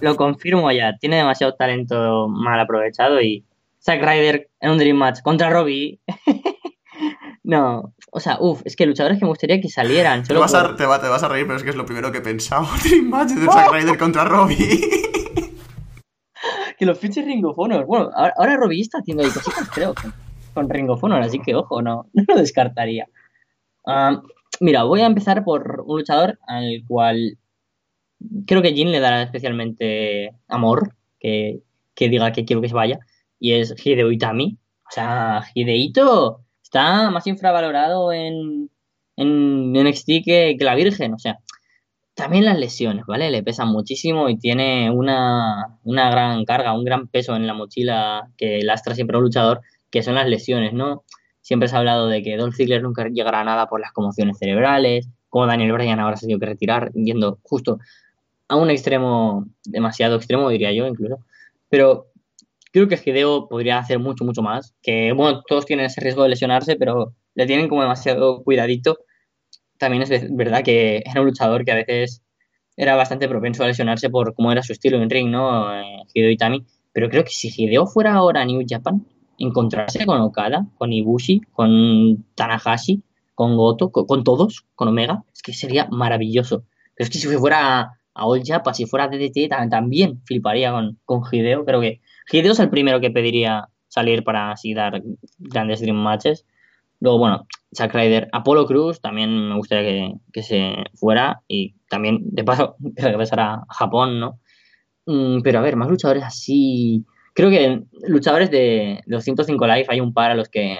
[0.00, 0.96] lo, confirmo ya.
[0.98, 3.44] Tiene demasiado talento mal aprovechado y
[3.80, 6.00] Zack Ryder en un Dream Match contra Robbie.
[7.42, 10.22] no, o sea, uff, es que luchadores que me gustaría que salieran.
[10.22, 12.22] Te vas, a, te, vas, a reír, pero es que es lo primero que he
[12.22, 12.66] pensado.
[12.84, 14.56] Dream Match de Zack Ryder contra Robbie.
[16.78, 17.86] que los fiches Ring of Honor.
[17.86, 19.94] Bueno, ahora, Robbie está haciendo ahí cositas, creo,
[20.54, 23.08] con, Ring of Honor, así que ojo, no, no lo descartaría.
[23.86, 24.20] Ah,
[24.60, 27.38] mira, voy a empezar por un luchador al cual
[28.46, 31.62] creo que Jin le dará especialmente amor, que,
[31.96, 33.00] diga que quiero que se vaya,
[33.38, 34.58] y es Hideo Itami.
[34.88, 38.70] O sea, Hideito está más infravalorado en,
[39.16, 41.38] en NXT que, que la Virgen, o sea,
[42.18, 43.30] también las lesiones, ¿vale?
[43.30, 48.28] Le pesan muchísimo y tiene una, una gran carga, un gran peso en la mochila
[48.36, 49.60] que lastra siempre a un luchador,
[49.90, 51.04] que son las lesiones, ¿no?
[51.48, 54.36] Siempre se ha hablado de que Dolph Ziggler nunca llegará a nada por las conmociones
[54.36, 57.78] cerebrales, como Daniel Bryan ahora se tenido que retirar, yendo justo
[58.48, 61.24] a un extremo, demasiado extremo, diría yo incluso.
[61.70, 62.08] Pero
[62.70, 64.74] creo que Hideo podría hacer mucho, mucho más.
[64.82, 68.98] Que, bueno, todos tienen ese riesgo de lesionarse, pero le tienen como demasiado cuidadito.
[69.78, 72.22] También es verdad que era un luchador que a veces
[72.76, 75.74] era bastante propenso a lesionarse por cómo era su estilo en ring, ¿no?
[75.74, 76.66] Eh, Hideo Itami.
[76.92, 79.06] Pero creo que si Hideo fuera ahora a New Japan,
[79.38, 83.02] encontrarse con Okada, con Ibushi, con Tanahashi,
[83.34, 86.64] con Goto, con, todos, con Omega, es que sería maravilloso.
[86.94, 91.22] Pero es que si fuera a All Japan, si fuera DDT, también fliparía con, con
[91.30, 91.64] Hideo.
[91.64, 92.00] Creo que
[92.30, 95.02] Hideo es el primero que pediría salir para así dar
[95.38, 96.44] grandes dream matches.
[97.00, 102.44] Luego, bueno, Zack Ryder, Apolo Cruz, también me gustaría que, se fuera y también, de
[102.44, 104.40] paso, que regresara a Japón, ¿no?
[105.06, 107.04] Mm, pero a ver, más luchadores así.
[107.38, 110.76] Creo que luchadores de 205 Live hay un par a los que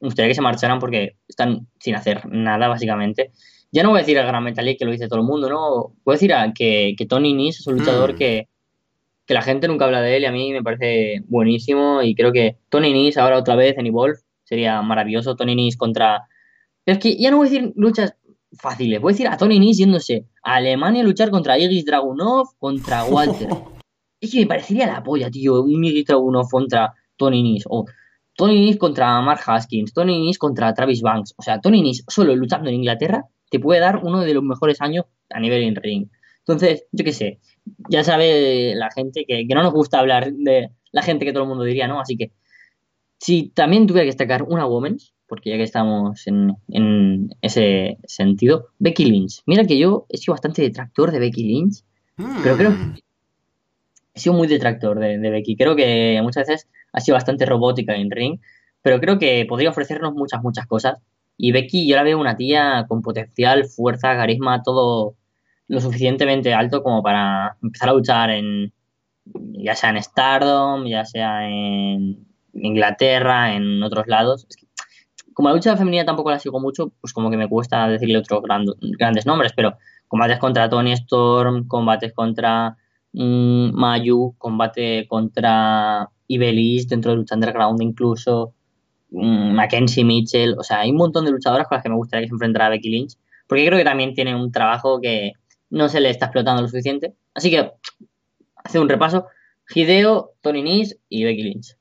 [0.00, 3.30] me gustaría que se marcharan porque están sin hacer nada, básicamente.
[3.72, 5.92] Ya no voy a decir a Gran Metal que lo dice todo el mundo, ¿no?
[6.06, 8.16] Voy a decir a que, Tony Nis es un luchador mm.
[8.16, 8.48] que,
[9.26, 12.32] que la gente nunca habla de él y a mí me parece buenísimo y creo
[12.32, 15.36] que Tony Nis ahora otra vez en Evolve sería maravilloso.
[15.36, 16.26] Tony Nis contra...
[16.84, 18.14] Pero es que ya no voy a decir luchas
[18.58, 22.46] fáciles, voy a decir a Tony Nis yéndose a Alemania a luchar contra Igis Dragunov,
[22.58, 23.50] contra Walter.
[24.20, 27.64] es que me parecería la polla, tío, un Igis Dragunov contra Tony Nis.
[27.68, 27.86] O
[28.36, 31.34] Tony Nis contra Mark Haskins, Tony Nis contra Travis Banks.
[31.36, 34.80] O sea, Tony Nis solo luchando en Inglaterra te puede dar uno de los mejores
[34.80, 36.08] años a nivel in ring.
[36.40, 37.40] Entonces, yo qué sé,
[37.90, 41.42] ya sabe la gente que, que no nos gusta hablar de la gente que todo
[41.42, 42.00] el mundo diría, ¿no?
[42.00, 42.32] Así que
[43.18, 49.04] si también tuviera que destacar una Women's, porque ya que estamos en, ese sentido, Becky
[49.04, 49.42] Lynch.
[49.46, 51.84] Mira que yo he sido bastante detractor de Becky Lynch,
[52.42, 52.96] pero creo que mm.
[54.18, 55.56] He sido muy detractor de, Becky.
[55.56, 58.40] Creo que muchas veces ha sido bastante robótica en ring,
[58.82, 60.98] pero creo que podría ofrecernos muchas, muchas cosas.
[61.36, 65.14] Y Becky yo la veo una tía con potencial, fuerza, carisma, todo
[65.68, 68.72] lo suficientemente alto como para empezar a luchar en
[69.52, 74.46] ya sea en Stardom, ya sea en Inglaterra, en otros lados.
[75.34, 78.42] como la lucha femenina tampoco la sigo mucho, pues como que me cuesta decirle otros
[78.42, 79.76] grandes nombres, pero
[80.08, 82.76] combates contra Tony Storm, combates contra
[83.12, 88.54] mm, Mayu, combate contra Ibelis dentro de lucha underground incluso,
[89.10, 92.24] mm, Mackenzie Mitchell, o sea, hay un montón de luchadoras con las que me gustaría
[92.24, 93.14] que se enfrentara a Becky Lynch,
[93.46, 95.32] porque creo que también tiene un trabajo que
[95.70, 97.14] no se le está explotando lo suficiente.
[97.34, 97.72] Así que,
[98.56, 99.26] hace un repaso,
[99.74, 101.77] Hideo, Tony Nese y Becky Lynch.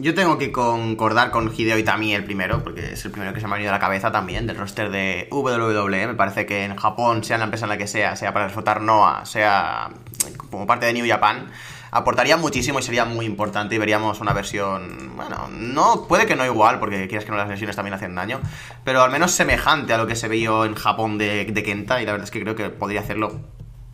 [0.00, 3.48] Yo tengo que concordar con Hideo Itami el primero, porque es el primero que se
[3.48, 6.06] me ha venido a la cabeza también, del roster de WWE.
[6.06, 8.80] Me parece que en Japón, sea la empresa en la que sea, sea para explotar
[8.80, 9.90] Noah, sea
[10.50, 11.50] como parte de New Japan,
[11.90, 16.46] aportaría muchísimo y sería muy importante y veríamos una versión, bueno, no, puede que no
[16.46, 18.40] igual, porque quieras que no las lesiones también hacen daño,
[18.84, 22.06] pero al menos semejante a lo que se vio en Japón de, de Kenta y
[22.06, 23.40] la verdad es que creo que podría hacerlo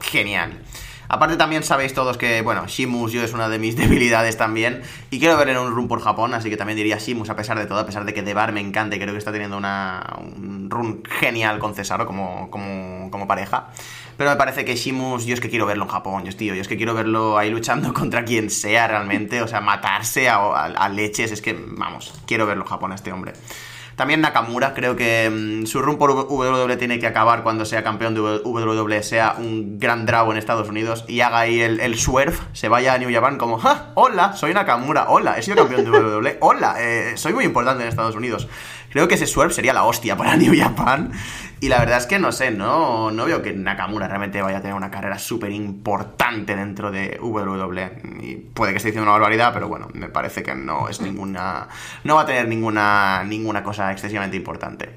[0.01, 0.61] genial.
[1.09, 5.19] Aparte también sabéis todos que, bueno, Shimus yo es una de mis debilidades también y
[5.19, 7.67] quiero ver en un run por Japón, así que también diría Shimus a pesar de
[7.67, 10.71] todo, a pesar de que Debar me encanta y creo que está teniendo una, un
[10.71, 13.69] run genial con Cesaro como, como, como pareja.
[14.17, 16.61] Pero me parece que Shimus, yo es que quiero verlo en Japón, yo, tío, yo
[16.61, 20.89] es que quiero verlo ahí luchando contra quien sea realmente, o sea, matarse a, a
[20.89, 23.33] leches, es que, vamos, quiero verlo en Japón a este hombre.
[23.97, 28.15] También Nakamura, creo que mm, su run por WWE tiene que acabar cuando sea campeón
[28.15, 32.37] de WWE, sea un gran drago en Estados Unidos y haga ahí el, el swerve,
[32.53, 33.93] se vaya a New Japan como, ¡Ja!
[33.95, 37.89] hola, soy Nakamura, hola, he sido campeón de WWE, hola, eh, soy muy importante en
[37.89, 38.49] Estados Unidos.
[38.95, 41.11] Creo que ese swerve sería la hostia para New Japan.
[41.61, 44.61] Y la verdad es que no sé, no, no veo que Nakamura realmente vaya a
[44.61, 48.03] tener una carrera súper importante dentro de WWE.
[48.21, 51.69] Y puede que esté diciendo una barbaridad, pero bueno, me parece que no es ninguna.
[52.05, 54.91] No va a tener ninguna, ninguna cosa excesivamente importante.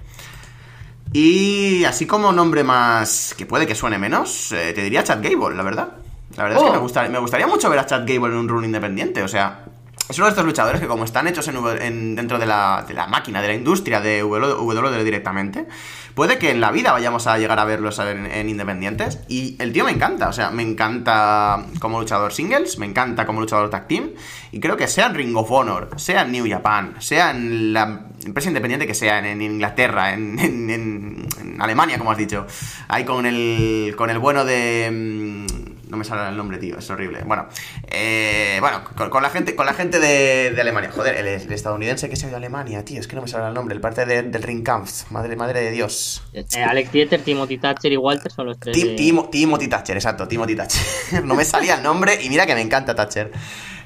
[1.14, 5.56] Y así como nombre más que puede que suene menos, eh, te diría Chad Gable,
[5.56, 5.94] la verdad.
[6.36, 7.10] La verdad es que me, oh.
[7.10, 9.64] me gustaría mucho ver a Chad Gable en un run independiente, o sea,
[10.10, 13.08] es uno de estos luchadores que como están hechos en, dentro de la, de la,
[13.08, 15.66] máquina, de la industria de WWE directamente,
[16.14, 19.20] puede que en la vida vayamos a llegar a verlos en, independientes.
[19.28, 23.42] Y el tío me encanta, o sea, me encanta como luchador singles, me encanta como
[23.42, 24.12] luchador tag team.
[24.54, 28.06] Y creo que sea en Ring of Honor, sea en New Japan, sea en la
[28.26, 31.28] empresa independiente que sea, en, Inglaterra, en, en,
[31.60, 32.46] Alemania, como has dicho,
[32.88, 36.90] ahí con el, con el bueno de mm, no me sale el nombre, tío, es
[36.90, 37.24] horrible.
[37.26, 37.48] Bueno,
[37.88, 40.92] eh, bueno, con, la gente, con la gente de, Alemania.
[40.92, 43.48] Joder, el, estadounidense que se ha ido a Alemania, tío, es que no me sale
[43.48, 43.76] el nombre.
[43.76, 46.24] El parte del Ringkampf, madre, madre de Dios.
[46.34, 48.78] Eh, Alex Dieter, Timothy Thatcher y Walter son los tres.
[48.96, 51.24] Timothy Thatcher, exacto, Timothy Thatcher.
[51.24, 53.32] no me salía el nombre y mira que me encanta Thatcher.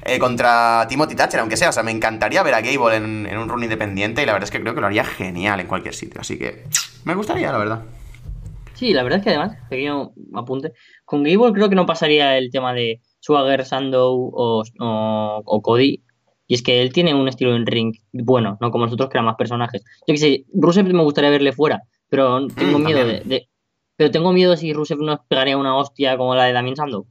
[0.04, 3.38] Eh, contra Timothy Thatcher, aunque sea, o sea, me encantaría ver a Gable en, en
[3.38, 5.94] un run independiente y la verdad es que creo que lo haría genial en cualquier
[5.94, 6.20] sitio.
[6.20, 6.64] Así que
[7.04, 7.82] me gustaría, la verdad.
[8.74, 10.72] Sí, la verdad es que además, pequeño apunte,
[11.04, 16.02] con Gable creo que no pasaría el tema de Swagger, Sandow o, Cody.
[16.46, 19.26] Y es que él tiene un estilo en ring bueno, no como nosotros que eran
[19.26, 19.84] más personajes.
[20.06, 23.48] Yo que sé, Rusev me gustaría verle fuera, pero tengo mm, miedo de,
[23.96, 27.06] pero tengo miedo si Rusev nos pegaría una hostia como la de Damien Sandow.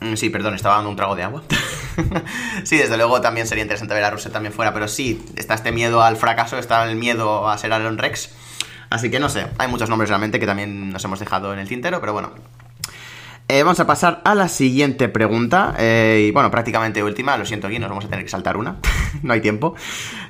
[0.00, 1.42] Mm, sí, perdón, estaba dando un trago de agua.
[2.64, 5.72] sí, desde luego también sería interesante ver a Rusev también fuera, pero sí, está este
[5.72, 8.30] miedo al fracaso, está el miedo a ser Aaron Rex.
[8.90, 11.68] Así que no sé, hay muchos nombres realmente que también nos hemos dejado en el
[11.68, 12.32] tintero, pero bueno,
[13.48, 15.74] eh, vamos a pasar a la siguiente pregunta.
[15.78, 17.36] Eh, y bueno, prácticamente última.
[17.36, 18.76] Lo siento aquí, nos vamos a tener que saltar una.
[19.22, 19.74] no hay tiempo.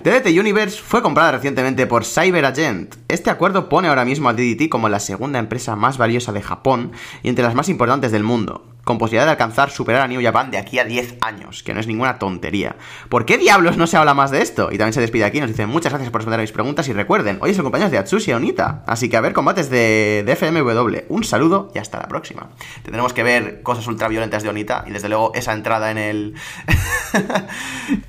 [0.02, 2.96] DDT Universe fue comprada recientemente por CyberAgent.
[3.08, 6.90] Este acuerdo pone ahora mismo a DDT como la segunda empresa más valiosa de Japón
[7.22, 10.50] y entre las más importantes del mundo con posibilidad de alcanzar, superar a New Japan
[10.50, 12.76] de aquí a 10 años, que no es ninguna tontería.
[13.08, 14.70] ¿Por qué diablos no se habla más de esto?
[14.72, 16.92] Y también se despide aquí, nos dice muchas gracias por responder a mis preguntas y
[16.92, 20.36] recuerden, hoy el cumpleaños de Atsushi y Onita, así que a ver combates de, de,
[20.36, 21.04] FMW.
[21.08, 22.50] Un saludo y hasta la próxima.
[22.82, 26.34] Tendremos que ver cosas ultraviolentas de Onita y desde luego esa entrada en el...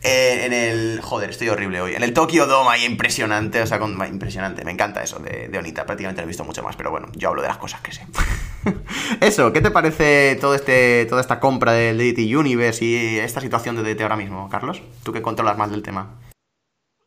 [0.02, 1.02] Eh, en el...
[1.02, 1.96] Joder, estoy horrible hoy.
[1.96, 3.98] En el Tokyo Dome ahí impresionante, o sea, con...
[4.08, 4.64] impresionante.
[4.64, 7.30] Me encanta eso de, de Onita, prácticamente lo he visto mucho más, pero bueno, yo
[7.30, 8.06] hablo de las cosas que sé.
[9.22, 10.56] eso, ¿qué te parece todo?
[10.56, 14.82] Este, toda esta compra del DDT Universe y esta situación de DDT ahora mismo, Carlos?
[15.04, 16.20] Tú que controlas más del tema.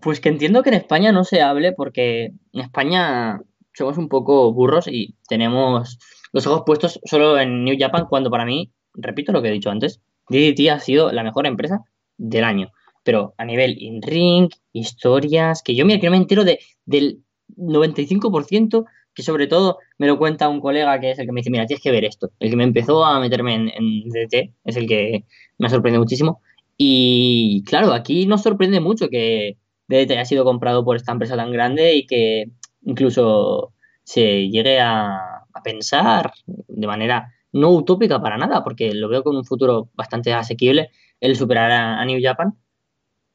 [0.01, 3.41] Pues que entiendo que en España no se hable porque en España
[3.73, 5.99] somos un poco burros y tenemos
[6.33, 9.71] los ojos puestos solo en New Japan cuando para mí, repito lo que he dicho
[9.71, 11.85] antes, DDT ha sido la mejor empresa
[12.17, 12.73] del año.
[13.05, 17.23] Pero a nivel in-ring, historias, que yo mira que no me entero de, del
[17.57, 18.85] 95%
[19.17, 21.67] que sobre todo me lo cuenta un colega que es el que me dice, mira,
[21.67, 22.31] tienes que ver esto.
[22.39, 25.25] El que me empezó a meterme en, en DT es el que
[25.57, 26.43] me ha sorprendido muchísimo.
[26.77, 29.57] Y claro, aquí nos sorprende mucho que
[29.89, 32.51] DDT haya sido comprado por esta empresa tan grande y que
[32.85, 33.73] incluso
[34.05, 35.33] se llegue a,
[35.65, 40.91] pensar de manera no utópica para nada, porque lo veo con un futuro bastante asequible,
[41.19, 42.55] el superar a New Japan.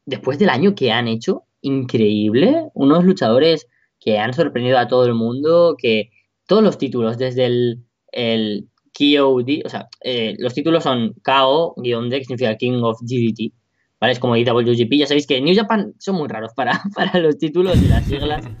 [0.06, 3.66] Después del año que han hecho, increíble, unos luchadores
[4.02, 6.10] que han sorprendido a todo el mundo, que
[6.46, 12.24] todos los títulos, desde el, el KOD, o sea, eh, los títulos son KO-D, que
[12.24, 13.52] significa King of GDT,
[14.00, 14.12] ¿vale?
[14.12, 17.80] Es como IWGP, ya sabéis que New Japan son muy raros para, para los títulos
[17.80, 18.44] y las siglas.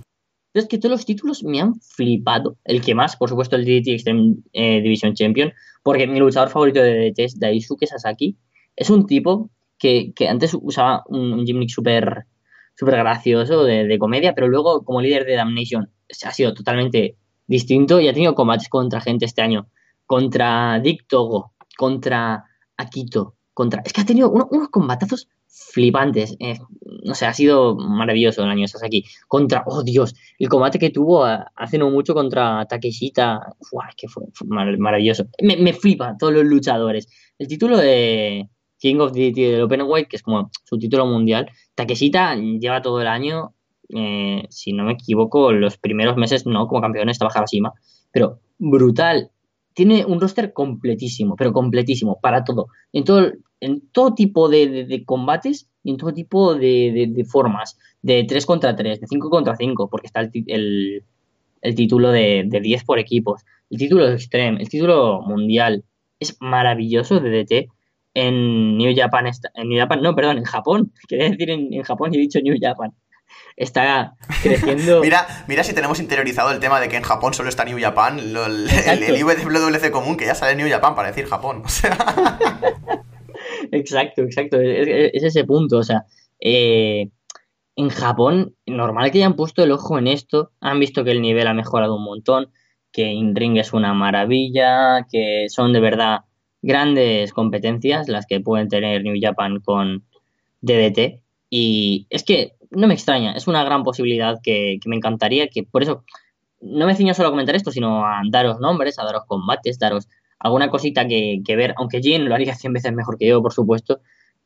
[0.54, 2.58] Entonces, que todos los títulos me han flipado.
[2.64, 5.52] El que más, por supuesto, el DDT Extreme eh, Division Champion,
[5.82, 8.36] porque mi luchador favorito de DDT es Daisuke Sasaki.
[8.76, 12.26] Es un tipo que, que antes usaba un, un gimmick súper
[12.74, 15.90] súper gracioso de, comedia, pero luego como líder de Damnation
[16.24, 17.16] ha sido totalmente
[17.46, 19.68] distinto y ha tenido combates contra gente este año,
[20.06, 22.44] contra Dick Togo, contra
[22.76, 23.82] Akito, contra...
[23.84, 26.58] Es que ha tenido unos combatazos flipantes, eh,
[27.04, 30.90] no sé, ha sido maravilloso el año estás aquí, contra, oh Dios, el combate que
[30.90, 33.54] tuvo hace no mucho contra Takeshita,
[33.96, 37.06] que fue, maravilloso, me, me flipa todos los luchadores,
[37.38, 38.48] el título de
[38.82, 43.00] King of the del Open White, que es como su título mundial, Takeshita lleva todo
[43.00, 43.54] el año,
[43.94, 47.72] eh, si no me equivoco, los primeros meses no como campeón estaba Harashima,
[48.10, 49.30] pero brutal.
[49.72, 52.66] Tiene un roster completísimo, pero completísimo, para todo.
[52.92, 53.30] En todo,
[53.60, 57.78] en todo tipo de, combates y en todo tipo de, formas.
[58.02, 61.04] De 3 contra 3, de 5 contra 5, porque está el,
[61.62, 63.42] el, título de, 10 por equipos.
[63.70, 65.84] El título Extreme, el título mundial.
[66.18, 67.70] Es maravilloso de DT
[68.14, 72.16] en New Japan, en New Japan, no, perdón, en Japón, quería decir en, Japón y
[72.16, 72.92] he dicho New Japan.
[73.56, 75.00] Está creciendo.
[75.02, 78.18] mira, mira si tenemos interiorizado el tema de que en Japón solo está New Japan,
[78.18, 81.62] el, el, común que ya sale New Japan para decir Japón.
[83.72, 84.60] exacto, exacto.
[84.60, 85.78] Es, ese punto.
[85.78, 86.04] O sea,
[86.40, 87.10] eh,
[87.76, 90.50] en Japón, normal que hayan puesto el ojo en esto.
[90.60, 92.50] Han visto que el nivel ha mejorado un montón,
[92.90, 96.20] que In-Ring es una maravilla, que son de verdad
[96.62, 100.04] grandes competencias las que pueden tener New Japan con
[100.60, 101.20] DDT.
[101.50, 105.82] Y es que no me extraña, es una gran posibilidad que, me encantaría, que por
[105.82, 106.04] eso
[106.60, 110.08] no me ciño solo a comentar esto, sino a daros nombres, a daros combates, daros
[110.38, 114.00] alguna cosita que, ver, aunque Jin lo haría 100 veces mejor que yo, por supuesto,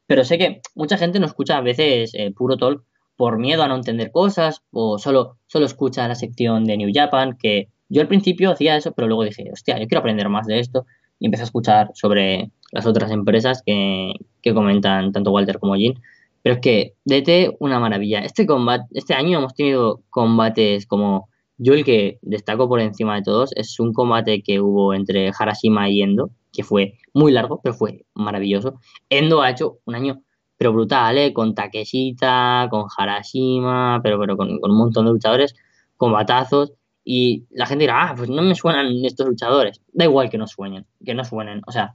[0.06, 2.84] pero sé que mucha gente no escucha a veces eh, puro talk
[3.16, 7.36] por miedo a no entender cosas o solo, solo escucha la sección de New Japan,
[7.38, 10.58] que yo al principio hacía eso, pero luego dije, hostia, yo quiero aprender más de
[10.58, 10.86] esto
[11.18, 14.14] y empecé a escuchar sobre las otras empresas que,
[14.54, 16.00] comentan tanto Walter como Jin.
[16.42, 18.20] Pero es que DT, una maravilla.
[18.20, 21.28] Este combate, este año hemos tenido combates como
[21.58, 25.88] yo el que destaco por encima de todos es un combate que hubo entre Harashima
[25.88, 28.78] y Endo, que fue muy largo, pero fue maravilloso.
[29.08, 30.22] Endo ha hecho un año
[30.58, 31.32] pero brutal, ¿eh?
[31.32, 35.54] con Takeshita, con Harashima, pero, pero con, con un montón de luchadores,
[35.96, 36.72] combatazos.
[37.08, 39.80] Y la gente dirá, ah, pues no me suenan estos luchadores.
[39.92, 41.62] Da igual que no suenen, que no suenen.
[41.64, 41.94] O sea,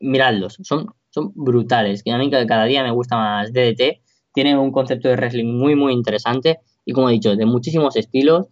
[0.00, 2.02] miradlos, son, son brutales.
[2.02, 4.02] Que a mí cada día me gusta más DDT.
[4.34, 6.58] Tiene un concepto de wrestling muy, muy interesante.
[6.84, 8.46] y como he dicho, de muchísimos estilos.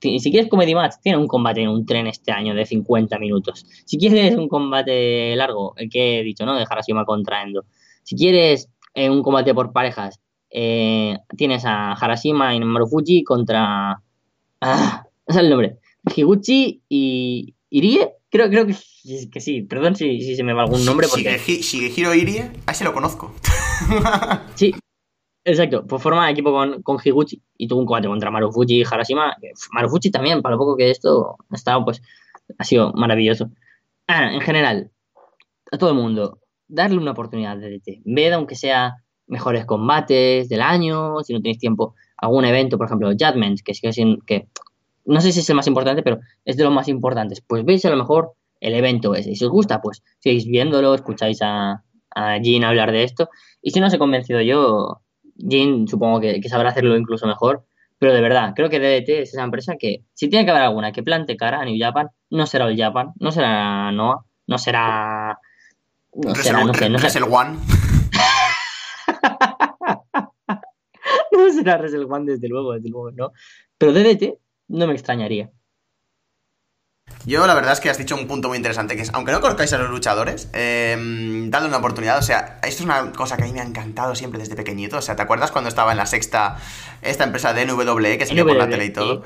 [0.00, 3.66] Si quieres comedy match, tiene un combate en un tren este año de 50 minutos.
[3.84, 6.56] Si quieres un combate largo, el que he dicho, ¿no?
[6.56, 7.66] De Harashima contra Endo.
[8.02, 14.00] Si quieres eh, un combate por parejas, eh, tienes a Harashima y Marufuji contra...
[14.62, 15.78] Ah, es el nombre.
[16.14, 18.10] Higuchi y Irie.
[18.30, 18.74] Creo, creo que,
[19.30, 19.62] que sí.
[19.62, 21.06] Perdón si, si, se me va algún nombre.
[21.08, 21.38] Porque...
[21.38, 23.32] Shigehiro Irie, a ese lo conozco.
[24.54, 24.74] sí,
[25.46, 29.36] Exacto, pues forma equipo con, con Higuchi y tuvo un combate contra Marufuji y Harashima.
[29.72, 32.00] Marufuji también, para lo poco que esto ha estado, pues,
[32.58, 33.50] ha sido maravilloso.
[34.06, 34.90] Ah, en general,
[35.70, 38.00] a todo el mundo, darle una oportunidad de DT.
[38.06, 38.96] Ved, aunque sea
[39.26, 43.92] mejores combates del año, si no tenéis tiempo, algún evento, por ejemplo, Judgment, que sigue
[43.92, 44.48] siendo, que
[45.04, 47.40] no sé si es el más importante, pero es de los más importantes.
[47.40, 49.30] Pues veis a lo mejor el evento ese.
[49.30, 51.82] Y si os gusta, pues seguís viéndolo, escucháis a,
[52.14, 53.28] a Jean hablar de esto.
[53.60, 55.00] Y si no os he convencido yo,
[55.36, 57.64] Jin supongo que, sabrá hacerlo incluso mejor.
[57.98, 60.92] Pero de verdad, creo que DDT es esa empresa que, si tiene que haber alguna
[60.92, 65.38] que plante cara a New Japan, no será el Japan, no será Noah, no será.
[66.12, 67.26] No será, no sé, no será.
[67.26, 67.58] el One.
[71.32, 73.32] no será Wrestle One, desde luego, desde luego, no.
[73.78, 74.38] Pero DDT
[74.68, 75.50] no me extrañaría.
[77.26, 79.40] Yo la verdad es que has dicho un punto muy interesante, que es, aunque no
[79.40, 80.94] conozcáis a los luchadores, eh,
[81.48, 82.18] dadle una oportunidad.
[82.18, 84.98] O sea, esto es una cosa que a mí me ha encantado siempre desde pequeñito.
[84.98, 86.58] O sea, ¿te acuerdas cuando estaba en la sexta,
[87.00, 89.22] esta empresa de NWE, que salió por la tele y todo?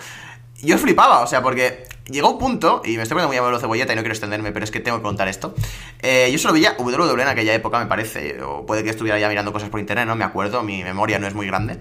[0.63, 3.93] Yo flipaba, o sea, porque llegó un punto, y me estoy poniendo muy a cebolleta
[3.93, 5.55] y no quiero extenderme, pero es que tengo que contar esto.
[6.03, 9.29] Eh, yo solo veía WWE en aquella época, me parece, o puede que estuviera ya
[9.29, 11.79] mirando cosas por internet, no me acuerdo, mi memoria no es muy grande.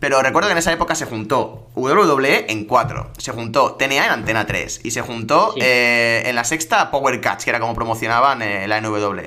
[0.00, 4.12] Pero recuerdo que en esa época se juntó WWE en 4, se juntó TNA en
[4.12, 8.42] Antena 3, y se juntó eh, en la sexta Power Catch, que era como promocionaban
[8.42, 9.20] eh, la NW.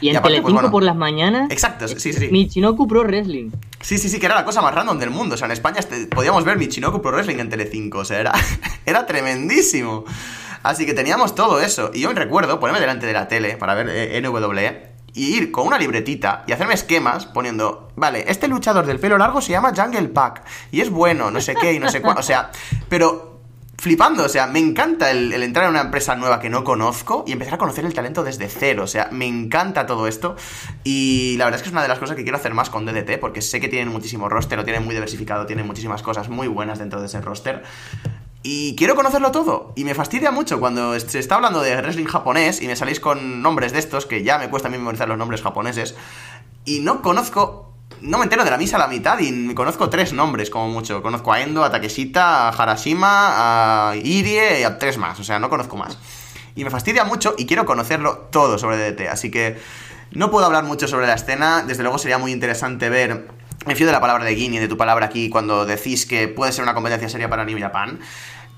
[0.00, 1.50] Y en Telecinco pues por las mañanas.
[1.50, 2.12] Exacto, sí, sí.
[2.12, 2.28] sí.
[2.30, 3.50] Michinoku Pro Wrestling.
[3.84, 5.34] Sí, sí, sí, que era la cosa más random del mundo.
[5.34, 7.98] O sea, en España este, podíamos ver Michinoku Pro Wrestling en Telecinco.
[7.98, 8.32] O sea, era,
[8.86, 10.06] era tremendísimo.
[10.62, 11.90] Así que teníamos todo eso.
[11.92, 15.52] Y yo me recuerdo ponerme delante de la tele para ver eh, NWE y ir
[15.52, 19.74] con una libretita y hacerme esquemas poniendo, vale, este luchador del pelo largo se llama
[19.76, 22.16] Jungle Pack y es bueno, no sé qué y no sé cuál.
[22.16, 22.50] O sea,
[22.88, 23.33] pero
[23.78, 27.32] flipando, o sea, me encanta el, entrar en una empresa nueva que no conozco y
[27.32, 30.36] empezar a conocer el talento desde cero, o sea, me encanta todo esto
[30.84, 32.86] y la verdad es que es una de las cosas que quiero hacer más con
[32.86, 36.48] DDT porque sé que tienen muchísimo roster, lo tienen muy diversificado, tienen muchísimas cosas muy
[36.48, 37.62] buenas dentro de ese roster.
[38.46, 39.72] Y quiero conocerlo todo.
[39.74, 43.40] Y me fastidia mucho cuando se está hablando de wrestling japonés y me salís con
[43.40, 45.94] nombres de estos, que ya me cuesta a mí memorizar los nombres japoneses.
[46.66, 50.12] Y no conozco no me entero de la misa a la mitad y conozco tres
[50.12, 51.02] nombres como mucho.
[51.02, 55.18] Conozco a Endo, a Takeshita, a Harashima, a Irie y a tres más.
[55.20, 55.98] O sea, no conozco más.
[56.54, 59.08] Y me fastidia mucho y quiero conocerlo todo sobre DDT.
[59.08, 59.58] Así que
[60.12, 61.64] no puedo hablar mucho sobre la escena.
[61.66, 63.26] Desde luego sería muy interesante ver
[63.66, 66.52] me fío de la palabra de Guinea, de tu palabra aquí, cuando decís que puede
[66.52, 67.98] ser una competencia seria para New Japan.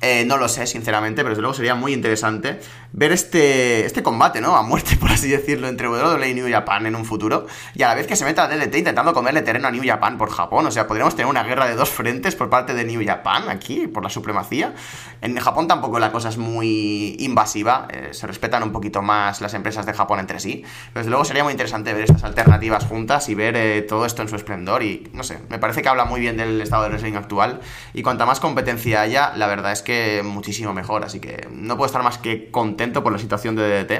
[0.03, 2.61] Eh, no lo sé, sinceramente, pero desde luego sería muy interesante
[2.93, 4.55] ver este, este combate, ¿no?
[4.55, 7.47] A muerte, por así decirlo, entre WWE y New Japan en un futuro.
[7.75, 10.31] Y a la vez que se meta DDT intentando comerle terreno a New Japan por
[10.31, 10.67] Japón.
[10.67, 13.87] O sea, podríamos tener una guerra de dos frentes por parte de New Japan aquí,
[13.87, 14.75] por la supremacía.
[15.23, 17.89] En Japón tampoco la cosa es muy invasiva.
[17.91, 20.63] Eh, se respetan un poquito más las empresas de Japón entre sí.
[20.93, 24.21] Pero desde luego sería muy interesante ver estas alternativas juntas y ver eh, todo esto
[24.21, 24.83] en su esplendor.
[24.83, 27.61] Y no sé, me parece que habla muy bien del estado de wrestling actual.
[27.95, 29.86] Y cuanta más competencia haya, la verdad es que
[30.25, 31.05] muchísimo mejor.
[31.05, 33.93] Así que no puedo estar más que contento por la situación de DDT.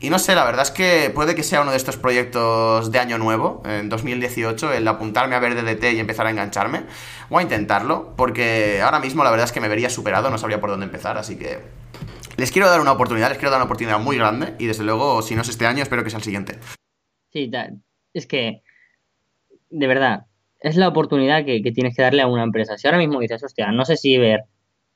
[0.00, 2.98] Y no sé, la verdad es que puede que sea uno de estos proyectos de
[2.98, 6.84] año nuevo, en 2018, el apuntarme a ver DDT y empezar a engancharme.
[7.30, 10.60] Voy a intentarlo, porque ahora mismo la verdad es que me vería superado, no sabría
[10.60, 11.58] por dónde empezar, así que
[12.36, 15.22] les quiero dar una oportunidad, les quiero dar una oportunidad muy grande y desde luego,
[15.22, 16.58] si no es este año, espero que sea el siguiente.
[17.32, 17.50] Sí,
[18.14, 18.62] es que,
[19.70, 20.26] de verdad,
[20.60, 22.78] es la oportunidad que, tienes que darle a una empresa.
[22.78, 24.44] Si ahora mismo dices, hostia, no sé si ver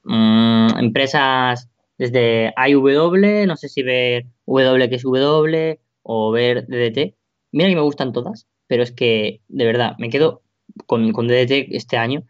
[0.04, 1.68] Mm, empresas
[1.98, 7.14] desde IW, no sé si ver W que es W o ver DDT.
[7.52, 10.42] Mira que me gustan todas, pero es que de verdad me quedo
[10.86, 12.24] con, con DDT este año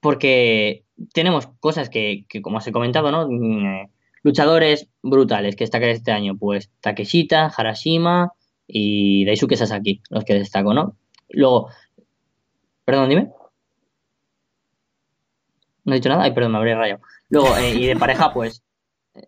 [0.00, 3.28] porque tenemos cosas que, como os he comentado, ¿no?
[3.28, 3.90] Mm, eh,
[4.22, 8.32] luchadores brutales que destacan este año, pues Takeshita, Harashima
[8.66, 10.96] y Daisuke Sasaki, los que destaco, ¿no?
[11.30, 11.70] Luego,
[12.84, 13.32] perdón, dime.
[15.86, 17.00] No he dicho nada, ay, perdón, me habría rayado.
[17.30, 18.62] Luego, eh, y de pareja, pues,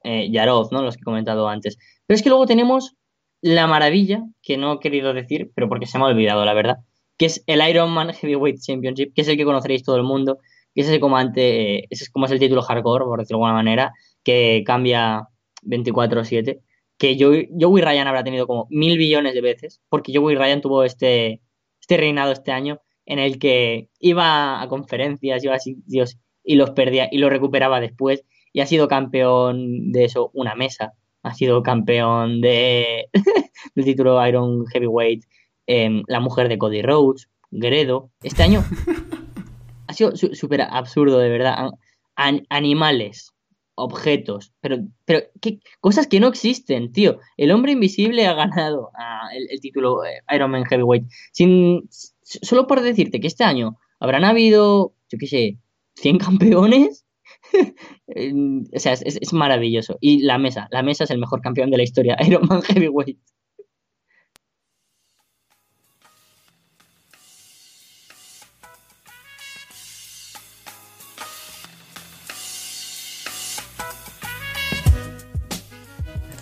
[0.04, 0.82] eh, Yarov, ¿no?
[0.82, 1.78] Los que he comentado antes.
[2.06, 2.96] Pero es que luego tenemos
[3.40, 6.78] la maravilla, que no he querido decir, pero porque se me ha olvidado, la verdad,
[7.16, 10.38] que es el Ironman Heavyweight Championship, que es el que conoceréis todo el mundo,
[10.74, 13.44] que es ese comandante, eh, ese es como es el título hardcore, por decirlo de
[13.46, 13.92] alguna manera,
[14.24, 15.28] que cambia
[15.62, 16.60] 24-7,
[16.98, 21.40] que Joey Ryan habrá tenido como mil billones de veces, porque Joey Ryan tuvo este,
[21.80, 26.18] este reinado este año en el que iba a conferencias, iba a sitios
[26.48, 28.24] y los perdía y lo recuperaba después.
[28.54, 30.94] Y ha sido campeón de eso, una mesa.
[31.22, 33.10] Ha sido campeón de
[33.74, 35.24] del título Iron Heavyweight,
[35.66, 38.10] em, la mujer de Cody Rhodes, Gredo.
[38.22, 38.64] Este año
[39.86, 41.70] ha sido súper absurdo, de verdad.
[42.16, 43.34] animales,
[43.74, 45.60] objetos, pero, pero ¿qué?
[45.80, 47.18] cosas que no existen, tío.
[47.36, 51.04] El hombre invisible ha ganado ah, el, título eh, Iron Man Heavyweight.
[51.30, 51.90] Sin,
[52.22, 55.58] solo por decirte que este año habrán habido, yo qué sé,
[56.00, 57.04] 100 campeones.
[58.74, 59.98] o sea, es, es, maravilloso.
[60.00, 63.18] Y la mesa, la mesa es el mejor campeón de la historia, Iron Man Heavyweight.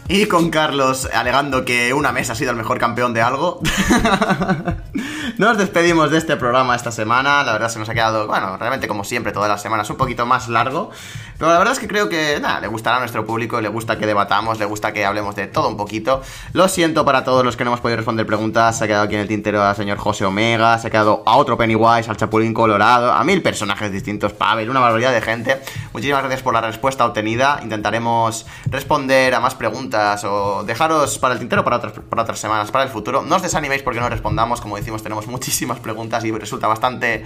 [0.08, 3.60] Y con Carlos alegando que una mesa ha sido el mejor campeón de algo.
[5.38, 7.42] Nos despedimos de este programa esta semana.
[7.42, 10.24] La verdad se nos ha quedado, bueno, realmente como siempre, todas las semanas un poquito
[10.24, 10.90] más largo.
[11.36, 13.98] Pero la verdad es que creo que, nada, le gustará a nuestro público, le gusta
[13.98, 16.22] que debatamos, le gusta que hablemos de todo un poquito.
[16.52, 18.78] Lo siento para todos los que no hemos podido responder preguntas.
[18.78, 21.36] Se ha quedado aquí en el tintero al señor José Omega, se ha quedado a
[21.36, 25.60] otro Pennywise, al Chapulín Colorado, a mil personajes distintos, Pavel, una barbaridad de gente.
[25.92, 27.60] Muchísimas gracias por la respuesta obtenida.
[27.62, 32.70] Intentaremos responder a más preguntas o dejaros para el tintero para otras, para otras semanas,
[32.70, 33.22] para el futuro.
[33.22, 37.24] No os desaniméis porque no respondamos, como decimos, tenemos muchísimas preguntas y resulta bastante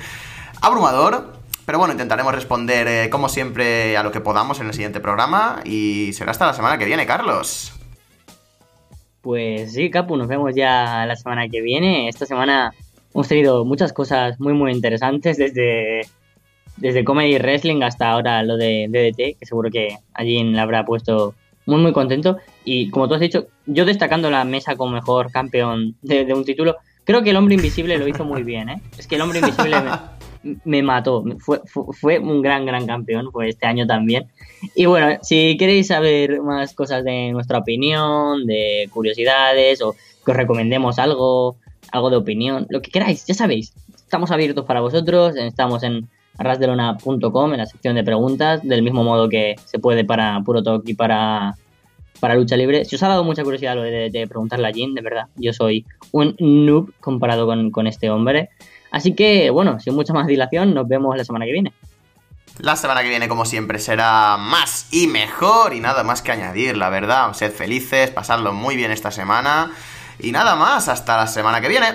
[0.60, 1.40] abrumador.
[1.66, 5.60] Pero bueno, intentaremos responder eh, como siempre a lo que podamos en el siguiente programa
[5.64, 7.72] y será hasta la semana que viene, Carlos.
[9.20, 12.08] Pues sí, Capu, nos vemos ya la semana que viene.
[12.08, 12.72] Esta semana
[13.14, 16.00] hemos tenido muchas cosas muy muy interesantes desde,
[16.78, 21.34] desde Comedy Wrestling hasta ahora lo de DDT, que seguro que allí la habrá puesto
[21.66, 22.38] muy muy contento.
[22.64, 26.76] Y como tú has dicho, yo destacando la mesa como mejor campeón de, un título,
[27.04, 28.82] creo que el hombre invisible lo hizo muy bien, ¿eh?
[28.98, 29.76] Es que el hombre invisible
[30.64, 31.24] me mató.
[31.38, 34.26] Fue, fue, un gran, gran campeón, fue este año también.
[34.74, 40.36] Y bueno, si queréis saber más cosas de nuestra opinión, de curiosidades, o que os
[40.36, 41.56] recomendemos algo,
[41.92, 46.08] algo de opinión, lo que queráis, ya sabéis, estamos abiertos para vosotros, estamos en
[46.38, 50.88] arrasdelona.com en la sección de preguntas, del mismo modo que se puede para Puro Talk
[50.88, 51.54] y para,
[52.18, 52.84] para Lucha Libre.
[52.84, 55.52] Si os ha dado mucha curiosidad lo de, de preguntarle a Jin, de verdad, yo
[55.52, 58.50] soy un noob comparado con, con este hombre.
[58.90, 61.72] Así que, bueno, sin mucha más dilación, nos vemos la semana que viene.
[62.58, 66.76] La semana que viene, como siempre, será más y mejor y nada más que añadir,
[66.76, 67.32] la verdad.
[67.32, 69.70] Sed felices, pasadlo muy bien esta semana
[70.18, 71.86] y nada más, hasta la semana que viene.